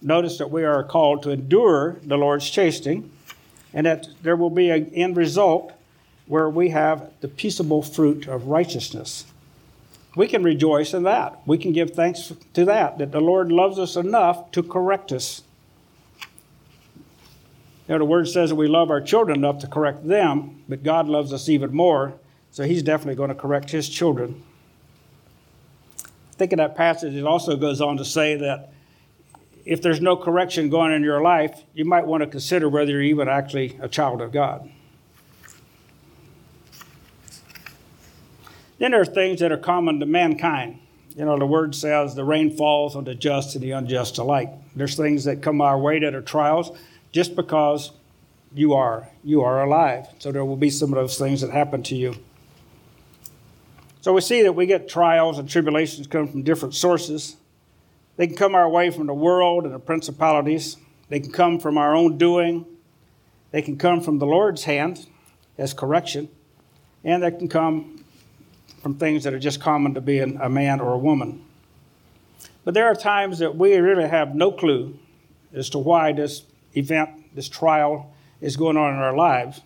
Notice 0.00 0.38
that 0.38 0.50
we 0.50 0.64
are 0.64 0.84
called 0.84 1.22
to 1.22 1.30
endure 1.30 1.98
the 2.02 2.16
Lord's 2.16 2.48
chastening, 2.48 3.10
and 3.74 3.86
that 3.86 4.08
there 4.22 4.36
will 4.36 4.50
be 4.50 4.70
an 4.70 4.90
end 4.94 5.16
result 5.16 5.72
where 6.26 6.48
we 6.48 6.70
have 6.70 7.10
the 7.20 7.28
peaceable 7.28 7.82
fruit 7.82 8.26
of 8.26 8.48
righteousness. 8.48 9.24
We 10.14 10.26
can 10.26 10.42
rejoice 10.42 10.94
in 10.94 11.04
that. 11.04 11.40
We 11.46 11.58
can 11.58 11.72
give 11.72 11.92
thanks 11.92 12.32
to 12.54 12.64
that, 12.64 12.98
that 12.98 13.12
the 13.12 13.20
Lord 13.20 13.52
loves 13.52 13.78
us 13.78 13.96
enough 13.96 14.50
to 14.52 14.62
correct 14.62 15.12
us. 15.12 15.42
Know, 17.88 17.98
the 17.98 18.04
word 18.04 18.28
says 18.28 18.50
that 18.50 18.56
we 18.56 18.68
love 18.68 18.90
our 18.90 19.00
children 19.00 19.38
enough 19.38 19.58
to 19.60 19.66
correct 19.66 20.06
them, 20.06 20.62
but 20.68 20.82
God 20.82 21.08
loves 21.08 21.32
us 21.32 21.48
even 21.48 21.74
more, 21.74 22.14
so 22.50 22.64
He's 22.64 22.82
definitely 22.82 23.14
going 23.14 23.30
to 23.30 23.34
correct 23.34 23.70
His 23.70 23.88
children. 23.88 24.42
Think 26.32 26.52
in 26.52 26.58
that 26.58 26.76
passage, 26.76 27.14
it 27.14 27.24
also 27.24 27.56
goes 27.56 27.80
on 27.80 27.96
to 27.96 28.04
say 28.04 28.36
that 28.36 28.72
if 29.64 29.82
there's 29.82 30.00
no 30.00 30.16
correction 30.16 30.68
going 30.68 30.92
in 30.92 31.02
your 31.02 31.22
life, 31.22 31.64
you 31.74 31.84
might 31.84 32.06
want 32.06 32.22
to 32.22 32.26
consider 32.26 32.68
whether 32.68 32.92
you're 32.92 33.02
even 33.02 33.28
actually 33.28 33.78
a 33.80 33.88
child 33.88 34.20
of 34.20 34.32
God. 34.32 34.70
Then 38.78 38.92
there 38.92 39.00
are 39.00 39.06
things 39.06 39.40
that 39.40 39.50
are 39.50 39.58
common 39.58 39.98
to 40.00 40.06
mankind. 40.06 40.78
You 41.16 41.24
know, 41.24 41.38
the 41.38 41.46
word 41.46 41.74
says 41.74 42.14
the 42.14 42.22
rain 42.22 42.56
falls 42.56 42.94
on 42.94 43.04
the 43.04 43.14
just 43.14 43.56
and 43.56 43.64
the 43.64 43.72
unjust 43.72 44.18
alike. 44.18 44.50
There's 44.76 44.94
things 44.94 45.24
that 45.24 45.42
come 45.42 45.60
our 45.60 45.78
way 45.78 45.98
that 45.98 46.14
are 46.14 46.22
trials 46.22 46.70
just 47.12 47.36
because 47.36 47.92
you 48.54 48.74
are 48.74 49.08
you 49.24 49.42
are 49.42 49.62
alive. 49.62 50.06
So 50.18 50.32
there 50.32 50.44
will 50.44 50.56
be 50.56 50.70
some 50.70 50.92
of 50.92 50.96
those 50.96 51.18
things 51.18 51.40
that 51.40 51.50
happen 51.50 51.82
to 51.84 51.96
you. 51.96 52.14
So 54.00 54.12
we 54.12 54.20
see 54.20 54.42
that 54.42 54.52
we 54.52 54.66
get 54.66 54.88
trials 54.88 55.38
and 55.38 55.48
tribulations 55.48 56.06
come 56.06 56.28
from 56.28 56.42
different 56.42 56.74
sources. 56.74 57.36
They 58.16 58.26
can 58.26 58.36
come 58.36 58.54
our 58.54 58.68
way 58.68 58.90
from 58.90 59.06
the 59.06 59.14
world 59.14 59.64
and 59.64 59.74
the 59.74 59.78
principalities. 59.78 60.76
They 61.08 61.20
can 61.20 61.32
come 61.32 61.58
from 61.58 61.76
our 61.78 61.94
own 61.94 62.18
doing. 62.18 62.64
They 63.50 63.62
can 63.62 63.76
come 63.76 64.00
from 64.00 64.18
the 64.18 64.26
Lord's 64.26 64.64
hand 64.64 65.06
as 65.56 65.74
correction. 65.74 66.28
And 67.04 67.22
they 67.22 67.30
can 67.30 67.48
come 67.48 68.04
from 68.82 68.94
things 68.94 69.24
that 69.24 69.34
are 69.34 69.38
just 69.38 69.60
common 69.60 69.94
to 69.94 70.00
being 70.00 70.38
a 70.40 70.48
man 70.48 70.80
or 70.80 70.92
a 70.92 70.98
woman. 70.98 71.44
But 72.64 72.74
there 72.74 72.86
are 72.86 72.94
times 72.94 73.38
that 73.38 73.56
we 73.56 73.76
really 73.76 74.08
have 74.08 74.34
no 74.34 74.52
clue 74.52 74.98
as 75.52 75.70
to 75.70 75.78
why 75.78 76.12
this 76.12 76.42
event, 76.74 77.34
this 77.34 77.48
trial, 77.48 78.12
is 78.40 78.56
going 78.56 78.76
on 78.76 78.94
in 78.94 78.98
our 79.00 79.16
lives. 79.16 79.60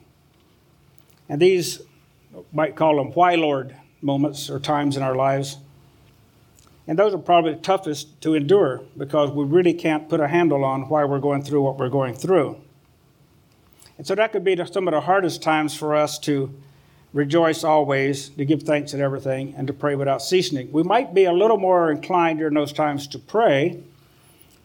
And 1.28 1.40
these 1.40 1.80
might 2.52 2.76
call 2.76 2.96
them 2.96 3.12
why 3.12 3.34
Lord 3.34 3.76
moments 4.00 4.50
or 4.50 4.58
times 4.58 4.96
in 4.96 5.02
our 5.02 5.14
lives. 5.14 5.58
And 6.86 6.98
those 6.98 7.14
are 7.14 7.18
probably 7.18 7.54
the 7.54 7.60
toughest 7.60 8.20
to 8.22 8.34
endure 8.34 8.82
because 8.96 9.30
we 9.30 9.44
really 9.44 9.74
can't 9.74 10.08
put 10.08 10.20
a 10.20 10.28
handle 10.28 10.64
on 10.64 10.88
why 10.88 11.04
we're 11.04 11.20
going 11.20 11.42
through 11.42 11.62
what 11.62 11.78
we're 11.78 11.88
going 11.88 12.14
through. 12.14 12.60
And 13.98 14.06
so 14.06 14.14
that 14.14 14.32
could 14.32 14.42
be 14.42 14.56
some 14.66 14.88
of 14.88 14.92
the 14.92 15.00
hardest 15.00 15.42
times 15.42 15.76
for 15.76 15.94
us 15.94 16.18
to 16.20 16.52
rejoice 17.12 17.62
always, 17.62 18.30
to 18.30 18.44
give 18.44 18.62
thanks 18.62 18.94
at 18.94 19.00
everything, 19.00 19.54
and 19.56 19.66
to 19.66 19.72
pray 19.72 19.94
without 19.94 20.22
ceasing. 20.22 20.72
We 20.72 20.82
might 20.82 21.14
be 21.14 21.24
a 21.24 21.32
little 21.32 21.58
more 21.58 21.92
inclined 21.92 22.38
during 22.38 22.54
those 22.54 22.72
times 22.72 23.06
to 23.08 23.18
pray 23.18 23.82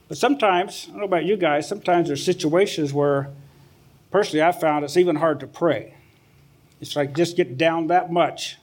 but 0.07 0.17
sometimes, 0.17 0.85
I 0.87 0.91
don't 0.91 0.99
know 0.99 1.05
about 1.05 1.25
you 1.25 1.37
guys, 1.37 1.67
sometimes 1.67 2.07
there's 2.07 2.23
situations 2.23 2.93
where, 2.93 3.29
personally, 4.11 4.41
I've 4.41 4.59
found 4.59 4.85
it's 4.85 4.97
even 4.97 5.17
hard 5.17 5.39
to 5.41 5.47
pray. 5.47 5.95
It's 6.79 6.95
like 6.95 7.15
just 7.15 7.35
get 7.35 7.57
down 7.57 7.87
that 7.87 8.11
much, 8.11 8.57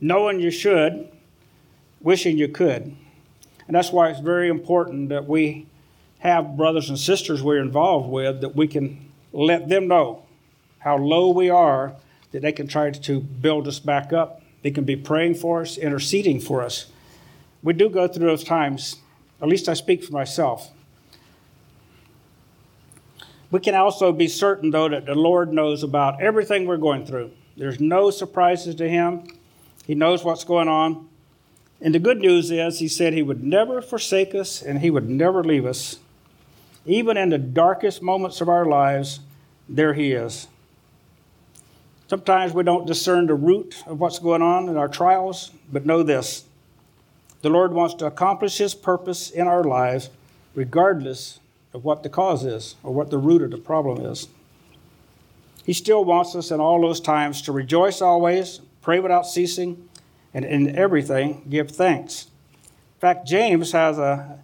knowing 0.00 0.40
you 0.40 0.50
should, 0.50 1.08
wishing 2.00 2.38
you 2.38 2.48
could. 2.48 2.96
And 3.66 3.76
that's 3.76 3.92
why 3.92 4.10
it's 4.10 4.20
very 4.20 4.48
important 4.48 5.10
that 5.10 5.26
we 5.26 5.66
have 6.18 6.56
brothers 6.56 6.88
and 6.88 6.98
sisters 6.98 7.42
we're 7.42 7.60
involved 7.60 8.08
with 8.08 8.40
that 8.40 8.56
we 8.56 8.66
can 8.68 9.10
let 9.32 9.68
them 9.68 9.88
know 9.88 10.24
how 10.78 10.96
low 10.96 11.30
we 11.30 11.48
are, 11.50 11.94
that 12.32 12.42
they 12.42 12.52
can 12.52 12.66
try 12.66 12.90
to 12.90 13.20
build 13.20 13.68
us 13.68 13.78
back 13.78 14.12
up. 14.12 14.42
They 14.62 14.70
can 14.70 14.84
be 14.84 14.96
praying 14.96 15.34
for 15.34 15.62
us, 15.62 15.76
interceding 15.76 16.40
for 16.40 16.62
us. 16.62 16.86
We 17.62 17.72
do 17.72 17.88
go 17.88 18.08
through 18.08 18.26
those 18.26 18.44
times 18.44 18.96
at 19.42 19.48
least 19.48 19.68
I 19.68 19.74
speak 19.74 20.04
for 20.04 20.12
myself. 20.12 20.70
We 23.50 23.60
can 23.60 23.74
also 23.74 24.12
be 24.12 24.28
certain, 24.28 24.70
though, 24.70 24.88
that 24.88 25.04
the 25.04 25.14
Lord 25.14 25.52
knows 25.52 25.82
about 25.82 26.22
everything 26.22 26.66
we're 26.66 26.78
going 26.78 27.04
through. 27.04 27.32
There's 27.56 27.80
no 27.80 28.10
surprises 28.10 28.76
to 28.76 28.88
Him. 28.88 29.24
He 29.86 29.94
knows 29.94 30.24
what's 30.24 30.44
going 30.44 30.68
on. 30.68 31.08
And 31.80 31.94
the 31.94 31.98
good 31.98 32.18
news 32.18 32.50
is, 32.50 32.78
He 32.78 32.88
said 32.88 33.12
He 33.12 33.22
would 33.22 33.42
never 33.42 33.82
forsake 33.82 34.34
us 34.34 34.62
and 34.62 34.78
He 34.78 34.90
would 34.90 35.08
never 35.08 35.42
leave 35.42 35.66
us. 35.66 35.98
Even 36.86 37.16
in 37.16 37.28
the 37.28 37.38
darkest 37.38 38.00
moments 38.00 38.40
of 38.40 38.48
our 38.48 38.64
lives, 38.64 39.20
there 39.68 39.92
He 39.92 40.12
is. 40.12 40.46
Sometimes 42.08 42.52
we 42.52 42.62
don't 42.62 42.86
discern 42.86 43.26
the 43.26 43.34
root 43.34 43.82
of 43.86 43.98
what's 43.98 44.18
going 44.18 44.42
on 44.42 44.68
in 44.68 44.76
our 44.76 44.88
trials, 44.88 45.50
but 45.70 45.84
know 45.84 46.02
this 46.02 46.44
the 47.42 47.50
Lord 47.50 47.72
wants 47.72 47.94
to 47.94 48.06
accomplish 48.06 48.58
His 48.58 48.74
purpose 48.74 49.30
in 49.30 49.46
our 49.46 49.64
lives, 49.64 50.10
regardless 50.54 51.40
of 51.74 51.84
what 51.84 52.02
the 52.02 52.08
cause 52.08 52.44
is 52.44 52.76
or 52.82 52.94
what 52.94 53.10
the 53.10 53.18
root 53.18 53.42
of 53.42 53.50
the 53.50 53.58
problem 53.58 54.04
is. 54.04 54.28
He 55.64 55.72
still 55.72 56.04
wants 56.04 56.34
us 56.34 56.50
in 56.50 56.60
all 56.60 56.80
those 56.80 57.00
times 57.00 57.42
to 57.42 57.52
rejoice 57.52 58.00
always, 58.00 58.60
pray 58.80 59.00
without 59.00 59.26
ceasing, 59.26 59.88
and 60.34 60.44
in 60.44 60.74
everything 60.76 61.44
give 61.48 61.70
thanks. 61.70 62.26
In 62.96 63.00
fact, 63.00 63.26
James 63.26 63.72
has 63.72 63.98
a, 63.98 64.38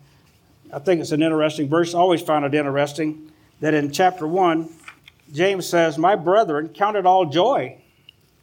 I 0.72 0.78
think 0.80 1.00
it's 1.00 1.12
an 1.12 1.22
interesting 1.22 1.68
verse, 1.68 1.94
I 1.94 1.98
always 1.98 2.22
found 2.22 2.44
it 2.44 2.54
interesting, 2.54 3.32
that 3.60 3.74
in 3.74 3.90
chapter 3.90 4.26
1, 4.26 4.68
James 5.32 5.68
says, 5.68 5.98
My 5.98 6.16
brethren, 6.16 6.68
count 6.70 6.96
it 6.96 7.06
all 7.06 7.26
joy 7.26 7.78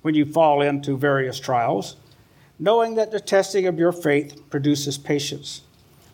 when 0.01 0.15
you 0.15 0.25
fall 0.25 0.61
into 0.61 0.97
various 0.97 1.39
trials 1.39 1.95
knowing 2.57 2.95
that 2.95 3.11
the 3.11 3.19
testing 3.19 3.67
of 3.67 3.77
your 3.77 3.91
faith 3.91 4.49
produces 4.49 4.97
patience. 4.97 5.61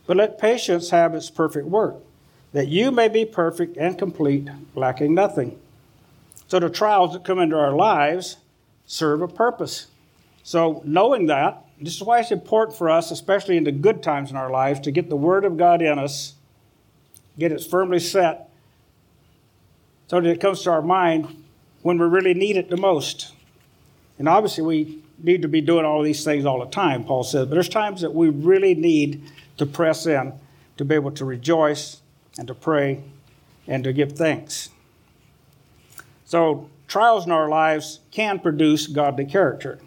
But 0.07 0.17
let 0.17 0.39
patience 0.39 0.89
have 0.89 1.13
its 1.13 1.29
perfect 1.29 1.67
work, 1.67 1.95
that 2.53 2.67
you 2.67 2.91
may 2.91 3.07
be 3.07 3.25
perfect 3.25 3.77
and 3.77 3.97
complete, 3.97 4.49
lacking 4.75 5.13
nothing. 5.13 5.59
So 6.47 6.59
the 6.59 6.69
trials 6.69 7.13
that 7.13 7.23
come 7.23 7.39
into 7.39 7.57
our 7.57 7.73
lives 7.73 8.37
serve 8.85 9.21
a 9.21 9.27
purpose. 9.27 9.87
So 10.43 10.81
knowing 10.83 11.27
that, 11.27 11.65
this 11.79 11.95
is 11.95 12.03
why 12.03 12.19
it's 12.19 12.31
important 12.31 12.77
for 12.77 12.89
us, 12.89 13.09
especially 13.11 13.57
in 13.57 13.63
the 13.63 13.71
good 13.71 14.03
times 14.03 14.31
in 14.31 14.37
our 14.37 14.51
lives, 14.51 14.79
to 14.81 14.91
get 14.91 15.09
the 15.09 15.15
Word 15.15 15.45
of 15.45 15.57
God 15.57 15.81
in 15.81 15.97
us, 15.97 16.33
get 17.39 17.51
it 17.51 17.63
firmly 17.63 17.99
set, 17.99 18.49
so 20.07 20.19
that 20.19 20.29
it 20.29 20.41
comes 20.41 20.61
to 20.63 20.71
our 20.71 20.81
mind 20.81 21.43
when 21.83 21.97
we 21.97 22.05
really 22.05 22.33
need 22.33 22.57
it 22.57 22.69
the 22.69 22.77
most. 22.77 23.33
And 24.19 24.27
obviously, 24.27 24.63
we 24.63 25.01
need 25.23 25.41
to 25.41 25.47
be 25.47 25.61
doing 25.61 25.85
all 25.85 26.01
these 26.01 26.23
things 26.23 26.45
all 26.45 26.59
the 26.59 26.71
time, 26.71 27.03
Paul 27.03 27.23
says, 27.23 27.47
but 27.47 27.55
there's 27.55 27.69
times 27.69 28.01
that 28.01 28.13
we 28.13 28.29
really 28.29 28.75
need 28.75 29.23
to 29.57 29.65
press 29.65 30.05
in 30.05 30.33
to 30.77 30.85
be 30.85 30.95
able 30.95 31.11
to 31.11 31.25
rejoice 31.25 32.01
and 32.37 32.47
to 32.47 32.53
pray 32.53 33.03
and 33.67 33.83
to 33.83 33.93
give 33.93 34.13
thanks. 34.13 34.69
So, 36.25 36.69
trials 36.87 37.25
in 37.25 37.31
our 37.31 37.49
lives 37.49 37.99
can 38.11 38.39
produce 38.39 38.87
godly 38.87 39.25
character, 39.25 39.79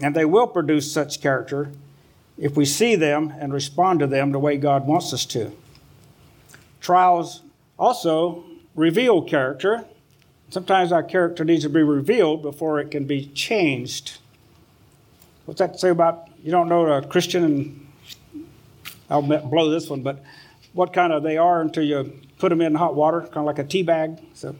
and 0.00 0.14
they 0.14 0.24
will 0.24 0.46
produce 0.46 0.92
such 0.92 1.20
character 1.20 1.70
if 2.36 2.56
we 2.56 2.64
see 2.64 2.96
them 2.96 3.32
and 3.38 3.52
respond 3.52 4.00
to 4.00 4.06
them 4.06 4.32
the 4.32 4.38
way 4.38 4.56
God 4.56 4.86
wants 4.86 5.12
us 5.12 5.24
to. 5.26 5.52
Trials 6.80 7.42
also 7.78 8.44
reveal 8.74 9.22
character. 9.22 9.84
Sometimes 10.48 10.90
our 10.90 11.02
character 11.02 11.44
needs 11.44 11.62
to 11.62 11.68
be 11.68 11.82
revealed 11.82 12.42
before 12.42 12.80
it 12.80 12.90
can 12.90 13.04
be 13.04 13.26
changed. 13.26 14.18
What's 15.46 15.58
that 15.58 15.78
say 15.80 15.90
about 15.90 16.28
you 16.42 16.50
don't 16.50 16.68
know 16.68 16.86
a 16.86 17.06
Christian 17.06 17.44
and 17.44 17.86
I'll 19.10 19.22
blow 19.22 19.70
this 19.70 19.90
one, 19.90 20.02
but 20.02 20.22
what 20.72 20.92
kind 20.92 21.12
of 21.12 21.22
they 21.22 21.36
are 21.36 21.60
until 21.60 21.82
you 21.82 22.20
put 22.38 22.50
them 22.50 22.60
in 22.60 22.74
hot 22.76 22.94
water, 22.94 23.22
kind 23.22 23.38
of 23.38 23.44
like 23.44 23.58
a 23.58 23.64
tea 23.64 23.82
bag. 23.82 24.20
So, 24.34 24.54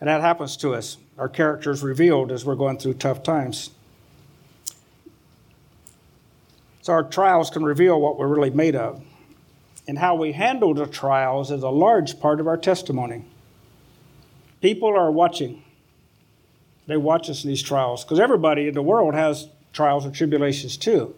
and 0.00 0.08
that 0.08 0.20
happens 0.20 0.56
to 0.58 0.74
us. 0.74 0.96
Our 1.16 1.28
character 1.28 1.70
is 1.70 1.82
revealed 1.82 2.32
as 2.32 2.44
we're 2.44 2.56
going 2.56 2.78
through 2.78 2.94
tough 2.94 3.22
times. 3.22 3.70
So 6.82 6.92
our 6.92 7.04
trials 7.04 7.50
can 7.50 7.62
reveal 7.62 8.00
what 8.00 8.18
we're 8.18 8.26
really 8.26 8.50
made 8.50 8.74
of. 8.74 9.02
And 9.86 9.98
how 9.98 10.14
we 10.14 10.32
handle 10.32 10.74
the 10.74 10.86
trials 10.86 11.50
is 11.50 11.62
a 11.62 11.68
large 11.68 12.20
part 12.20 12.40
of 12.40 12.46
our 12.46 12.56
testimony. 12.56 13.24
People 14.60 14.88
are 14.88 15.10
watching. 15.10 15.62
They 16.86 16.96
watch 16.96 17.30
us 17.30 17.44
in 17.44 17.50
these 17.50 17.62
trials 17.62 18.04
because 18.04 18.18
everybody 18.18 18.68
in 18.68 18.74
the 18.74 18.82
world 18.82 19.14
has 19.14 19.48
trials 19.72 20.04
and 20.04 20.14
tribulations 20.14 20.76
too. 20.76 21.14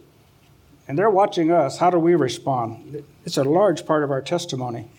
And 0.88 0.98
they're 0.98 1.10
watching 1.10 1.50
us. 1.50 1.78
How 1.78 1.90
do 1.90 1.98
we 1.98 2.14
respond? 2.14 3.04
It's 3.24 3.36
a 3.36 3.44
large 3.44 3.86
part 3.86 4.04
of 4.04 4.10
our 4.10 4.20
testimony. 4.20 4.90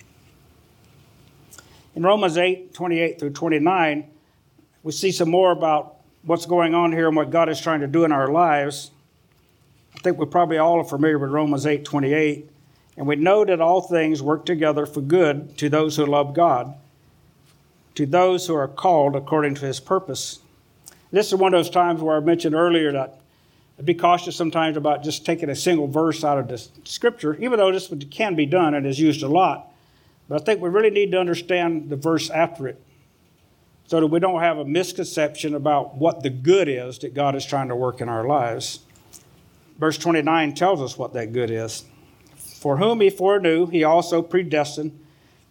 In 1.96 2.04
Romans 2.04 2.38
8 2.38 2.74
28 2.74 3.20
through 3.20 3.32
29, 3.32 4.10
we 4.82 4.92
see 4.92 5.12
some 5.12 5.30
more 5.30 5.52
about 5.52 5.98
what's 6.24 6.46
going 6.46 6.74
on 6.74 6.92
here 6.92 7.08
and 7.08 7.16
what 7.16 7.30
God 7.30 7.50
is 7.50 7.60
trying 7.62 7.82
to 7.82 7.88
do 7.88 8.06
in 8.06 8.12
our 8.12 8.30
lives. 8.30 8.92
I 9.96 10.00
think 10.00 10.18
we 10.18 10.26
probably 10.26 10.58
all 10.58 10.80
are 10.80 10.84
familiar 10.86 11.20
with 11.20 11.32
Romans 11.32 11.66
8 11.66 11.86
28. 11.86 12.50
And 12.96 13.08
we 13.08 13.16
know 13.16 13.44
that 13.44 13.60
all 13.60 13.82
things 13.82 14.22
work 14.22 14.46
together 14.46 14.86
for 14.86 15.02
good 15.02 15.58
to 15.58 15.70
those 15.70 15.96
who 15.98 16.06
love 16.06 16.34
God, 16.34 16.76
to 17.96 18.06
those 18.06 18.48
who 18.48 18.56
are 18.56 18.68
called 18.68 19.16
according 19.16 19.56
to 19.56 19.66
his 19.66 19.80
purpose. 19.80 20.40
This 21.12 21.28
is 21.28 21.36
one 21.36 21.54
of 21.54 21.60
those 21.60 21.72
times 21.72 22.02
where 22.02 22.18
I 22.18 22.20
mentioned 22.20 22.56
earlier 22.56 22.92
that 22.92 23.20
I'd 23.78 23.86
be 23.86 23.94
cautious 23.94 24.36
sometimes 24.36 24.78
about 24.78 25.04
just 25.04 25.26
taking 25.26 25.50
a 25.50 25.56
single 25.56 25.88
verse 25.88 26.24
out 26.24 26.38
of 26.38 26.48
the 26.48 26.58
scripture, 26.84 27.36
even 27.36 27.58
though 27.58 27.72
this 27.72 27.92
can 28.12 28.36
be 28.36 28.46
done 28.46 28.76
and 28.76 28.86
is 28.86 29.00
used 29.00 29.24
a 29.24 29.28
lot. 29.28 29.72
But 30.30 30.42
I 30.42 30.46
think 30.46 30.62
we 30.62 30.70
really 30.70 30.92
need 30.92 31.12
to 31.12 31.20
understand 31.20 31.90
the 31.90 31.96
verse 31.96 32.30
after 32.30 32.68
it 32.68 32.82
so 33.86 34.00
that 34.00 34.08
we 34.08 34.20
don't 34.20 34.40
have 34.40 34.58
a 34.58 34.66
misconception 34.66 35.54
about 35.54 35.96
what 35.96 36.24
the 36.24 36.30
good 36.30 36.68
is 36.68 37.00
that 37.00 37.14
God 37.14 37.36
is 37.36 37.46
trying 37.46 37.68
to 37.68 37.76
work 37.76 38.00
in 38.00 38.10
our 38.10 38.26
lives. 38.26 38.80
Verse 39.78 39.98
29 39.98 40.54
tells 40.54 40.82
us 40.82 40.98
what 40.98 41.14
that 41.14 41.34
good 41.34 41.52
is. 41.52 41.84
For 42.36 42.78
whom 42.78 43.02
he 43.02 43.10
foreknew, 43.10 43.66
he 43.66 43.84
also 43.84 44.22
predestined 44.22 44.98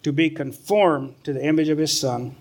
to 0.01 0.11
be 0.11 0.29
conformed 0.29 1.15
to 1.23 1.33
the 1.33 1.45
image 1.45 1.69
of 1.69 1.77
his 1.77 1.97
Son, 1.97 2.35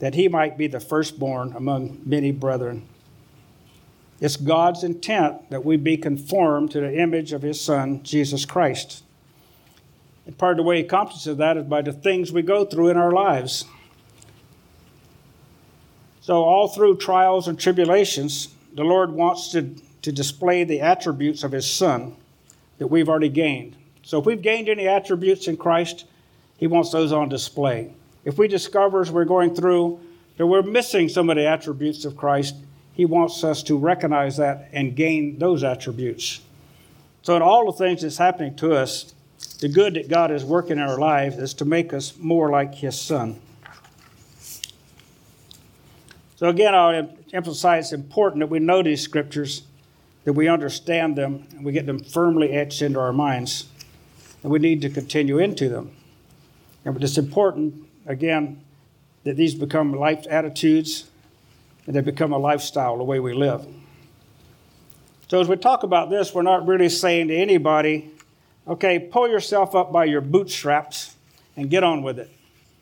that 0.00 0.14
he 0.14 0.28
might 0.28 0.58
be 0.58 0.66
the 0.66 0.80
firstborn 0.80 1.52
among 1.54 2.00
many 2.04 2.32
brethren. 2.32 2.86
It's 4.20 4.36
God's 4.36 4.82
intent 4.82 5.50
that 5.50 5.64
we 5.64 5.76
be 5.76 5.96
conformed 5.96 6.72
to 6.72 6.80
the 6.80 6.98
image 6.98 7.32
of 7.32 7.42
his 7.42 7.60
Son, 7.60 8.02
Jesus 8.02 8.44
Christ. 8.44 9.04
And 10.26 10.36
part 10.36 10.52
of 10.52 10.56
the 10.58 10.62
way 10.64 10.78
he 10.78 10.84
accomplishes 10.84 11.36
that 11.36 11.56
is 11.56 11.64
by 11.64 11.82
the 11.82 11.92
things 11.92 12.32
we 12.32 12.42
go 12.42 12.64
through 12.64 12.88
in 12.88 12.96
our 12.96 13.12
lives. 13.12 13.64
So, 16.20 16.42
all 16.42 16.68
through 16.68 16.96
trials 16.96 17.48
and 17.48 17.58
tribulations, 17.58 18.48
the 18.74 18.84
Lord 18.84 19.12
wants 19.12 19.50
to, 19.52 19.74
to 20.02 20.12
display 20.12 20.64
the 20.64 20.80
attributes 20.80 21.44
of 21.44 21.52
his 21.52 21.70
Son 21.70 22.16
that 22.78 22.88
we've 22.88 23.08
already 23.08 23.30
gained. 23.30 23.76
So, 24.02 24.18
if 24.18 24.26
we've 24.26 24.42
gained 24.42 24.68
any 24.68 24.86
attributes 24.86 25.48
in 25.48 25.56
Christ, 25.56 26.04
he 26.58 26.66
wants 26.66 26.90
those 26.90 27.12
on 27.12 27.28
display. 27.28 27.94
If 28.24 28.36
we 28.36 28.48
discover 28.48 29.00
as 29.00 29.10
we're 29.10 29.24
going 29.24 29.54
through 29.54 30.00
that 30.36 30.46
we're 30.46 30.62
missing 30.62 31.08
some 31.08 31.30
of 31.30 31.36
the 31.36 31.46
attributes 31.46 32.04
of 32.04 32.16
Christ, 32.16 32.54
he 32.98 33.04
wants 33.04 33.44
us 33.44 33.62
to 33.62 33.78
recognize 33.78 34.38
that 34.38 34.68
and 34.72 34.96
gain 34.96 35.38
those 35.38 35.62
attributes. 35.62 36.40
So, 37.22 37.36
in 37.36 37.42
all 37.42 37.70
the 37.70 37.78
things 37.78 38.02
that's 38.02 38.18
happening 38.18 38.56
to 38.56 38.72
us, 38.72 39.14
the 39.60 39.68
good 39.68 39.94
that 39.94 40.08
God 40.08 40.32
is 40.32 40.44
working 40.44 40.78
in 40.78 40.80
our 40.80 40.98
lives 40.98 41.36
is 41.36 41.54
to 41.54 41.64
make 41.64 41.92
us 41.92 42.14
more 42.18 42.50
like 42.50 42.74
His 42.74 43.00
Son. 43.00 43.40
So, 46.34 46.48
again, 46.48 46.74
I'll 46.74 47.08
emphasize 47.32 47.84
it's 47.84 47.92
important 47.92 48.40
that 48.40 48.48
we 48.48 48.58
know 48.58 48.82
these 48.82 49.00
scriptures, 49.00 49.62
that 50.24 50.32
we 50.32 50.48
understand 50.48 51.14
them, 51.14 51.46
and 51.52 51.64
we 51.64 51.70
get 51.70 51.86
them 51.86 52.02
firmly 52.02 52.50
etched 52.50 52.82
into 52.82 52.98
our 52.98 53.12
minds. 53.12 53.68
And 54.42 54.50
we 54.50 54.58
need 54.58 54.82
to 54.82 54.90
continue 54.90 55.38
into 55.38 55.68
them. 55.68 55.92
And 56.84 57.00
it's 57.00 57.16
important, 57.16 57.86
again, 58.06 58.60
that 59.22 59.36
these 59.36 59.54
become 59.54 59.92
life 59.92 60.26
attitudes 60.28 61.04
and 61.88 61.96
they 61.96 62.02
become 62.02 62.34
a 62.34 62.38
lifestyle, 62.38 62.98
the 62.98 63.02
way 63.02 63.18
we 63.18 63.32
live. 63.32 63.66
So, 65.28 65.40
as 65.40 65.48
we 65.48 65.56
talk 65.56 65.84
about 65.84 66.10
this, 66.10 66.34
we're 66.34 66.42
not 66.42 66.66
really 66.66 66.90
saying 66.90 67.28
to 67.28 67.34
anybody, 67.34 68.10
okay, 68.68 68.98
pull 68.98 69.26
yourself 69.26 69.74
up 69.74 69.90
by 69.90 70.04
your 70.04 70.20
bootstraps 70.20 71.16
and 71.56 71.70
get 71.70 71.82
on 71.82 72.02
with 72.02 72.18
it. 72.18 72.30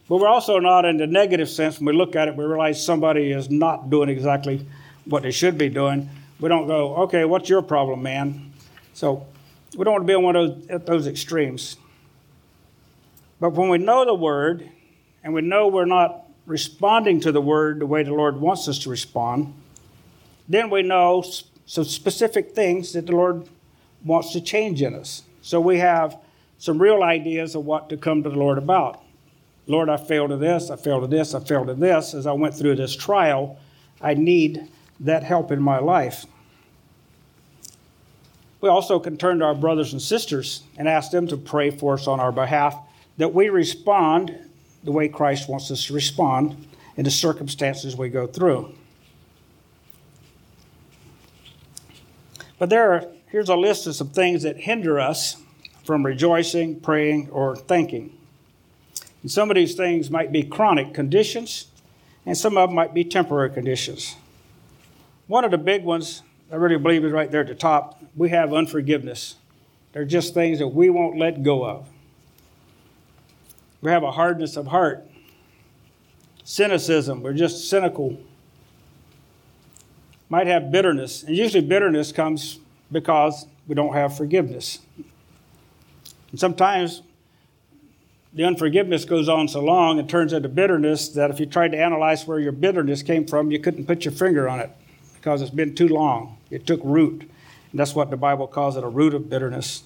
But 0.08 0.16
we're 0.16 0.28
also 0.28 0.58
not 0.58 0.84
in 0.84 0.96
the 0.96 1.06
negative 1.06 1.48
sense. 1.48 1.78
When 1.78 1.86
we 1.86 1.92
look 1.92 2.16
at 2.16 2.26
it, 2.26 2.34
we 2.34 2.44
realize 2.44 2.84
somebody 2.84 3.30
is 3.30 3.48
not 3.48 3.90
doing 3.90 4.08
exactly 4.08 4.66
what 5.04 5.22
they 5.22 5.30
should 5.30 5.56
be 5.56 5.68
doing. 5.68 6.10
We 6.40 6.48
don't 6.48 6.66
go, 6.66 6.96
okay, 6.96 7.24
what's 7.24 7.48
your 7.48 7.62
problem, 7.62 8.02
man? 8.02 8.52
So 8.92 9.24
we 9.76 9.84
don't 9.84 9.92
want 9.92 10.02
to 10.02 10.08
be 10.08 10.14
on 10.14 10.24
one 10.24 10.34
of 10.34 10.68
those, 10.68 10.82
those 10.84 11.06
extremes. 11.06 11.76
But 13.38 13.50
when 13.50 13.68
we 13.68 13.78
know 13.78 14.04
the 14.04 14.14
word 14.14 14.68
and 15.22 15.32
we 15.32 15.42
know 15.42 15.68
we're 15.68 15.84
not 15.84 16.25
responding 16.46 17.20
to 17.20 17.32
the 17.32 17.40
word 17.40 17.80
the 17.80 17.86
way 17.86 18.02
the 18.02 18.14
Lord 18.14 18.40
wants 18.40 18.68
us 18.68 18.78
to 18.80 18.90
respond, 18.90 19.52
then 20.48 20.70
we 20.70 20.82
know 20.82 21.24
some 21.66 21.84
specific 21.84 22.52
things 22.52 22.92
that 22.92 23.06
the 23.06 23.12
Lord 23.12 23.48
wants 24.04 24.32
to 24.32 24.40
change 24.40 24.80
in 24.80 24.94
us. 24.94 25.22
So 25.42 25.60
we 25.60 25.78
have 25.78 26.18
some 26.58 26.80
real 26.80 27.02
ideas 27.02 27.54
of 27.54 27.64
what 27.64 27.88
to 27.90 27.96
come 27.96 28.22
to 28.22 28.30
the 28.30 28.38
Lord 28.38 28.58
about. 28.58 29.02
Lord, 29.66 29.88
I 29.88 29.96
failed 29.96 30.30
at 30.30 30.40
this, 30.40 30.70
I 30.70 30.76
failed 30.76 31.04
at 31.04 31.10
this, 31.10 31.34
I 31.34 31.40
failed 31.40 31.68
at 31.68 31.80
this. 31.80 32.14
As 32.14 32.26
I 32.26 32.32
went 32.32 32.54
through 32.54 32.76
this 32.76 32.94
trial, 32.94 33.58
I 34.00 34.14
need 34.14 34.68
that 35.00 35.24
help 35.24 35.50
in 35.50 35.60
my 35.60 35.78
life. 35.78 36.24
We 38.60 38.68
also 38.68 38.98
can 39.00 39.16
turn 39.16 39.40
to 39.40 39.44
our 39.44 39.54
brothers 39.54 39.92
and 39.92 40.00
sisters 40.00 40.62
and 40.78 40.88
ask 40.88 41.10
them 41.10 41.26
to 41.28 41.36
pray 41.36 41.70
for 41.70 41.94
us 41.94 42.06
on 42.06 42.20
our 42.20 42.32
behalf 42.32 42.76
that 43.16 43.34
we 43.34 43.48
respond 43.48 44.36
the 44.86 44.92
way 44.92 45.08
Christ 45.08 45.48
wants 45.48 45.70
us 45.70 45.84
to 45.86 45.92
respond 45.92 46.66
in 46.96 47.04
the 47.04 47.10
circumstances 47.10 47.96
we 47.96 48.08
go 48.08 48.26
through. 48.26 48.72
But 52.58 52.70
there 52.70 52.92
are 52.92 53.08
here's 53.26 53.48
a 53.48 53.56
list 53.56 53.86
of 53.86 53.96
some 53.96 54.08
things 54.08 54.44
that 54.44 54.56
hinder 54.56 54.98
us 54.98 55.36
from 55.84 56.06
rejoicing, 56.06 56.80
praying, 56.80 57.28
or 57.30 57.54
thinking. 57.54 58.16
And 59.22 59.30
some 59.30 59.50
of 59.50 59.56
these 59.56 59.74
things 59.74 60.10
might 60.10 60.32
be 60.32 60.42
chronic 60.42 60.94
conditions, 60.94 61.66
and 62.24 62.36
some 62.36 62.56
of 62.56 62.70
them 62.70 62.76
might 62.76 62.94
be 62.94 63.04
temporary 63.04 63.50
conditions. 63.50 64.16
One 65.26 65.44
of 65.44 65.50
the 65.50 65.58
big 65.58 65.84
ones, 65.84 66.22
I 66.50 66.56
really 66.56 66.78
believe, 66.78 67.04
is 67.04 67.12
right 67.12 67.30
there 67.30 67.42
at 67.42 67.48
the 67.48 67.54
top. 67.54 68.00
We 68.16 68.30
have 68.30 68.54
unforgiveness. 68.54 69.34
They're 69.92 70.04
just 70.04 70.32
things 70.32 70.60
that 70.60 70.68
we 70.68 70.90
won't 70.90 71.18
let 71.18 71.42
go 71.42 71.64
of. 71.66 71.88
We 73.80 73.90
have 73.90 74.02
a 74.02 74.12
hardness 74.12 74.56
of 74.56 74.68
heart. 74.68 75.06
Cynicism, 76.44 77.22
we're 77.22 77.34
just 77.34 77.68
cynical. 77.68 78.18
Might 80.28 80.46
have 80.46 80.70
bitterness, 80.70 81.22
and 81.22 81.36
usually 81.36 81.64
bitterness 81.64 82.12
comes 82.12 82.58
because 82.90 83.46
we 83.66 83.74
don't 83.74 83.94
have 83.94 84.16
forgiveness. 84.16 84.80
And 86.30 86.40
sometimes 86.40 87.02
the 88.32 88.44
unforgiveness 88.44 89.04
goes 89.04 89.28
on 89.28 89.48
so 89.48 89.60
long 89.60 89.98
it 89.98 90.08
turns 90.08 90.32
into 90.32 90.48
bitterness 90.48 91.08
that 91.10 91.30
if 91.30 91.40
you 91.40 91.46
tried 91.46 91.72
to 91.72 91.78
analyze 91.78 92.26
where 92.26 92.38
your 92.38 92.52
bitterness 92.52 93.02
came 93.02 93.26
from, 93.26 93.50
you 93.50 93.58
couldn't 93.58 93.86
put 93.86 94.04
your 94.04 94.12
finger 94.12 94.48
on 94.48 94.60
it 94.60 94.70
because 95.14 95.42
it's 95.42 95.50
been 95.50 95.74
too 95.74 95.88
long. 95.88 96.36
It 96.50 96.66
took 96.66 96.80
root. 96.84 97.22
And 97.70 97.80
that's 97.80 97.94
what 97.94 98.10
the 98.10 98.16
Bible 98.16 98.46
calls 98.46 98.76
it 98.76 98.84
a 98.84 98.88
root 98.88 99.14
of 99.14 99.28
bitterness. 99.28 99.82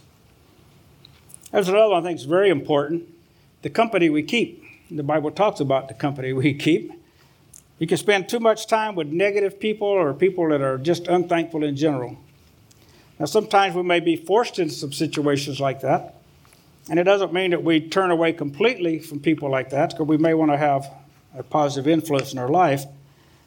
There's 1.52 1.68
another 1.68 1.90
one 1.90 2.02
I 2.02 2.06
think 2.06 2.18
is 2.18 2.26
very 2.26 2.50
important 2.50 3.08
the 3.62 3.70
company 3.70 4.10
we 4.10 4.22
keep. 4.22 4.64
The 4.90 5.02
Bible 5.02 5.30
talks 5.30 5.60
about 5.60 5.88
the 5.88 5.94
company 5.94 6.32
we 6.32 6.54
keep. 6.54 6.92
You 7.78 7.86
can 7.86 7.96
spend 7.96 8.28
too 8.28 8.40
much 8.40 8.66
time 8.66 8.94
with 8.94 9.08
negative 9.08 9.58
people 9.58 9.86
or 9.88 10.12
people 10.12 10.48
that 10.50 10.60
are 10.60 10.78
just 10.78 11.08
unthankful 11.08 11.64
in 11.64 11.76
general. 11.76 12.18
Now, 13.18 13.26
sometimes 13.26 13.74
we 13.74 13.82
may 13.82 14.00
be 14.00 14.16
forced 14.16 14.58
into 14.58 14.74
some 14.74 14.92
situations 14.92 15.60
like 15.60 15.80
that, 15.80 16.14
And 16.88 16.98
it 16.98 17.04
doesn't 17.04 17.32
mean 17.32 17.52
that 17.52 17.62
we 17.62 17.80
turn 17.80 18.10
away 18.10 18.32
completely 18.32 18.98
from 18.98 19.20
people 19.20 19.50
like 19.50 19.70
that, 19.70 19.90
because 19.90 20.06
we 20.06 20.16
may 20.16 20.34
want 20.34 20.50
to 20.50 20.56
have 20.56 20.90
a 21.36 21.42
positive 21.42 21.86
influence 21.86 22.32
in 22.32 22.38
our 22.38 22.48
life. 22.48 22.84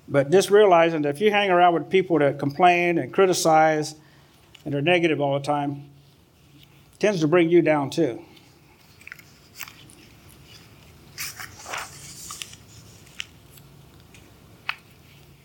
But 0.08 0.32
just 0.32 0.50
realizing 0.50 1.02
that 1.04 1.10
if 1.10 1.22
you 1.22 1.32
hang 1.32 1.50
around 1.50 1.74
with 1.74 1.90
people 1.90 2.20
that 2.20 2.40
complain 2.40 2.98
and 2.98 3.12
criticize 3.12 3.96
and 4.66 4.76
are 4.76 4.82
negative 4.82 5.20
all 5.20 5.38
the 5.38 5.46
time, 5.46 5.90
tends 7.00 7.20
to 7.22 7.28
bring 7.28 7.50
you 7.50 7.62
down 7.62 7.90
too. 7.90 8.24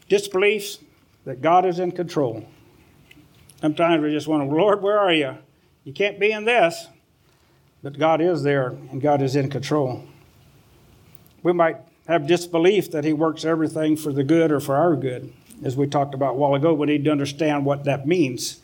Disbeliefs 0.09 0.79
that 1.25 1.43
God 1.43 1.67
is 1.67 1.79
in 1.79 1.93
control. 1.93 2.47
Sometimes 3.61 4.03
we 4.03 4.11
just 4.11 4.29
want 4.29 4.49
to, 4.49 4.55
Lord, 4.55 4.83
where 4.83 4.99
are 4.99 5.13
you? 5.13 5.37
You 5.85 5.93
can't 5.93 6.19
be 6.19 6.33
in 6.33 6.45
this. 6.45 6.87
But 7.83 7.99
God 7.99 8.21
is 8.21 8.43
there 8.43 8.69
and 8.91 9.01
God 9.01 9.23
is 9.23 9.37
in 9.37 9.51
control. 9.51 10.05
We 11.43 11.53
might 11.53 11.77
have 12.09 12.27
disbelief 12.27 12.91
that 12.91 13.05
He 13.05 13.13
works 13.13 13.45
everything 13.45 13.97
for 13.97 14.13
the 14.13 14.25
good 14.25 14.51
or 14.51 14.61
for 14.61 14.75
our 14.75 14.97
good. 14.97 15.33
As 15.63 15.77
we 15.77 15.87
talked 15.87 16.15
about 16.15 16.35
a 16.35 16.37
while 16.37 16.55
ago, 16.55 16.73
we 16.75 16.87
need 16.87 17.05
to 17.05 17.11
understand 17.11 17.65
what 17.65 17.85
that 17.85 18.07
means 18.07 18.61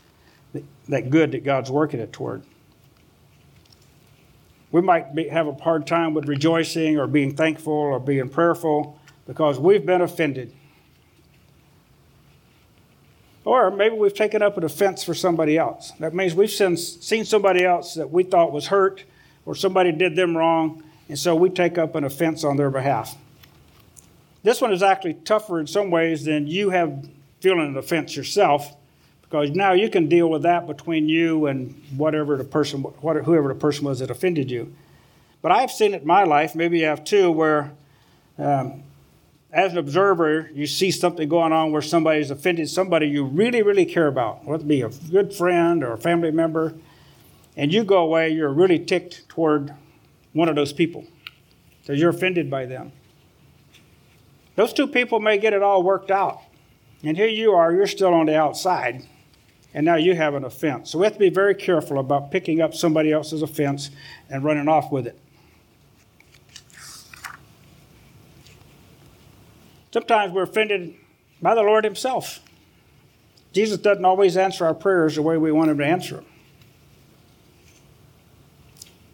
that 0.88 1.10
good 1.10 1.32
that 1.32 1.44
God's 1.44 1.70
working 1.70 2.00
it 2.00 2.12
toward. 2.12 2.42
We 4.70 4.80
might 4.80 5.14
be, 5.14 5.28
have 5.28 5.46
a 5.46 5.54
hard 5.54 5.86
time 5.86 6.14
with 6.14 6.26
rejoicing 6.26 6.98
or 6.98 7.06
being 7.06 7.34
thankful 7.34 7.72
or 7.72 8.00
being 8.00 8.28
prayerful 8.28 8.98
because 9.26 9.58
we've 9.58 9.86
been 9.86 10.00
offended. 10.00 10.52
Or 13.44 13.70
maybe 13.70 13.94
we've 13.94 14.14
taken 14.14 14.40
up 14.40 14.56
an 14.56 14.64
offense 14.64 15.04
for 15.04 15.12
somebody 15.12 15.58
else. 15.58 15.92
That 16.00 16.14
means 16.14 16.34
we've 16.34 16.50
seen, 16.50 16.76
somebody 17.24 17.64
else 17.64 17.94
that 17.94 18.10
we 18.10 18.22
thought 18.22 18.52
was 18.52 18.68
hurt 18.68 19.04
or 19.44 19.54
somebody 19.54 19.92
did 19.92 20.16
them 20.16 20.36
wrong, 20.36 20.82
and 21.08 21.18
so 21.18 21.34
we 21.34 21.50
take 21.50 21.76
up 21.76 21.94
an 21.94 22.04
offense 22.04 22.44
on 22.44 22.56
their 22.56 22.70
behalf. 22.70 23.14
This 24.42 24.60
one 24.60 24.72
is 24.72 24.82
actually 24.82 25.14
tougher 25.14 25.60
in 25.60 25.66
some 25.66 25.90
ways 25.90 26.24
than 26.24 26.46
you 26.46 26.70
have 26.70 27.08
feeling 27.40 27.66
an 27.66 27.76
offense 27.76 28.16
yourself, 28.16 28.74
because 29.20 29.50
now 29.50 29.72
you 29.72 29.90
can 29.90 30.08
deal 30.08 30.30
with 30.30 30.42
that 30.42 30.66
between 30.66 31.10
you 31.10 31.44
and 31.46 31.78
whatever 31.94 32.38
the 32.38 32.44
person, 32.44 32.82
whoever 33.02 33.48
the 33.48 33.54
person 33.54 33.84
was 33.84 33.98
that 33.98 34.10
offended 34.10 34.50
you. 34.50 34.74
But 35.42 35.52
I've 35.52 35.70
seen 35.70 35.92
it 35.92 36.00
in 36.00 36.06
my 36.06 36.24
life, 36.24 36.54
maybe 36.54 36.78
you 36.78 36.86
have 36.86 37.04
too, 37.04 37.30
where 37.30 37.72
um, 38.38 38.82
as 39.54 39.70
an 39.70 39.78
observer, 39.78 40.50
you 40.52 40.66
see 40.66 40.90
something 40.90 41.28
going 41.28 41.52
on 41.52 41.70
where 41.70 41.80
somebody's 41.80 42.32
offended 42.32 42.68
somebody 42.68 43.06
you 43.06 43.24
really, 43.24 43.62
really 43.62 43.86
care 43.86 44.08
about, 44.08 44.44
whether 44.44 44.64
it 44.64 44.66
be 44.66 44.82
a 44.82 44.88
good 44.88 45.32
friend 45.32 45.84
or 45.84 45.92
a 45.92 45.96
family 45.96 46.32
member, 46.32 46.74
and 47.56 47.72
you 47.72 47.84
go 47.84 47.98
away, 47.98 48.30
you're 48.30 48.52
really 48.52 48.80
ticked 48.80 49.28
toward 49.28 49.72
one 50.32 50.48
of 50.48 50.56
those 50.56 50.72
people 50.72 51.04
because 51.80 52.00
you're 52.00 52.10
offended 52.10 52.50
by 52.50 52.66
them. 52.66 52.90
Those 54.56 54.72
two 54.72 54.88
people 54.88 55.20
may 55.20 55.38
get 55.38 55.52
it 55.52 55.62
all 55.62 55.84
worked 55.84 56.10
out. 56.10 56.40
And 57.04 57.16
here 57.16 57.28
you 57.28 57.52
are, 57.52 57.72
you're 57.72 57.86
still 57.86 58.12
on 58.12 58.26
the 58.26 58.36
outside, 58.36 59.06
and 59.72 59.86
now 59.86 59.94
you 59.94 60.16
have 60.16 60.34
an 60.34 60.42
offense. 60.42 60.90
So 60.90 60.98
we 60.98 61.04
have 61.04 61.12
to 61.12 61.18
be 61.18 61.30
very 61.30 61.54
careful 61.54 62.00
about 62.00 62.32
picking 62.32 62.60
up 62.60 62.74
somebody 62.74 63.12
else's 63.12 63.42
offense 63.42 63.90
and 64.28 64.42
running 64.42 64.66
off 64.66 64.90
with 64.90 65.06
it. 65.06 65.20
Sometimes 69.94 70.32
we're 70.32 70.42
offended 70.42 70.96
by 71.40 71.54
the 71.54 71.62
Lord 71.62 71.84
Himself. 71.84 72.40
Jesus 73.52 73.78
doesn't 73.78 74.04
always 74.04 74.36
answer 74.36 74.66
our 74.66 74.74
prayers 74.74 75.14
the 75.14 75.22
way 75.22 75.38
we 75.38 75.52
want 75.52 75.70
Him 75.70 75.78
to 75.78 75.86
answer 75.86 76.16
them. 76.16 76.26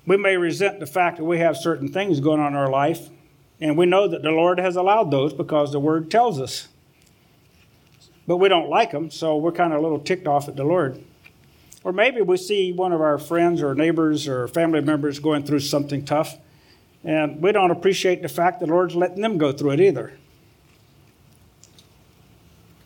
We 0.06 0.16
may 0.16 0.38
resent 0.38 0.80
the 0.80 0.86
fact 0.86 1.18
that 1.18 1.24
we 1.24 1.36
have 1.36 1.58
certain 1.58 1.92
things 1.92 2.20
going 2.20 2.40
on 2.40 2.54
in 2.54 2.58
our 2.58 2.70
life, 2.70 3.10
and 3.60 3.76
we 3.76 3.84
know 3.84 4.08
that 4.08 4.22
the 4.22 4.30
Lord 4.30 4.58
has 4.58 4.74
allowed 4.74 5.10
those 5.10 5.34
because 5.34 5.70
the 5.70 5.78
Word 5.78 6.10
tells 6.10 6.40
us. 6.40 6.68
But 8.26 8.38
we 8.38 8.48
don't 8.48 8.70
like 8.70 8.90
them, 8.90 9.10
so 9.10 9.36
we're 9.36 9.52
kind 9.52 9.74
of 9.74 9.80
a 9.80 9.82
little 9.82 10.00
ticked 10.00 10.26
off 10.26 10.48
at 10.48 10.56
the 10.56 10.64
Lord. 10.64 11.04
Or 11.84 11.92
maybe 11.92 12.22
we 12.22 12.38
see 12.38 12.72
one 12.72 12.92
of 12.92 13.02
our 13.02 13.18
friends 13.18 13.60
or 13.60 13.74
neighbors 13.74 14.26
or 14.26 14.48
family 14.48 14.80
members 14.80 15.18
going 15.18 15.44
through 15.44 15.60
something 15.60 16.06
tough, 16.06 16.38
and 17.04 17.42
we 17.42 17.52
don't 17.52 17.70
appreciate 17.70 18.22
the 18.22 18.30
fact 18.30 18.60
that 18.60 18.66
the 18.68 18.72
Lord's 18.72 18.96
letting 18.96 19.20
them 19.20 19.36
go 19.36 19.52
through 19.52 19.72
it 19.72 19.80
either. 19.80 20.14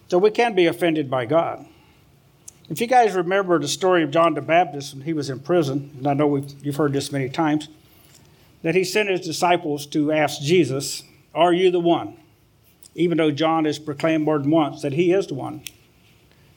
So 0.09 0.19
we 0.19 0.31
can 0.31 0.55
be 0.55 0.67
offended 0.67 1.11
by 1.11 1.27
God. 1.27 1.67
If 2.69 2.81
you 2.81 2.87
guys 2.87 3.15
remember 3.15 3.59
the 3.59 3.69
story 3.69 4.03
of 4.03 4.11
John 4.11 4.35
the 4.35 4.41
Baptist 4.41 4.95
when 4.95 5.03
he 5.03 5.13
was 5.13 5.29
in 5.29 5.41
prison, 5.41 5.91
and 5.99 6.07
I 6.07 6.15
know 6.15 6.37
you've 6.63 6.77
heard 6.77 6.93
this 6.93 7.13
many 7.13 7.29
times, 7.29 7.69
that 8.63 8.75
he 8.75 8.85
sent 8.85 9.11
his 9.11 9.21
disciples 9.21 9.87
to 9.89 10.11
ask 10.11 10.41
Jesus, 10.41 11.03
Are 11.35 11.53
you 11.53 11.71
the 11.71 11.81
one? 11.81 12.17
Even 12.95 13.19
though 13.19 13.31
John 13.31 13.67
has 13.67 13.79
proclaimed 13.79 14.25
more 14.25 14.39
than 14.39 14.51
once 14.51 14.83
that 14.83 14.93
he 14.93 15.13
is 15.13 15.27
the 15.27 15.35
one. 15.35 15.63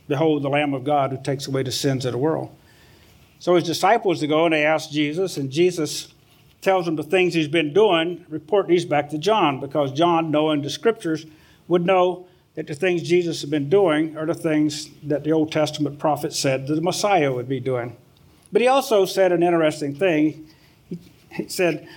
Behold, 0.08 0.44
the 0.44 0.50
Lamb 0.50 0.74
of 0.74 0.86
God 0.86 1.12
who 1.12 1.22
takes 1.22 1.48
away 1.48 1.64
the 1.64 1.72
sins 1.72 2.06
of 2.06 2.14
the 2.14 2.18
world. 2.18 2.56
So 3.40 3.56
his 3.56 3.66
disciples 3.66 4.24
go 4.24 4.46
and 4.46 4.54
they 4.54 4.64
ask 4.66 4.90
Jesus, 4.90 5.38
and 5.38 5.52
Jesus 5.52 6.14
tells 6.62 6.86
them 6.86 6.96
the 6.96 7.04
things 7.04 7.34
he's 7.34 7.48
been 7.48 7.74
doing, 7.74 8.26
report 8.30 8.68
these 8.68 8.86
back 8.86 9.10
to 9.10 9.18
John, 9.18 9.60
because 9.60 9.92
John, 9.92 10.32
knowing 10.32 10.62
the 10.62 10.70
scriptures, 10.70 11.26
would 11.68 11.86
know 11.86 12.28
that 12.58 12.66
the 12.66 12.74
things 12.74 13.04
Jesus 13.04 13.42
had 13.42 13.52
been 13.52 13.70
doing 13.70 14.18
are 14.18 14.26
the 14.26 14.34
things 14.34 14.90
that 15.04 15.24
the 15.24 15.32
Old 15.32 15.52
Testament 15.52 16.00
prophet 16.00 16.34
said 16.34 16.66
the 16.66 16.82
Messiah 16.82 17.32
would 17.32 17.48
be 17.48 17.60
doing. 17.60 17.96
But 18.52 18.64
he 18.64 18.68
also 18.68 19.06
said 19.06 19.32
an 19.32 19.44
interesting 19.44 19.94
thing. 19.94 20.50
He, 20.90 20.98
he 21.30 21.48
said, 21.50 21.88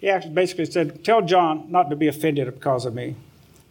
he 0.00 0.10
actually 0.10 0.34
basically 0.34 0.66
said, 0.66 1.04
Tell 1.04 1.22
John 1.22 1.70
not 1.70 1.88
to 1.90 1.96
be 1.96 2.08
offended 2.08 2.52
because 2.52 2.84
of 2.84 2.94
me. 2.94 3.14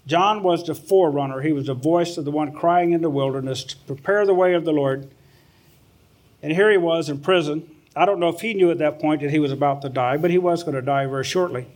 John 0.07 0.41
was 0.41 0.65
the 0.65 0.73
forerunner. 0.73 1.41
He 1.41 1.51
was 1.51 1.65
the 1.65 1.73
voice 1.73 2.15
of 2.15 2.23
the 2.23 2.31
one 2.31 2.53
crying 2.53 2.93
in 2.93 3.01
the 3.01 3.09
wilderness 3.09 3.65
to 3.65 3.75
prepare 3.79 4.25
the 4.25 4.33
way 4.33 4.53
of 4.53 4.63
the 4.63 4.71
Lord. 4.71 5.09
And 6.41 6.53
here 6.53 6.71
he 6.71 6.77
was 6.77 7.09
in 7.09 7.19
prison. 7.19 7.69
I 7.93 8.05
don't 8.05 8.21
know 8.21 8.29
if 8.29 8.39
he 8.39 8.53
knew 8.53 8.71
at 8.71 8.77
that 8.77 9.01
point 9.01 9.19
that 9.19 9.31
he 9.31 9.39
was 9.39 9.51
about 9.51 9.81
to 9.81 9.89
die, 9.89 10.15
but 10.15 10.31
he 10.31 10.37
was 10.37 10.63
going 10.63 10.75
to 10.75 10.81
die 10.81 11.07
very 11.07 11.25
shortly. 11.25 11.67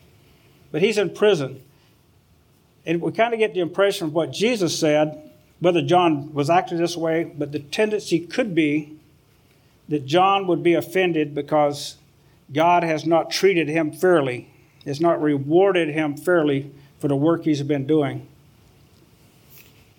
But 0.71 0.81
he's 0.81 0.97
in 0.97 1.09
prison. 1.09 1.61
And 2.85 3.01
we 3.01 3.11
kind 3.11 3.33
of 3.33 3.39
get 3.39 3.53
the 3.53 3.59
impression 3.59 4.07
of 4.07 4.13
what 4.13 4.31
Jesus 4.31 4.77
said, 4.77 5.31
whether 5.59 5.81
John 5.81 6.33
was 6.33 6.49
acting 6.49 6.77
this 6.77 6.95
way, 6.95 7.23
but 7.23 7.51
the 7.51 7.59
tendency 7.59 8.19
could 8.19 8.55
be 8.55 8.97
that 9.89 10.05
John 10.05 10.47
would 10.47 10.63
be 10.63 10.75
offended 10.75 11.35
because 11.35 11.97
God 12.53 12.83
has 12.83 13.05
not 13.05 13.29
treated 13.29 13.67
him 13.67 13.91
fairly, 13.91 14.49
has 14.85 15.01
not 15.01 15.21
rewarded 15.21 15.89
him 15.89 16.15
fairly 16.15 16.71
for 16.99 17.07
the 17.07 17.15
work 17.15 17.43
he's 17.43 17.61
been 17.63 17.85
doing. 17.85 18.27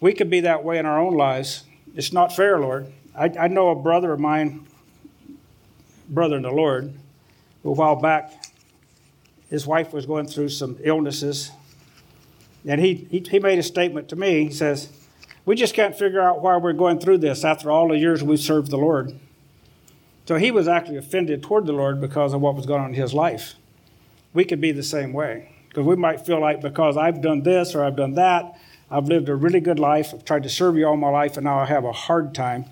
We 0.01 0.15
could 0.15 0.31
be 0.31 0.41
that 0.41 0.65
way 0.65 0.79
in 0.79 0.87
our 0.87 0.99
own 0.99 1.15
lives. 1.15 1.65
It's 1.95 2.13
not 2.13 2.35
fair, 2.35 2.59
Lord. 2.59 2.91
I, 3.15 3.31
I 3.39 3.49
know 3.49 3.71
a 3.71 3.75
brother 3.75 4.13
of 4.13 4.21
mine, 4.21 4.67
brother 6.09 6.37
in 6.37 6.43
the 6.43 6.51
Lord, 6.51 6.95
a 7.65 7.71
while 7.71 7.97
back, 7.97 8.33
his 9.51 9.67
wife 9.67 9.93
was 9.93 10.07
going 10.07 10.27
through 10.27 10.49
some 10.49 10.79
illnesses 10.83 11.51
and 12.67 12.81
he, 12.81 13.07
he, 13.11 13.21
he 13.21 13.39
made 13.39 13.59
a 13.59 13.63
statement 13.63 14.09
to 14.11 14.17
me. 14.17 14.45
He 14.45 14.53
says, 14.53 14.91
We 15.45 15.57
just 15.57 15.75
can't 15.75 15.97
figure 15.97 16.21
out 16.21 16.43
why 16.43 16.57
we're 16.57 16.73
going 16.73 16.99
through 16.99 17.19
this 17.19 17.45
after 17.45 17.71
all 17.71 17.89
the 17.89 17.99
years 17.99 18.23
we've 18.23 18.41
served 18.41 18.71
the 18.71 18.79
Lord. 18.79 19.15
So 20.27 20.37
he 20.37 20.51
was 20.51 20.69
actually 20.69 20.99
offended 20.99 21.43
toward 21.43 21.67
the 21.67 21.73
Lord 21.73 22.01
because 22.01 22.33
of 22.33 22.41
what 22.41 22.55
was 22.55 22.67
going 22.67 22.83
on 22.83 22.91
in 22.91 22.95
his 22.95 23.13
life. 23.13 23.55
We 24.33 24.45
could 24.45 24.61
be 24.61 24.73
the 24.73 24.83
same 24.83 25.13
way. 25.13 25.51
Because 25.69 25.87
we 25.87 25.97
might 25.97 26.25
feel 26.27 26.41
like 26.41 26.61
because 26.61 26.97
I've 26.97 27.21
done 27.21 27.43
this 27.43 27.75
or 27.75 27.85
I've 27.85 27.97
done 27.97 28.15
that, 28.15 28.57
I've 28.91 29.07
lived 29.07 29.29
a 29.29 29.35
really 29.35 29.61
good 29.61 29.79
life, 29.79 30.13
I've 30.13 30.25
tried 30.25 30.43
to 30.43 30.49
serve 30.49 30.77
you 30.77 30.87
all 30.87 30.97
my 30.97 31.09
life, 31.09 31.37
and 31.37 31.45
now 31.45 31.61
I 31.61 31.67
have 31.67 31.85
a 31.85 31.93
hard 31.93 32.35
time, 32.35 32.65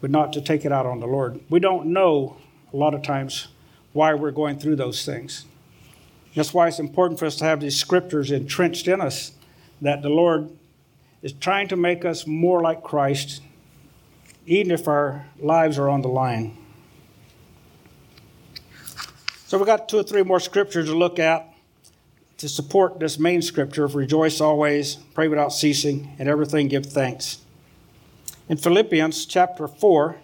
but 0.00 0.10
not 0.10 0.32
to 0.32 0.40
take 0.40 0.64
it 0.64 0.72
out 0.72 0.86
on 0.86 1.00
the 1.00 1.06
Lord. 1.06 1.40
We 1.50 1.60
don't 1.60 1.86
know 1.86 2.38
a 2.72 2.76
lot 2.76 2.94
of 2.94 3.02
times 3.02 3.48
why 3.92 4.14
we're 4.14 4.30
going 4.30 4.58
through 4.58 4.76
those 4.76 5.04
things. 5.04 5.44
That's 6.34 6.54
why 6.54 6.68
it's 6.68 6.78
important 6.78 7.18
for 7.18 7.26
us 7.26 7.36
to 7.36 7.44
have 7.44 7.60
these 7.60 7.76
scriptures 7.76 8.30
entrenched 8.30 8.88
in 8.88 9.00
us 9.00 9.32
that 9.80 10.02
the 10.02 10.08
Lord 10.08 10.50
is 11.22 11.32
trying 11.32 11.68
to 11.68 11.76
make 11.76 12.04
us 12.04 12.26
more 12.26 12.60
like 12.60 12.82
Christ, 12.82 13.42
even 14.46 14.70
if 14.70 14.86
our 14.86 15.26
lives 15.38 15.78
are 15.78 15.88
on 15.88 16.02
the 16.02 16.08
line. 16.08 16.56
So 19.46 19.56
we've 19.56 19.66
got 19.66 19.88
two 19.88 19.98
or 19.98 20.02
three 20.02 20.22
more 20.22 20.40
scriptures 20.40 20.86
to 20.86 20.96
look 20.96 21.18
at 21.18 21.54
to 22.38 22.48
support 22.48 23.00
this 23.00 23.18
main 23.18 23.42
scripture 23.42 23.84
of 23.84 23.96
rejoice 23.96 24.40
always, 24.40 24.96
pray 25.14 25.26
without 25.26 25.52
ceasing, 25.52 26.14
and 26.18 26.28
everything 26.28 26.68
give 26.68 26.86
thanks. 26.86 27.38
In 28.48 28.56
Philippians 28.56 29.26
chapter 29.26 29.66
4, 29.66 30.16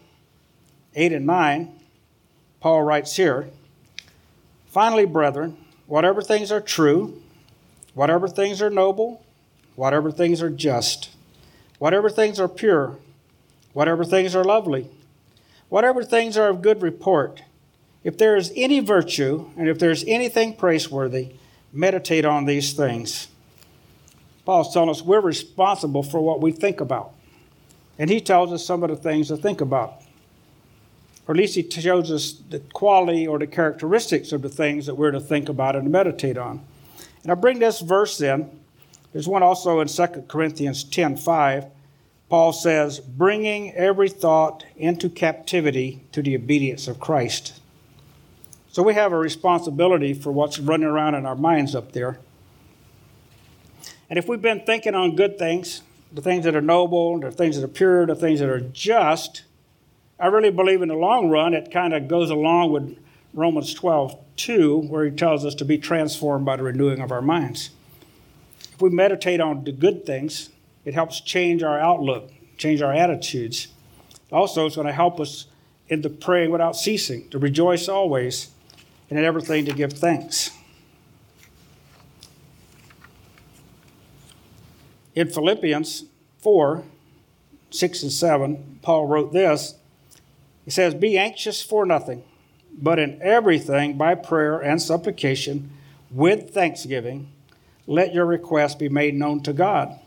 8 0.94 1.12
and 1.12 1.26
9, 1.26 1.80
Paul 2.60 2.82
writes 2.84 3.16
here 3.16 3.50
Finally, 4.66 5.06
brethren, 5.06 5.56
whatever 5.86 6.22
things 6.22 6.50
are 6.50 6.60
true, 6.60 7.22
whatever 7.94 8.28
things 8.28 8.60
are 8.62 8.70
noble, 8.70 9.24
whatever 9.76 10.10
things 10.10 10.42
are 10.42 10.50
just, 10.50 11.10
whatever 11.78 12.08
things 12.08 12.38
are 12.40 12.48
pure, 12.48 12.96
whatever 13.72 14.04
things 14.04 14.34
are 14.34 14.44
lovely, 14.44 14.88
whatever 15.68 16.04
things 16.04 16.36
are 16.36 16.48
of 16.48 16.62
good 16.62 16.82
report, 16.82 17.42
If 18.04 18.18
there 18.18 18.36
is 18.36 18.52
any 18.54 18.80
virtue, 18.80 19.50
and 19.56 19.66
if 19.66 19.78
there's 19.78 20.04
anything 20.04 20.54
praiseworthy, 20.54 21.30
meditate 21.72 22.26
on 22.26 22.44
these 22.44 22.74
things. 22.74 23.28
Paul's 24.44 24.74
telling 24.74 24.90
us 24.90 25.00
we're 25.00 25.20
responsible 25.20 26.02
for 26.02 26.20
what 26.20 26.42
we 26.42 26.52
think 26.52 26.80
about. 26.80 27.14
And 27.98 28.10
he 28.10 28.20
tells 28.20 28.52
us 28.52 28.64
some 28.64 28.82
of 28.82 28.90
the 28.90 28.96
things 28.96 29.28
to 29.28 29.38
think 29.38 29.62
about. 29.62 29.94
Or 31.26 31.34
at 31.34 31.38
least 31.38 31.54
he 31.54 31.68
shows 31.68 32.10
us 32.10 32.32
the 32.50 32.60
quality 32.60 33.26
or 33.26 33.38
the 33.38 33.46
characteristics 33.46 34.32
of 34.32 34.42
the 34.42 34.48
things 34.48 34.86
that 34.86 34.94
we're 34.94 35.10
to 35.10 35.20
think 35.20 35.48
about 35.48 35.74
and 35.74 35.90
meditate 35.90 36.36
on. 36.36 36.62
And 37.22 37.32
I 37.32 37.34
bring 37.34 37.58
this 37.58 37.80
verse 37.80 38.20
in. 38.20 38.50
There's 39.12 39.28
one 39.28 39.42
also 39.42 39.80
in 39.80 39.88
2 39.88 40.06
Corinthians 40.28 40.84
10 40.84 41.16
5. 41.16 41.66
Paul 42.28 42.52
says, 42.52 43.00
bringing 43.00 43.72
every 43.74 44.08
thought 44.08 44.64
into 44.76 45.08
captivity 45.08 46.04
to 46.12 46.22
the 46.22 46.34
obedience 46.34 46.88
of 46.88 46.98
Christ. 46.98 47.60
So 48.72 48.82
we 48.82 48.94
have 48.94 49.12
a 49.12 49.18
responsibility 49.18 50.14
for 50.14 50.32
what's 50.32 50.58
running 50.58 50.88
around 50.88 51.14
in 51.14 51.26
our 51.26 51.36
minds 51.36 51.74
up 51.76 51.92
there. 51.92 52.18
And 54.10 54.18
if 54.18 54.26
we've 54.26 54.42
been 54.42 54.64
thinking 54.66 54.94
on 54.94 55.16
good 55.16 55.38
things, 55.38 55.82
the 56.12 56.22
things 56.22 56.44
that 56.44 56.56
are 56.56 56.60
noble, 56.60 57.20
the 57.20 57.30
things 57.30 57.56
that 57.56 57.64
are 57.64 57.68
pure, 57.68 58.04
the 58.06 58.16
things 58.16 58.40
that 58.40 58.48
are 58.48 58.60
just, 58.60 59.44
I 60.18 60.26
really 60.28 60.50
believe 60.50 60.82
in 60.82 60.88
the 60.88 60.94
long 60.94 61.28
run 61.28 61.54
it 61.54 61.70
kind 61.70 61.92
of 61.92 62.08
goes 62.08 62.30
along 62.30 62.70
with 62.70 62.98
Romans 63.32 63.74
12, 63.74 64.16
2, 64.36 64.78
where 64.82 65.04
he 65.04 65.10
tells 65.10 65.44
us 65.44 65.54
to 65.56 65.64
be 65.64 65.76
transformed 65.76 66.44
by 66.44 66.56
the 66.56 66.62
renewing 66.62 67.00
of 67.00 67.10
our 67.10 67.22
minds. 67.22 67.70
If 68.72 68.80
we 68.80 68.90
meditate 68.90 69.40
on 69.40 69.64
the 69.64 69.72
good 69.72 70.06
things, 70.06 70.50
it 70.84 70.94
helps 70.94 71.20
change 71.20 71.62
our 71.62 71.78
outlook, 71.78 72.30
change 72.56 72.80
our 72.80 72.92
attitudes. 72.92 73.68
Also, 74.30 74.66
it's 74.66 74.76
going 74.76 74.86
to 74.86 74.92
help 74.92 75.18
us 75.18 75.46
in 75.88 76.02
the 76.02 76.10
praying 76.10 76.50
without 76.50 76.76
ceasing, 76.76 77.28
to 77.30 77.38
rejoice 77.38 77.88
always, 77.88 78.50
and 79.10 79.18
in 79.18 79.24
everything 79.24 79.64
to 79.66 79.72
give 79.72 79.92
thanks. 79.92 80.50
In 85.14 85.28
Philippians 85.28 86.04
4 86.38 86.84
6 87.70 88.02
and 88.04 88.12
7, 88.12 88.78
Paul 88.82 89.06
wrote 89.06 89.32
this. 89.32 89.74
He 90.64 90.70
says, 90.70 90.94
Be 90.94 91.18
anxious 91.18 91.62
for 91.62 91.84
nothing, 91.84 92.24
but 92.72 92.98
in 92.98 93.20
everything 93.22 93.96
by 93.96 94.14
prayer 94.14 94.58
and 94.58 94.80
supplication 94.80 95.70
with 96.10 96.50
thanksgiving, 96.50 97.30
let 97.86 98.14
your 98.14 98.24
requests 98.24 98.76
be 98.76 98.88
made 98.88 99.14
known 99.14 99.42
to 99.42 99.52
God. 99.52 99.98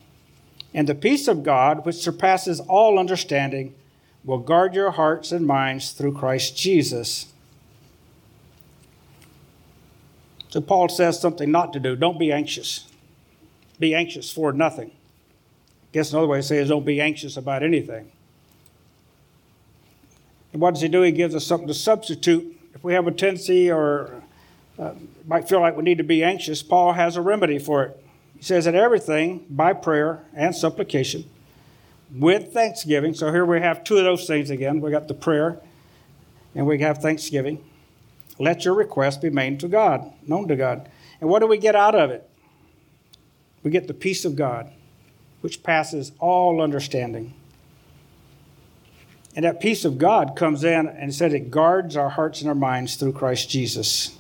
And 0.73 0.87
the 0.87 0.95
peace 0.95 1.27
of 1.27 1.43
God, 1.43 1.85
which 1.85 1.95
surpasses 1.95 2.59
all 2.59 2.99
understanding, 2.99 3.75
will 4.23 4.39
guard 4.39 4.73
your 4.73 4.91
hearts 4.91 5.31
and 5.31 5.45
minds 5.45 5.91
through 5.91 6.13
Christ 6.13 6.57
Jesus. 6.57 7.31
So 10.49 10.61
Paul 10.61 10.89
says 10.89 11.19
something 11.19 11.51
not 11.51 11.73
to 11.73 11.79
do. 11.79 11.95
Don't 11.95 12.19
be 12.19 12.31
anxious. 12.31 12.85
Be 13.79 13.93
anxious 13.93 14.31
for 14.31 14.51
nothing. 14.51 14.89
I 14.89 15.93
guess 15.93 16.11
another 16.11 16.27
way 16.27 16.39
to 16.39 16.43
say 16.43 16.57
is 16.57 16.69
don't 16.69 16.85
be 16.85 16.99
anxious 16.99 17.37
about 17.37 17.63
anything. 17.63 18.11
What 20.51 20.73
does 20.73 20.81
he 20.81 20.87
do? 20.87 21.01
He 21.01 21.11
gives 21.11 21.35
us 21.35 21.45
something 21.45 21.67
to 21.67 21.73
substitute. 21.73 22.55
If 22.73 22.83
we 22.83 22.93
have 22.93 23.07
a 23.07 23.11
tendency 23.11 23.71
or 23.71 24.21
uh, 24.79 24.93
might 25.25 25.47
feel 25.47 25.59
like 25.59 25.75
we 25.75 25.83
need 25.83 25.97
to 25.97 26.03
be 26.03 26.23
anxious, 26.23 26.63
Paul 26.63 26.93
has 26.93 27.15
a 27.15 27.21
remedy 27.21 27.59
for 27.59 27.83
it. 27.83 28.03
He 28.37 28.43
says 28.43 28.65
that 28.65 28.75
everything 28.75 29.45
by 29.49 29.73
prayer 29.73 30.23
and 30.33 30.55
supplication 30.55 31.25
with 32.15 32.53
thanksgiving. 32.53 33.13
So 33.13 33.31
here 33.31 33.45
we 33.45 33.59
have 33.61 33.83
two 33.83 33.97
of 33.97 34.03
those 34.03 34.25
things 34.27 34.49
again. 34.49 34.79
We 34.81 34.91
got 34.91 35.07
the 35.07 35.13
prayer 35.13 35.59
and 36.55 36.65
we 36.65 36.79
have 36.79 36.99
thanksgiving. 36.99 37.63
Let 38.39 38.65
your 38.65 38.75
request 38.75 39.21
be 39.21 39.29
made 39.29 39.59
to 39.61 39.67
God, 39.67 40.11
known 40.27 40.47
to 40.47 40.55
God. 40.55 40.89
And 41.19 41.29
what 41.29 41.39
do 41.39 41.47
we 41.47 41.57
get 41.57 41.75
out 41.75 41.95
of 41.95 42.11
it? 42.11 42.29
We 43.63 43.71
get 43.71 43.87
the 43.87 43.93
peace 43.93 44.23
of 44.25 44.35
God, 44.35 44.71
which 45.41 45.63
passes 45.63 46.11
all 46.19 46.61
understanding. 46.61 47.33
And 49.37 49.45
that 49.45 49.59
peace 49.59 49.85
of 49.85 49.99
God 49.99 50.35
comes 50.35 50.63
in 50.63 50.87
and 50.87 51.13
said 51.13 51.31
it 51.31 51.51
guards 51.51 51.95
our 51.95 52.09
hearts 52.09 52.41
and 52.41 52.49
our 52.49 52.55
minds 52.55 52.95
through 52.95 53.13
Christ 53.13 53.51
Jesus. 53.51 54.17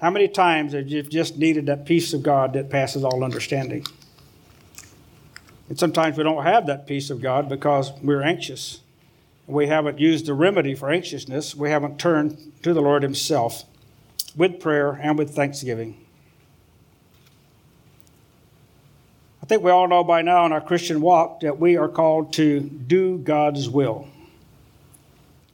How 0.00 0.10
many 0.10 0.26
times 0.26 0.72
have 0.72 0.88
you 0.88 1.04
just 1.04 1.38
needed 1.38 1.66
that 1.66 1.86
peace 1.86 2.12
of 2.12 2.24
God 2.24 2.54
that 2.54 2.70
passes 2.70 3.04
all 3.04 3.22
understanding? 3.22 3.86
And 5.68 5.78
sometimes 5.78 6.18
we 6.18 6.24
don't 6.24 6.42
have 6.42 6.66
that 6.66 6.88
peace 6.88 7.08
of 7.08 7.22
God 7.22 7.48
because 7.48 7.92
we're 8.02 8.22
anxious. 8.22 8.80
We 9.46 9.68
haven't 9.68 10.00
used 10.00 10.26
the 10.26 10.34
remedy 10.34 10.74
for 10.74 10.90
anxiousness. 10.90 11.54
We 11.54 11.70
haven't 11.70 12.00
turned 12.00 12.52
to 12.64 12.74
the 12.74 12.82
Lord 12.82 13.04
Himself 13.04 13.62
with 14.34 14.58
prayer 14.58 14.98
and 15.00 15.16
with 15.16 15.36
thanksgiving. 15.36 16.01
Think 19.52 19.62
we 19.62 19.70
all 19.70 19.86
know 19.86 20.02
by 20.02 20.22
now 20.22 20.46
in 20.46 20.52
our 20.52 20.62
Christian 20.62 21.02
walk 21.02 21.40
that 21.40 21.58
we 21.58 21.76
are 21.76 21.86
called 21.86 22.32
to 22.32 22.60
do 22.60 23.18
God's 23.18 23.68
will. 23.68 24.08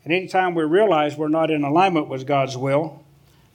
And 0.05 0.12
anytime 0.12 0.55
we 0.55 0.62
realize 0.62 1.16
we're 1.16 1.26
not 1.26 1.51
in 1.51 1.64
alignment 1.64 2.07
with 2.07 2.24
God's 2.24 2.57
will, 2.57 3.03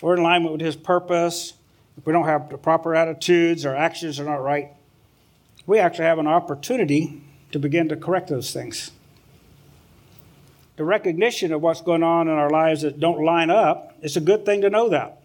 we're 0.01 0.15
in 0.15 0.19
alignment 0.19 0.51
with 0.51 0.59
His 0.59 0.75
purpose, 0.75 1.53
if 1.97 2.05
we 2.05 2.11
don't 2.11 2.25
have 2.25 2.49
the 2.49 2.57
proper 2.57 2.93
attitudes, 2.93 3.65
our 3.65 3.73
actions 3.73 4.19
are 4.19 4.25
not 4.25 4.43
right, 4.43 4.71
we 5.65 5.79
actually 5.79 6.07
have 6.07 6.19
an 6.19 6.27
opportunity 6.27 7.21
to 7.53 7.57
begin 7.57 7.87
to 7.87 7.95
correct 7.95 8.27
those 8.27 8.51
things 8.51 8.91
the 10.75 10.83
recognition 10.83 11.53
of 11.53 11.61
what's 11.61 11.81
going 11.81 12.03
on 12.03 12.27
in 12.27 12.33
our 12.33 12.49
lives 12.49 12.81
that 12.81 12.99
don't 12.99 13.23
line 13.23 13.51
up, 13.51 13.95
it's 14.01 14.15
a 14.15 14.19
good 14.19 14.43
thing 14.43 14.59
to 14.61 14.71
know 14.71 14.89
that. 14.89 15.22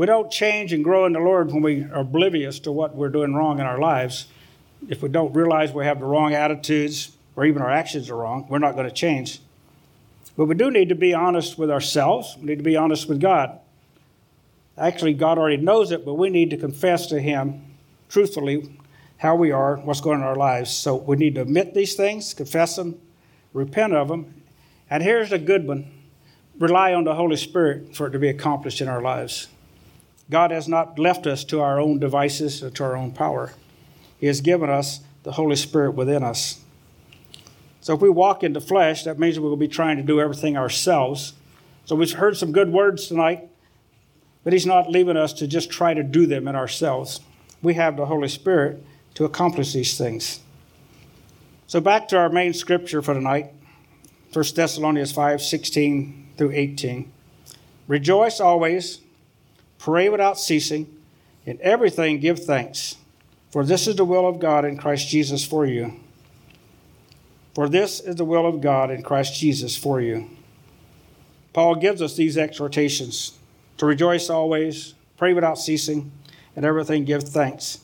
We 0.00 0.06
don't 0.06 0.30
change 0.30 0.72
and 0.72 0.82
grow 0.82 1.04
in 1.04 1.12
the 1.12 1.20
Lord 1.20 1.52
when 1.52 1.60
we 1.60 1.82
are 1.82 2.00
oblivious 2.00 2.58
to 2.60 2.72
what 2.72 2.96
we're 2.96 3.10
doing 3.10 3.34
wrong 3.34 3.60
in 3.60 3.66
our 3.66 3.78
lives. 3.78 4.28
If 4.88 5.02
we 5.02 5.10
don't 5.10 5.34
realize 5.34 5.74
we 5.74 5.84
have 5.84 5.98
the 5.98 6.06
wrong 6.06 6.32
attitudes 6.32 7.12
or 7.36 7.44
even 7.44 7.60
our 7.60 7.70
actions 7.70 8.08
are 8.08 8.16
wrong, 8.16 8.46
we're 8.48 8.60
not 8.60 8.76
going 8.76 8.88
to 8.88 8.94
change. 8.94 9.40
But 10.38 10.46
we 10.46 10.54
do 10.54 10.70
need 10.70 10.88
to 10.88 10.94
be 10.94 11.12
honest 11.12 11.58
with 11.58 11.70
ourselves. 11.70 12.34
We 12.40 12.46
need 12.46 12.56
to 12.56 12.64
be 12.64 12.78
honest 12.78 13.10
with 13.10 13.20
God. 13.20 13.58
Actually, 14.78 15.12
God 15.12 15.36
already 15.36 15.58
knows 15.58 15.92
it, 15.92 16.06
but 16.06 16.14
we 16.14 16.30
need 16.30 16.48
to 16.48 16.56
confess 16.56 17.06
to 17.08 17.20
Him 17.20 17.62
truthfully 18.08 18.74
how 19.18 19.36
we 19.36 19.50
are, 19.50 19.76
what's 19.76 20.00
going 20.00 20.20
on 20.20 20.22
in 20.22 20.28
our 20.28 20.34
lives. 20.34 20.70
So 20.70 20.96
we 20.96 21.18
need 21.18 21.34
to 21.34 21.42
admit 21.42 21.74
these 21.74 21.94
things, 21.94 22.32
confess 22.32 22.74
them, 22.76 22.98
repent 23.52 23.92
of 23.92 24.08
them, 24.08 24.42
and 24.88 25.02
here's 25.02 25.30
a 25.30 25.38
good 25.38 25.66
one 25.66 25.92
rely 26.58 26.94
on 26.94 27.04
the 27.04 27.16
Holy 27.16 27.36
Spirit 27.36 27.94
for 27.94 28.06
it 28.06 28.12
to 28.12 28.18
be 28.18 28.30
accomplished 28.30 28.80
in 28.80 28.88
our 28.88 29.02
lives. 29.02 29.48
God 30.30 30.52
has 30.52 30.68
not 30.68 30.98
left 30.98 31.26
us 31.26 31.44
to 31.44 31.60
our 31.60 31.80
own 31.80 31.98
devices 31.98 32.62
or 32.62 32.70
to 32.70 32.84
our 32.84 32.96
own 32.96 33.12
power, 33.12 33.52
He 34.18 34.26
has 34.26 34.40
given 34.40 34.70
us 34.70 35.00
the 35.24 35.32
Holy 35.32 35.56
Spirit 35.56 35.92
within 35.92 36.22
us. 36.22 36.60
So 37.80 37.94
if 37.94 38.00
we 38.00 38.08
walk 38.08 38.42
in 38.44 38.52
the 38.52 38.60
flesh, 38.60 39.04
that 39.04 39.18
means 39.18 39.40
we 39.40 39.48
will 39.48 39.56
be 39.56 39.68
trying 39.68 39.96
to 39.96 40.02
do 40.02 40.20
everything 40.20 40.56
ourselves. 40.56 41.32
So 41.84 41.96
we've 41.96 42.12
heard 42.12 42.36
some 42.36 42.52
good 42.52 42.72
words 42.72 43.08
tonight, 43.08 43.48
but 44.44 44.52
He's 44.52 44.66
not 44.66 44.90
leaving 44.90 45.16
us 45.16 45.32
to 45.34 45.46
just 45.46 45.70
try 45.70 45.94
to 45.94 46.02
do 46.02 46.26
them 46.26 46.46
in 46.46 46.54
ourselves. 46.54 47.20
We 47.62 47.74
have 47.74 47.96
the 47.96 48.06
Holy 48.06 48.28
Spirit 48.28 48.84
to 49.14 49.24
accomplish 49.24 49.72
these 49.72 49.98
things. 49.98 50.40
So 51.66 51.80
back 51.80 52.08
to 52.08 52.18
our 52.18 52.28
main 52.28 52.52
scripture 52.52 53.02
for 53.02 53.14
tonight. 53.14 53.52
1 54.32 54.44
Thessalonians 54.54 55.10
5 55.10 55.42
16 55.42 56.28
through 56.36 56.52
18. 56.52 57.10
Rejoice 57.88 58.38
always, 58.38 59.00
pray 59.80 60.10
without 60.10 60.38
ceasing, 60.38 60.94
in 61.46 61.58
everything 61.62 62.20
give 62.20 62.38
thanks, 62.38 62.96
for 63.50 63.64
this 63.64 63.88
is 63.88 63.96
the 63.96 64.04
will 64.04 64.28
of 64.28 64.38
God 64.38 64.64
in 64.64 64.76
Christ 64.76 65.08
Jesus 65.08 65.44
for 65.44 65.66
you. 65.66 65.98
For 67.54 67.68
this 67.68 67.98
is 67.98 68.16
the 68.16 68.24
will 68.24 68.46
of 68.46 68.60
God 68.60 68.90
in 68.90 69.02
Christ 69.02 69.34
Jesus 69.34 69.76
for 69.76 70.00
you. 70.00 70.30
Paul 71.52 71.74
gives 71.74 72.00
us 72.00 72.14
these 72.14 72.38
exhortations 72.38 73.38
to 73.78 73.86
rejoice 73.86 74.30
always, 74.30 74.94
pray 75.16 75.32
without 75.32 75.58
ceasing, 75.58 76.12
and 76.54 76.64
everything 76.64 77.04
give 77.04 77.24
thanks. 77.24 77.80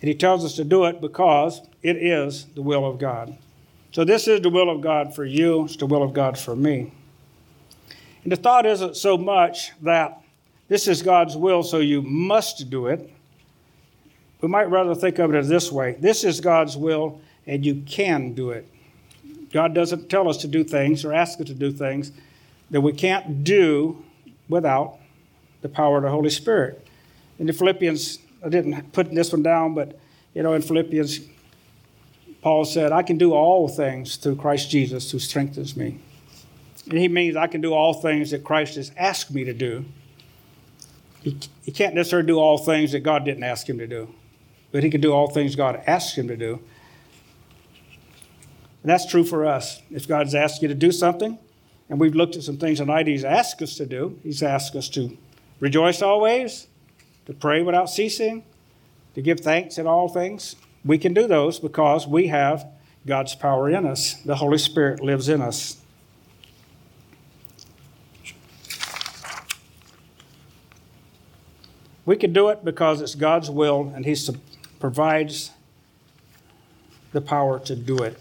And 0.00 0.08
he 0.08 0.14
tells 0.14 0.44
us 0.44 0.54
to 0.54 0.64
do 0.64 0.84
it 0.84 1.00
because 1.00 1.60
it 1.82 1.96
is 1.96 2.46
the 2.54 2.62
will 2.62 2.86
of 2.86 2.98
God. 2.98 3.36
So, 3.92 4.04
this 4.04 4.28
is 4.28 4.40
the 4.40 4.50
will 4.50 4.70
of 4.70 4.82
God 4.82 5.14
for 5.14 5.24
you, 5.24 5.64
it's 5.64 5.76
the 5.76 5.86
will 5.86 6.02
of 6.02 6.12
God 6.12 6.38
for 6.38 6.54
me. 6.54 6.92
And 8.22 8.32
the 8.32 8.36
thought 8.36 8.66
isn't 8.66 8.96
so 8.96 9.18
much 9.18 9.72
that 9.82 10.22
this 10.68 10.88
is 10.88 11.02
God's 11.02 11.36
will, 11.36 11.62
so 11.62 11.78
you 11.78 12.02
must 12.02 12.70
do 12.70 12.86
it. 12.86 13.12
We 14.40 14.48
might 14.48 14.70
rather 14.70 14.94
think 14.94 15.18
of 15.18 15.34
it 15.34 15.44
this 15.46 15.72
way 15.72 15.96
this 16.00 16.24
is 16.24 16.40
God's 16.40 16.76
will, 16.76 17.20
and 17.46 17.64
you 17.64 17.82
can 17.86 18.32
do 18.32 18.50
it. 18.50 18.66
God 19.52 19.74
doesn't 19.74 20.08
tell 20.08 20.28
us 20.28 20.38
to 20.38 20.48
do 20.48 20.64
things 20.64 21.04
or 21.04 21.12
ask 21.12 21.40
us 21.40 21.46
to 21.46 21.54
do 21.54 21.72
things 21.72 22.12
that 22.70 22.80
we 22.80 22.92
can't 22.92 23.44
do 23.44 24.02
without 24.48 24.98
the 25.62 25.68
power 25.68 25.98
of 25.98 26.02
the 26.02 26.10
Holy 26.10 26.30
Spirit. 26.30 26.86
In 27.38 27.46
the 27.46 27.52
Philippians, 27.52 28.18
I 28.44 28.48
didn't 28.48 28.92
put 28.92 29.12
this 29.14 29.32
one 29.32 29.42
down, 29.42 29.74
but 29.74 29.98
you 30.34 30.42
know, 30.42 30.52
in 30.52 30.62
Philippians, 30.62 31.20
Paul 32.42 32.64
said, 32.64 32.92
I 32.92 33.02
can 33.02 33.18
do 33.18 33.32
all 33.32 33.68
things 33.68 34.16
through 34.16 34.36
Christ 34.36 34.70
Jesus 34.70 35.10
who 35.10 35.18
strengthens 35.18 35.76
me. 35.76 35.98
And 36.88 36.98
he 36.98 37.08
means 37.08 37.36
I 37.36 37.46
can 37.46 37.60
do 37.60 37.72
all 37.72 37.94
things 37.94 38.30
that 38.30 38.44
Christ 38.44 38.76
has 38.76 38.92
asked 38.96 39.32
me 39.32 39.44
to 39.44 39.52
do. 39.52 39.84
He, 41.26 41.36
he 41.64 41.72
can't 41.72 41.92
necessarily 41.92 42.28
do 42.28 42.38
all 42.38 42.56
things 42.56 42.92
that 42.92 43.00
God 43.00 43.24
didn't 43.24 43.42
ask 43.42 43.68
him 43.68 43.78
to 43.78 43.86
do, 43.88 44.14
but 44.70 44.84
he 44.84 44.90
can 44.90 45.00
do 45.00 45.12
all 45.12 45.28
things 45.28 45.56
God 45.56 45.82
asked 45.84 46.16
him 46.16 46.28
to 46.28 46.36
do. 46.36 46.60
And 48.84 48.90
that's 48.92 49.06
true 49.06 49.24
for 49.24 49.44
us. 49.44 49.82
If 49.90 50.06
God's 50.06 50.36
asked 50.36 50.62
you 50.62 50.68
to 50.68 50.74
do 50.74 50.92
something, 50.92 51.36
and 51.88 51.98
we've 51.98 52.14
looked 52.14 52.36
at 52.36 52.44
some 52.44 52.58
things 52.58 52.78
tonight 52.78 53.08
He's 53.08 53.24
asked 53.24 53.60
us 53.60 53.74
to 53.74 53.86
do, 53.86 54.20
He's 54.22 54.40
asked 54.40 54.76
us 54.76 54.88
to 54.90 55.18
rejoice 55.58 56.00
always, 56.00 56.68
to 57.24 57.32
pray 57.32 57.60
without 57.60 57.90
ceasing, 57.90 58.44
to 59.16 59.20
give 59.20 59.40
thanks 59.40 59.78
in 59.78 59.88
all 59.88 60.08
things. 60.08 60.54
We 60.84 60.96
can 60.96 61.12
do 61.12 61.26
those 61.26 61.58
because 61.58 62.06
we 62.06 62.28
have 62.28 62.68
God's 63.04 63.34
power 63.34 63.68
in 63.68 63.84
us. 63.84 64.14
The 64.14 64.36
Holy 64.36 64.58
Spirit 64.58 65.02
lives 65.02 65.28
in 65.28 65.42
us. 65.42 65.78
We 72.06 72.16
can 72.16 72.32
do 72.32 72.48
it 72.48 72.64
because 72.64 73.02
it's 73.02 73.16
God's 73.16 73.50
will 73.50 73.92
and 73.94 74.06
He 74.06 74.16
provides 74.78 75.50
the 77.12 77.20
power 77.20 77.58
to 77.60 77.74
do 77.74 77.98
it. 77.98 78.18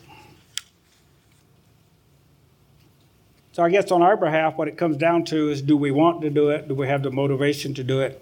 So 3.51 3.63
I 3.63 3.69
guess 3.69 3.89
on 3.91 4.01
our 4.01 4.17
behalf, 4.17 4.57
what 4.57 4.67
it 4.67 4.77
comes 4.77 4.97
down 4.97 5.23
to 5.25 5.49
is 5.49 5.61
do 5.61 5.77
we 5.77 5.91
want 5.91 6.21
to 6.21 6.29
do 6.29 6.49
it? 6.49 6.67
Do 6.67 6.75
we 6.75 6.87
have 6.87 7.03
the 7.03 7.11
motivation 7.11 7.73
to 7.75 7.83
do 7.85 8.01
it? 8.01 8.21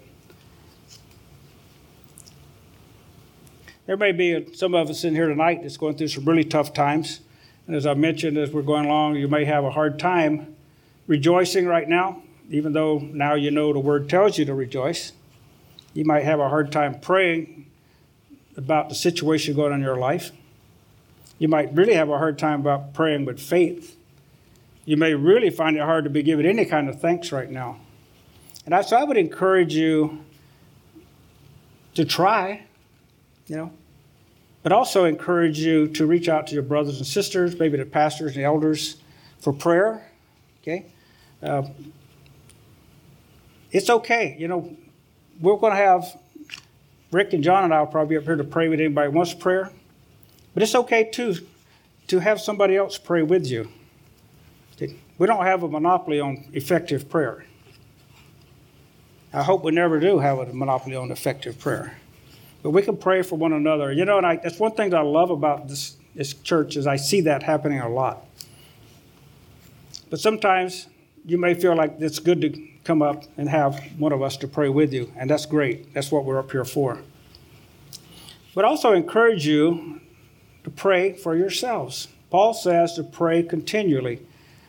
There 3.86 3.96
may 3.96 4.12
be 4.12 4.54
some 4.54 4.74
of 4.74 4.88
us 4.88 5.02
in 5.02 5.14
here 5.14 5.28
tonight 5.28 5.60
that's 5.62 5.76
going 5.76 5.96
through 5.96 6.08
some 6.08 6.24
really 6.24 6.44
tough 6.44 6.72
times. 6.72 7.20
And 7.66 7.74
as 7.74 7.86
I 7.86 7.94
mentioned, 7.94 8.38
as 8.38 8.50
we're 8.52 8.62
going 8.62 8.86
along, 8.86 9.16
you 9.16 9.28
may 9.28 9.44
have 9.44 9.64
a 9.64 9.70
hard 9.70 9.98
time 9.98 10.54
rejoicing 11.06 11.66
right 11.66 11.88
now, 11.88 12.22
even 12.50 12.72
though 12.72 12.98
now 12.98 13.34
you 13.34 13.50
know 13.50 13.72
the 13.72 13.80
word 13.80 14.08
tells 14.08 14.38
you 14.38 14.44
to 14.44 14.54
rejoice. 14.54 15.12
You 15.94 16.04
might 16.04 16.24
have 16.24 16.40
a 16.40 16.48
hard 16.48 16.70
time 16.70 17.00
praying 17.00 17.66
about 18.56 18.88
the 18.88 18.94
situation 18.94 19.54
going 19.54 19.72
on 19.72 19.80
in 19.80 19.84
your 19.84 19.96
life. 19.96 20.30
You 21.38 21.48
might 21.48 21.72
really 21.74 21.94
have 21.94 22.10
a 22.10 22.18
hard 22.18 22.38
time 22.38 22.60
about 22.60 22.94
praying 22.94 23.24
with 23.24 23.40
faith 23.40 23.96
you 24.84 24.96
may 24.96 25.14
really 25.14 25.50
find 25.50 25.76
it 25.76 25.82
hard 25.82 26.04
to 26.04 26.10
be 26.10 26.22
given 26.22 26.46
any 26.46 26.64
kind 26.64 26.88
of 26.88 27.00
thanks 27.00 27.32
right 27.32 27.50
now. 27.50 27.78
And 28.66 28.74
I, 28.74 28.82
so 28.82 28.96
I 28.96 29.04
would 29.04 29.16
encourage 29.16 29.74
you 29.74 30.24
to 31.94 32.04
try, 32.04 32.64
you 33.46 33.56
know, 33.56 33.72
but 34.62 34.72
also 34.72 35.04
encourage 35.04 35.58
you 35.58 35.88
to 35.88 36.06
reach 36.06 36.28
out 36.28 36.46
to 36.48 36.54
your 36.54 36.62
brothers 36.62 36.98
and 36.98 37.06
sisters, 37.06 37.58
maybe 37.58 37.76
the 37.76 37.84
pastors 37.84 38.36
and 38.36 38.44
elders 38.44 38.96
for 39.38 39.52
prayer. 39.52 40.10
Okay? 40.62 40.86
Uh, 41.42 41.62
it's 43.70 43.90
okay. 43.90 44.36
You 44.38 44.48
know, 44.48 44.76
we're 45.40 45.56
going 45.56 45.72
to 45.72 45.76
have 45.76 46.18
Rick 47.10 47.32
and 47.32 47.44
John 47.44 47.64
and 47.64 47.72
I 47.72 47.80
will 47.80 47.86
probably 47.86 48.14
be 48.14 48.18
up 48.18 48.24
here 48.24 48.36
to 48.36 48.44
pray 48.44 48.68
with 48.68 48.80
anybody 48.80 49.10
who 49.10 49.16
wants 49.16 49.34
prayer. 49.34 49.70
But 50.52 50.62
it's 50.62 50.74
okay 50.74 51.10
too 51.10 51.36
to 52.08 52.18
have 52.18 52.40
somebody 52.40 52.76
else 52.76 52.98
pray 52.98 53.22
with 53.22 53.46
you. 53.46 53.68
We 55.16 55.26
don't 55.26 55.44
have 55.44 55.62
a 55.62 55.68
monopoly 55.68 56.20
on 56.20 56.44
effective 56.52 57.08
prayer. 57.08 57.44
I 59.32 59.42
hope 59.42 59.64
we 59.64 59.72
never 59.72 60.00
do 60.00 60.18
have 60.18 60.38
a 60.38 60.52
monopoly 60.52 60.96
on 60.96 61.10
effective 61.10 61.58
prayer. 61.58 61.96
But 62.62 62.70
we 62.70 62.82
can 62.82 62.96
pray 62.96 63.22
for 63.22 63.36
one 63.36 63.52
another. 63.52 63.92
You 63.92 64.04
know, 64.04 64.18
and 64.18 64.26
I, 64.26 64.36
that's 64.36 64.58
one 64.58 64.72
thing 64.72 64.90
that 64.90 64.98
I 64.98 65.02
love 65.02 65.30
about 65.30 65.68
this, 65.68 65.96
this 66.14 66.34
church 66.34 66.76
is 66.76 66.86
I 66.86 66.96
see 66.96 67.20
that 67.22 67.42
happening 67.42 67.80
a 67.80 67.88
lot. 67.88 68.26
But 70.10 70.20
sometimes 70.20 70.88
you 71.24 71.38
may 71.38 71.54
feel 71.54 71.76
like 71.76 71.96
it's 72.00 72.18
good 72.18 72.40
to 72.40 72.68
come 72.84 73.02
up 73.02 73.24
and 73.36 73.48
have 73.48 73.82
one 73.98 74.12
of 74.12 74.22
us 74.22 74.36
to 74.38 74.48
pray 74.48 74.68
with 74.68 74.92
you, 74.92 75.10
and 75.16 75.28
that's 75.28 75.46
great. 75.46 75.92
That's 75.94 76.12
what 76.12 76.24
we're 76.24 76.38
up 76.38 76.50
here 76.50 76.64
for. 76.64 77.00
But 78.54 78.64
also 78.64 78.92
encourage 78.92 79.46
you 79.46 80.00
to 80.62 80.70
pray 80.70 81.14
for 81.14 81.36
yourselves. 81.36 82.08
Paul 82.30 82.54
says 82.54 82.94
to 82.94 83.02
pray 83.02 83.42
continually. 83.42 84.26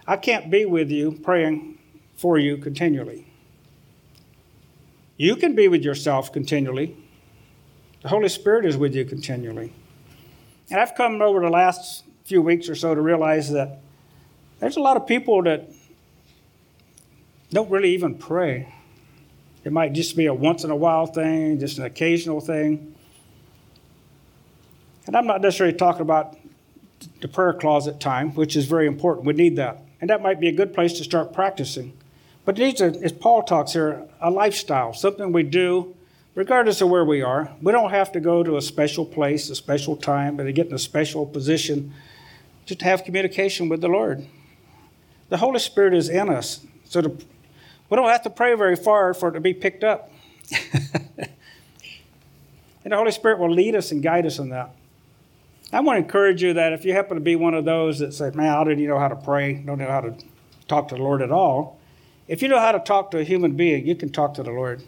I 0.08 0.18
can't 0.18 0.50
be 0.50 0.66
with 0.66 0.90
you 0.90 1.12
praying 1.12 1.78
for 2.16 2.38
you 2.38 2.58
continually. 2.58 3.28
You 5.18 5.36
can 5.36 5.56
be 5.56 5.68
with 5.68 5.84
yourself 5.84 6.32
continually. 6.32 6.96
The 8.02 8.10
Holy 8.10 8.30
Spirit 8.30 8.66
is 8.66 8.78
with 8.78 8.94
you 8.94 9.06
continually. 9.06 9.74
And 10.70 10.80
I've 10.80 10.96
come 10.96 11.22
over 11.22 11.40
the 11.40 11.50
last 11.50 12.04
few 12.26 12.42
weeks 12.42 12.70
or 12.70 12.76
so 12.76 12.94
to 12.94 13.02
realize 13.02 13.52
that 13.52 13.80
there's 14.60 14.78
a 14.78 14.82
lot 14.82 14.98
of 14.98 15.08
people 15.08 15.44
that 15.44 15.70
don't 17.52 17.70
really 17.70 17.94
even 17.94 18.16
pray. 18.16 18.74
It 19.64 19.72
might 19.72 19.94
just 19.94 20.16
be 20.16 20.26
a 20.28 20.34
once 20.34 20.64
in 20.64 20.72
a 20.72 20.76
while 20.76 21.08
thing, 21.08 21.60
just 21.60 21.78
an 21.78 21.86
occasional 21.86 22.42
thing. 22.42 22.96
And 25.08 25.16
I'm 25.16 25.28
not 25.28 25.42
necessarily 25.42 25.76
talking 25.76 26.02
about 26.02 26.38
the 27.22 27.28
prayer 27.28 27.54
closet 27.54 28.00
time, 28.00 28.32
which 28.36 28.56
is 28.56 28.66
very 28.66 28.88
important. 28.88 29.26
We 29.26 29.34
need 29.34 29.56
that 29.58 29.86
and 30.02 30.10
that 30.10 30.22
might 30.22 30.40
be 30.40 30.48
a 30.48 30.52
good 30.52 30.74
place 30.74 30.94
to 30.94 31.04
start 31.04 31.34
practicing. 31.34 31.94
But 32.46 32.58
these 32.58 32.82
are, 32.82 32.94
as 33.02 33.12
Paul 33.12 33.44
talks 33.44 33.74
here, 33.74 34.04
a 34.22 34.30
lifestyle, 34.30 34.94
something 34.94 35.32
we 35.32 35.42
do 35.44 35.96
regardless 36.36 36.82
of 36.82 36.90
where 36.90 37.06
we 37.06 37.22
are. 37.22 37.52
We 37.62 37.72
don't 37.72 37.92
have 37.92 38.12
to 38.12 38.20
go 38.20 38.44
to 38.44 38.58
a 38.58 38.62
special 38.62 39.06
place, 39.06 39.50
a 39.50 39.56
special 39.56 39.96
time, 39.96 40.38
to 40.38 40.52
get 40.52 40.68
in 40.68 40.74
a 40.74 40.78
special 40.78 41.26
position 41.26 41.94
just 42.66 42.82
to 42.82 42.86
have 42.86 43.04
communication 43.04 43.70
with 43.70 43.82
the 43.82 43.88
Lord. 43.88 44.28
The 45.30 45.38
Holy 45.38 45.60
Spirit 45.60 45.94
is 45.94 46.10
in 46.10 46.30
us, 46.30 46.66
so 46.84 47.02
to, 47.02 47.18
we 47.90 47.98
don't 47.98 48.10
have 48.10 48.24
to 48.24 48.30
pray 48.30 48.56
very 48.56 48.76
far 48.76 49.14
for 49.14 49.30
it 49.30 49.34
to 49.34 49.40
be 49.40 49.54
picked 49.54 49.84
up. 49.84 50.12
and 50.74 51.30
the 52.84 52.96
Holy 52.96 53.12
Spirit 53.12 53.40
will 53.40 53.52
lead 53.52 53.76
us 53.76 53.92
and 53.92 54.02
guide 54.02 54.26
us 54.26 54.40
in 54.40 54.50
that. 54.50 54.76
I 55.74 55.80
want 55.82 55.98
to 55.98 56.04
encourage 56.04 56.42
you 56.42 56.54
that 56.54 56.74
if 56.74 56.86
you 56.86 56.94
happen 56.94 57.16
to 57.16 57.22
be 57.22 57.36
one 57.36 57.54
of 57.54 57.66
those 57.66 58.00
that 58.00 58.14
say, 58.14 58.32
man, 58.32 58.50
I 58.50 58.64
don't 58.64 58.74
even 58.74 58.88
know 58.88 59.00
how 59.00 59.08
to 59.08 59.16
pray, 59.16 59.54
don't 59.54 59.80
know 59.80 59.88
how 59.88 60.02
to 60.02 60.16
talk 60.68 60.88
to 60.90 60.96
the 60.96 61.02
Lord 61.02 61.22
at 61.22 61.32
all, 61.32 61.80
if 62.28 62.42
you 62.42 62.48
know 62.48 62.60
how 62.60 62.72
to 62.72 62.80
talk 62.80 63.12
to 63.12 63.20
a 63.20 63.24
human 63.24 63.56
being, 63.56 63.86
you 63.86 63.96
can 63.96 64.12
talk 64.12 64.34
to 64.36 64.44
the 64.44 64.52
Lord. 64.52 64.84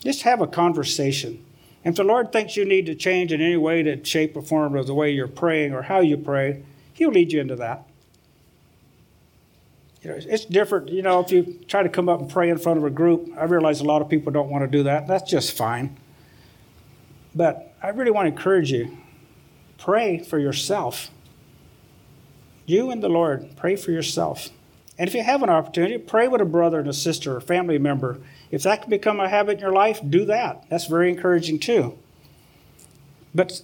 Just 0.00 0.22
have 0.22 0.40
a 0.40 0.46
conversation. 0.46 1.44
And 1.84 1.92
if 1.92 1.96
the 1.96 2.04
Lord 2.04 2.32
thinks 2.32 2.56
you 2.56 2.64
need 2.64 2.86
to 2.86 2.94
change 2.94 3.32
in 3.32 3.40
any 3.40 3.56
way, 3.56 3.82
to 3.82 4.02
shape 4.04 4.36
or 4.36 4.42
form 4.42 4.76
of 4.76 4.86
the 4.86 4.94
way 4.94 5.10
you're 5.10 5.28
praying 5.28 5.72
or 5.72 5.82
how 5.82 6.00
you 6.00 6.16
pray, 6.16 6.62
He'll 6.94 7.10
lead 7.10 7.32
you 7.32 7.40
into 7.40 7.56
that. 7.56 7.86
You 10.02 10.10
know, 10.10 10.18
it's 10.18 10.46
different, 10.46 10.88
you 10.88 11.02
know, 11.02 11.20
if 11.20 11.30
you 11.30 11.60
try 11.68 11.82
to 11.82 11.88
come 11.88 12.08
up 12.08 12.20
and 12.20 12.30
pray 12.30 12.48
in 12.48 12.56
front 12.56 12.78
of 12.78 12.84
a 12.84 12.90
group, 12.90 13.30
I 13.36 13.44
realize 13.44 13.80
a 13.80 13.84
lot 13.84 14.00
of 14.00 14.08
people 14.08 14.32
don't 14.32 14.48
want 14.48 14.64
to 14.64 14.68
do 14.68 14.84
that. 14.84 15.06
That's 15.06 15.30
just 15.30 15.56
fine. 15.56 15.98
But 17.34 17.74
I 17.82 17.88
really 17.88 18.10
want 18.10 18.26
to 18.26 18.32
encourage 18.32 18.72
you 18.72 18.96
Pray 19.80 20.18
for 20.18 20.38
yourself. 20.38 21.10
You 22.66 22.90
and 22.90 23.02
the 23.02 23.08
Lord, 23.08 23.56
pray 23.56 23.76
for 23.76 23.90
yourself. 23.90 24.50
And 24.98 25.08
if 25.08 25.14
you 25.14 25.22
have 25.22 25.42
an 25.42 25.48
opportunity, 25.48 25.96
pray 25.96 26.28
with 26.28 26.42
a 26.42 26.44
brother 26.44 26.78
and 26.78 26.88
a 26.88 26.92
sister 26.92 27.34
or 27.34 27.40
family 27.40 27.78
member. 27.78 28.20
If 28.50 28.62
that 28.64 28.82
can 28.82 28.90
become 28.90 29.18
a 29.18 29.28
habit 29.28 29.52
in 29.52 29.60
your 29.60 29.72
life, 29.72 30.00
do 30.06 30.26
that. 30.26 30.66
That's 30.68 30.84
very 30.84 31.08
encouraging 31.08 31.60
too. 31.60 31.98
But 33.34 33.62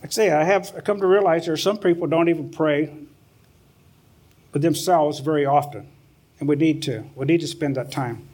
like 0.00 0.10
I 0.10 0.12
say, 0.12 0.30
I 0.30 0.44
have 0.44 0.84
come 0.84 1.00
to 1.00 1.06
realize 1.06 1.46
there 1.46 1.54
are 1.54 1.56
some 1.56 1.78
people 1.78 2.06
don't 2.06 2.28
even 2.28 2.50
pray 2.50 2.94
with 4.52 4.62
themselves 4.62 5.20
very 5.20 5.44
often. 5.46 5.88
And 6.38 6.48
we 6.48 6.56
need 6.56 6.82
to. 6.82 7.04
We 7.14 7.26
need 7.26 7.40
to 7.40 7.46
spend 7.46 7.76
that 7.76 7.92
time. 7.92 8.28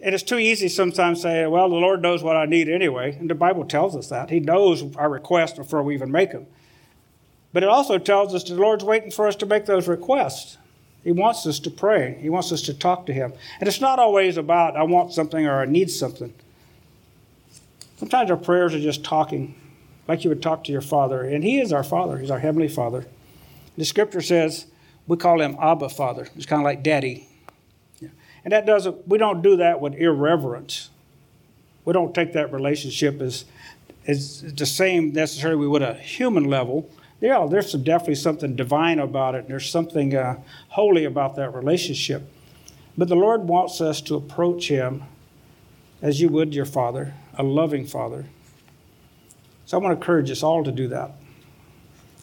It 0.00 0.14
is 0.14 0.22
too 0.22 0.38
easy 0.38 0.68
sometimes 0.68 1.18
to 1.18 1.22
say, 1.22 1.46
well, 1.46 1.68
the 1.68 1.74
Lord 1.74 2.02
knows 2.02 2.22
what 2.22 2.36
I 2.36 2.44
need 2.44 2.68
anyway. 2.68 3.16
And 3.18 3.28
the 3.28 3.34
Bible 3.34 3.64
tells 3.64 3.96
us 3.96 4.08
that. 4.08 4.30
He 4.30 4.40
knows 4.40 4.94
our 4.96 5.10
requests 5.10 5.58
before 5.58 5.82
we 5.82 5.94
even 5.94 6.12
make 6.12 6.30
them. 6.30 6.46
But 7.52 7.62
it 7.62 7.68
also 7.68 7.98
tells 7.98 8.34
us 8.34 8.44
the 8.44 8.54
Lord's 8.54 8.84
waiting 8.84 9.10
for 9.10 9.26
us 9.26 9.36
to 9.36 9.46
make 9.46 9.66
those 9.66 9.88
requests. 9.88 10.58
He 11.02 11.12
wants 11.12 11.46
us 11.46 11.58
to 11.60 11.70
pray, 11.70 12.18
He 12.20 12.28
wants 12.28 12.52
us 12.52 12.62
to 12.62 12.74
talk 12.74 13.06
to 13.06 13.12
Him. 13.12 13.32
And 13.60 13.68
it's 13.68 13.80
not 13.80 13.98
always 13.98 14.36
about, 14.36 14.76
I 14.76 14.82
want 14.82 15.12
something 15.12 15.46
or 15.46 15.60
I 15.60 15.64
need 15.64 15.90
something. 15.90 16.32
Sometimes 17.96 18.30
our 18.30 18.36
prayers 18.36 18.74
are 18.74 18.80
just 18.80 19.04
talking 19.04 19.54
like 20.06 20.24
you 20.24 20.30
would 20.30 20.42
talk 20.42 20.64
to 20.64 20.72
your 20.72 20.80
Father. 20.80 21.22
And 21.22 21.42
He 21.42 21.60
is 21.60 21.72
our 21.72 21.84
Father, 21.84 22.18
He's 22.18 22.30
our 22.30 22.38
Heavenly 22.38 22.68
Father. 22.68 23.06
The 23.76 23.84
scripture 23.84 24.20
says 24.20 24.66
we 25.08 25.16
call 25.16 25.40
Him 25.40 25.56
Abba 25.60 25.88
Father. 25.88 26.28
It's 26.36 26.46
kind 26.46 26.60
of 26.60 26.64
like 26.64 26.84
Daddy. 26.84 27.28
And 28.44 28.52
that 28.52 28.66
doesn't, 28.66 29.08
we 29.08 29.18
don't 29.18 29.42
do 29.42 29.56
that 29.56 29.80
with 29.80 29.94
irreverence. 29.94 30.90
We 31.84 31.92
don't 31.92 32.14
take 32.14 32.34
that 32.34 32.52
relationship 32.52 33.20
as, 33.20 33.44
as 34.06 34.42
the 34.54 34.64
same 34.64 35.12
necessarily 35.12 35.58
we 35.58 35.66
would 35.66 35.82
a 35.82 35.94
human 35.94 36.44
level. 36.44 36.88
Yeah, 37.20 37.46
there's 37.50 37.72
some, 37.72 37.82
definitely 37.82 38.14
something 38.14 38.54
divine 38.54 39.00
about 39.00 39.34
it. 39.34 39.48
There's 39.48 39.68
something 39.68 40.14
uh, 40.14 40.38
holy 40.68 41.04
about 41.04 41.34
that 41.36 41.52
relationship. 41.52 42.30
But 42.96 43.08
the 43.08 43.16
Lord 43.16 43.42
wants 43.48 43.80
us 43.80 44.00
to 44.02 44.14
approach 44.14 44.68
Him 44.68 45.02
as 46.00 46.20
you 46.20 46.28
would 46.28 46.54
your 46.54 46.64
Father, 46.64 47.14
a 47.34 47.42
loving 47.42 47.86
Father. 47.86 48.26
So 49.66 49.78
I 49.78 49.80
want 49.82 49.92
to 49.92 50.00
encourage 50.00 50.30
us 50.30 50.42
all 50.42 50.62
to 50.64 50.72
do 50.72 50.88
that. 50.88 51.12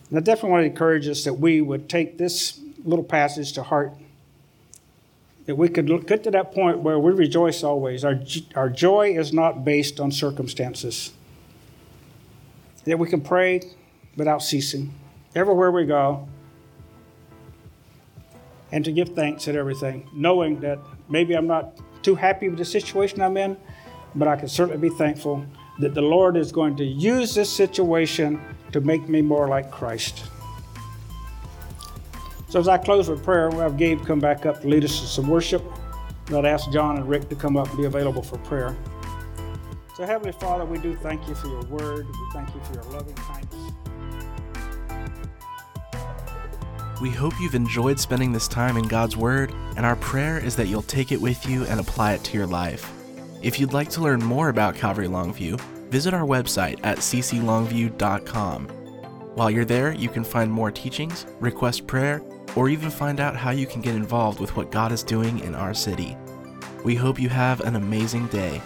And 0.09 0.17
I 0.17 0.21
definitely 0.21 0.51
want 0.51 0.61
to 0.61 0.69
encourage 0.69 1.07
us 1.07 1.23
that 1.25 1.33
we 1.33 1.61
would 1.61 1.89
take 1.89 2.17
this 2.17 2.59
little 2.85 3.03
passage 3.03 3.51
to 3.53 3.63
heart. 3.63 3.93
That 5.45 5.55
we 5.55 5.69
could 5.69 6.07
get 6.07 6.23
to 6.23 6.31
that 6.31 6.53
point 6.53 6.79
where 6.79 6.97
we 6.97 7.11
rejoice 7.11 7.63
always. 7.63 8.03
Our, 8.03 8.19
our 8.55 8.69
joy 8.69 9.15
is 9.17 9.33
not 9.33 9.63
based 9.65 9.99
on 9.99 10.11
circumstances. 10.11 11.11
That 12.85 12.97
we 12.97 13.09
can 13.09 13.21
pray 13.21 13.61
without 14.15 14.41
ceasing 14.41 14.93
everywhere 15.35 15.71
we 15.71 15.85
go 15.85 16.27
and 18.71 18.83
to 18.85 18.91
give 18.91 19.09
thanks 19.09 19.47
at 19.47 19.55
everything, 19.55 20.09
knowing 20.13 20.59
that 20.61 20.79
maybe 21.09 21.33
I'm 21.33 21.47
not 21.47 21.79
too 22.03 22.15
happy 22.15 22.49
with 22.49 22.57
the 22.57 22.65
situation 22.65 23.21
I'm 23.21 23.37
in, 23.37 23.57
but 24.15 24.27
I 24.27 24.35
can 24.35 24.47
certainly 24.47 24.89
be 24.89 24.95
thankful 24.95 25.45
that 25.79 25.93
the 25.93 26.01
Lord 26.01 26.37
is 26.37 26.51
going 26.51 26.75
to 26.77 26.85
use 26.85 27.35
this 27.35 27.49
situation 27.49 28.41
to 28.71 28.81
make 28.81 29.07
me 29.09 29.21
more 29.21 29.47
like 29.47 29.71
Christ. 29.71 30.23
So 32.47 32.59
as 32.59 32.67
I 32.67 32.77
close 32.77 33.09
with 33.09 33.23
prayer, 33.23 33.49
we'll 33.49 33.61
have 33.61 33.77
Gabe 33.77 34.05
come 34.05 34.19
back 34.19 34.45
up 34.45 34.61
to 34.61 34.67
lead 34.67 34.83
us 34.83 35.01
in 35.01 35.07
some 35.07 35.27
worship. 35.27 35.63
I'd 36.27 36.45
ask 36.45 36.71
John 36.71 36.97
and 36.97 37.07
Rick 37.07 37.29
to 37.29 37.35
come 37.35 37.57
up 37.57 37.69
and 37.69 37.77
be 37.77 37.85
available 37.85 38.21
for 38.21 38.37
prayer. 38.39 38.75
So 39.95 40.05
Heavenly 40.05 40.33
Father, 40.33 40.65
we 40.65 40.77
do 40.77 40.95
thank 40.95 41.27
you 41.27 41.35
for 41.35 41.47
your 41.47 41.63
word. 41.65 42.07
We 42.07 42.29
thank 42.33 42.53
you 42.53 42.61
for 42.63 42.73
your 42.73 42.83
loving 42.85 43.15
kindness. 43.15 43.71
We 47.01 47.09
hope 47.09 47.33
you've 47.41 47.55
enjoyed 47.55 47.99
spending 47.99 48.31
this 48.31 48.47
time 48.47 48.77
in 48.77 48.87
God's 48.87 49.17
Word, 49.17 49.53
and 49.75 49.85
our 49.85 49.97
prayer 49.97 50.39
is 50.39 50.55
that 50.55 50.67
you'll 50.67 50.81
take 50.81 51.11
it 51.11 51.19
with 51.19 51.45
you 51.45 51.65
and 51.65 51.79
apply 51.79 52.13
it 52.13 52.23
to 52.23 52.37
your 52.37 52.47
life. 52.47 52.89
If 53.41 53.59
you'd 53.59 53.73
like 53.73 53.89
to 53.91 54.01
learn 54.01 54.23
more 54.23 54.47
about 54.47 54.75
Calvary 54.75 55.07
Longview, 55.07 55.59
visit 55.89 56.13
our 56.13 56.25
website 56.25 56.79
at 56.83 56.99
cclongview.com. 56.99 58.67
While 59.35 59.51
you're 59.51 59.65
there, 59.65 59.93
you 59.93 60.07
can 60.07 60.23
find 60.23 60.49
more 60.49 60.71
teachings, 60.71 61.25
request 61.41 61.85
prayer, 61.85 62.21
or 62.55 62.69
even 62.69 62.89
find 62.89 63.19
out 63.19 63.35
how 63.35 63.51
you 63.51 63.65
can 63.67 63.81
get 63.81 63.95
involved 63.95 64.39
with 64.39 64.55
what 64.55 64.71
God 64.71 64.91
is 64.91 65.03
doing 65.03 65.39
in 65.39 65.55
our 65.55 65.73
city. 65.73 66.17
We 66.83 66.95
hope 66.95 67.19
you 67.19 67.29
have 67.29 67.61
an 67.61 67.75
amazing 67.75 68.27
day. 68.27 68.61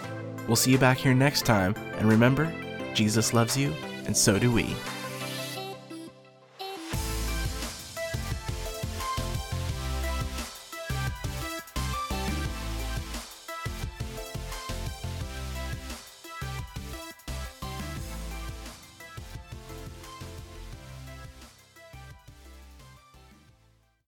We'll 0.46 0.56
see 0.56 0.72
you 0.72 0.78
back 0.78 0.98
here 0.98 1.14
next 1.14 1.46
time, 1.46 1.74
and 1.98 2.08
remember, 2.08 2.52
Jesus 2.94 3.32
loves 3.32 3.56
you, 3.56 3.72
and 4.06 4.16
so 4.16 4.38
do 4.38 4.52
we. 4.52 4.74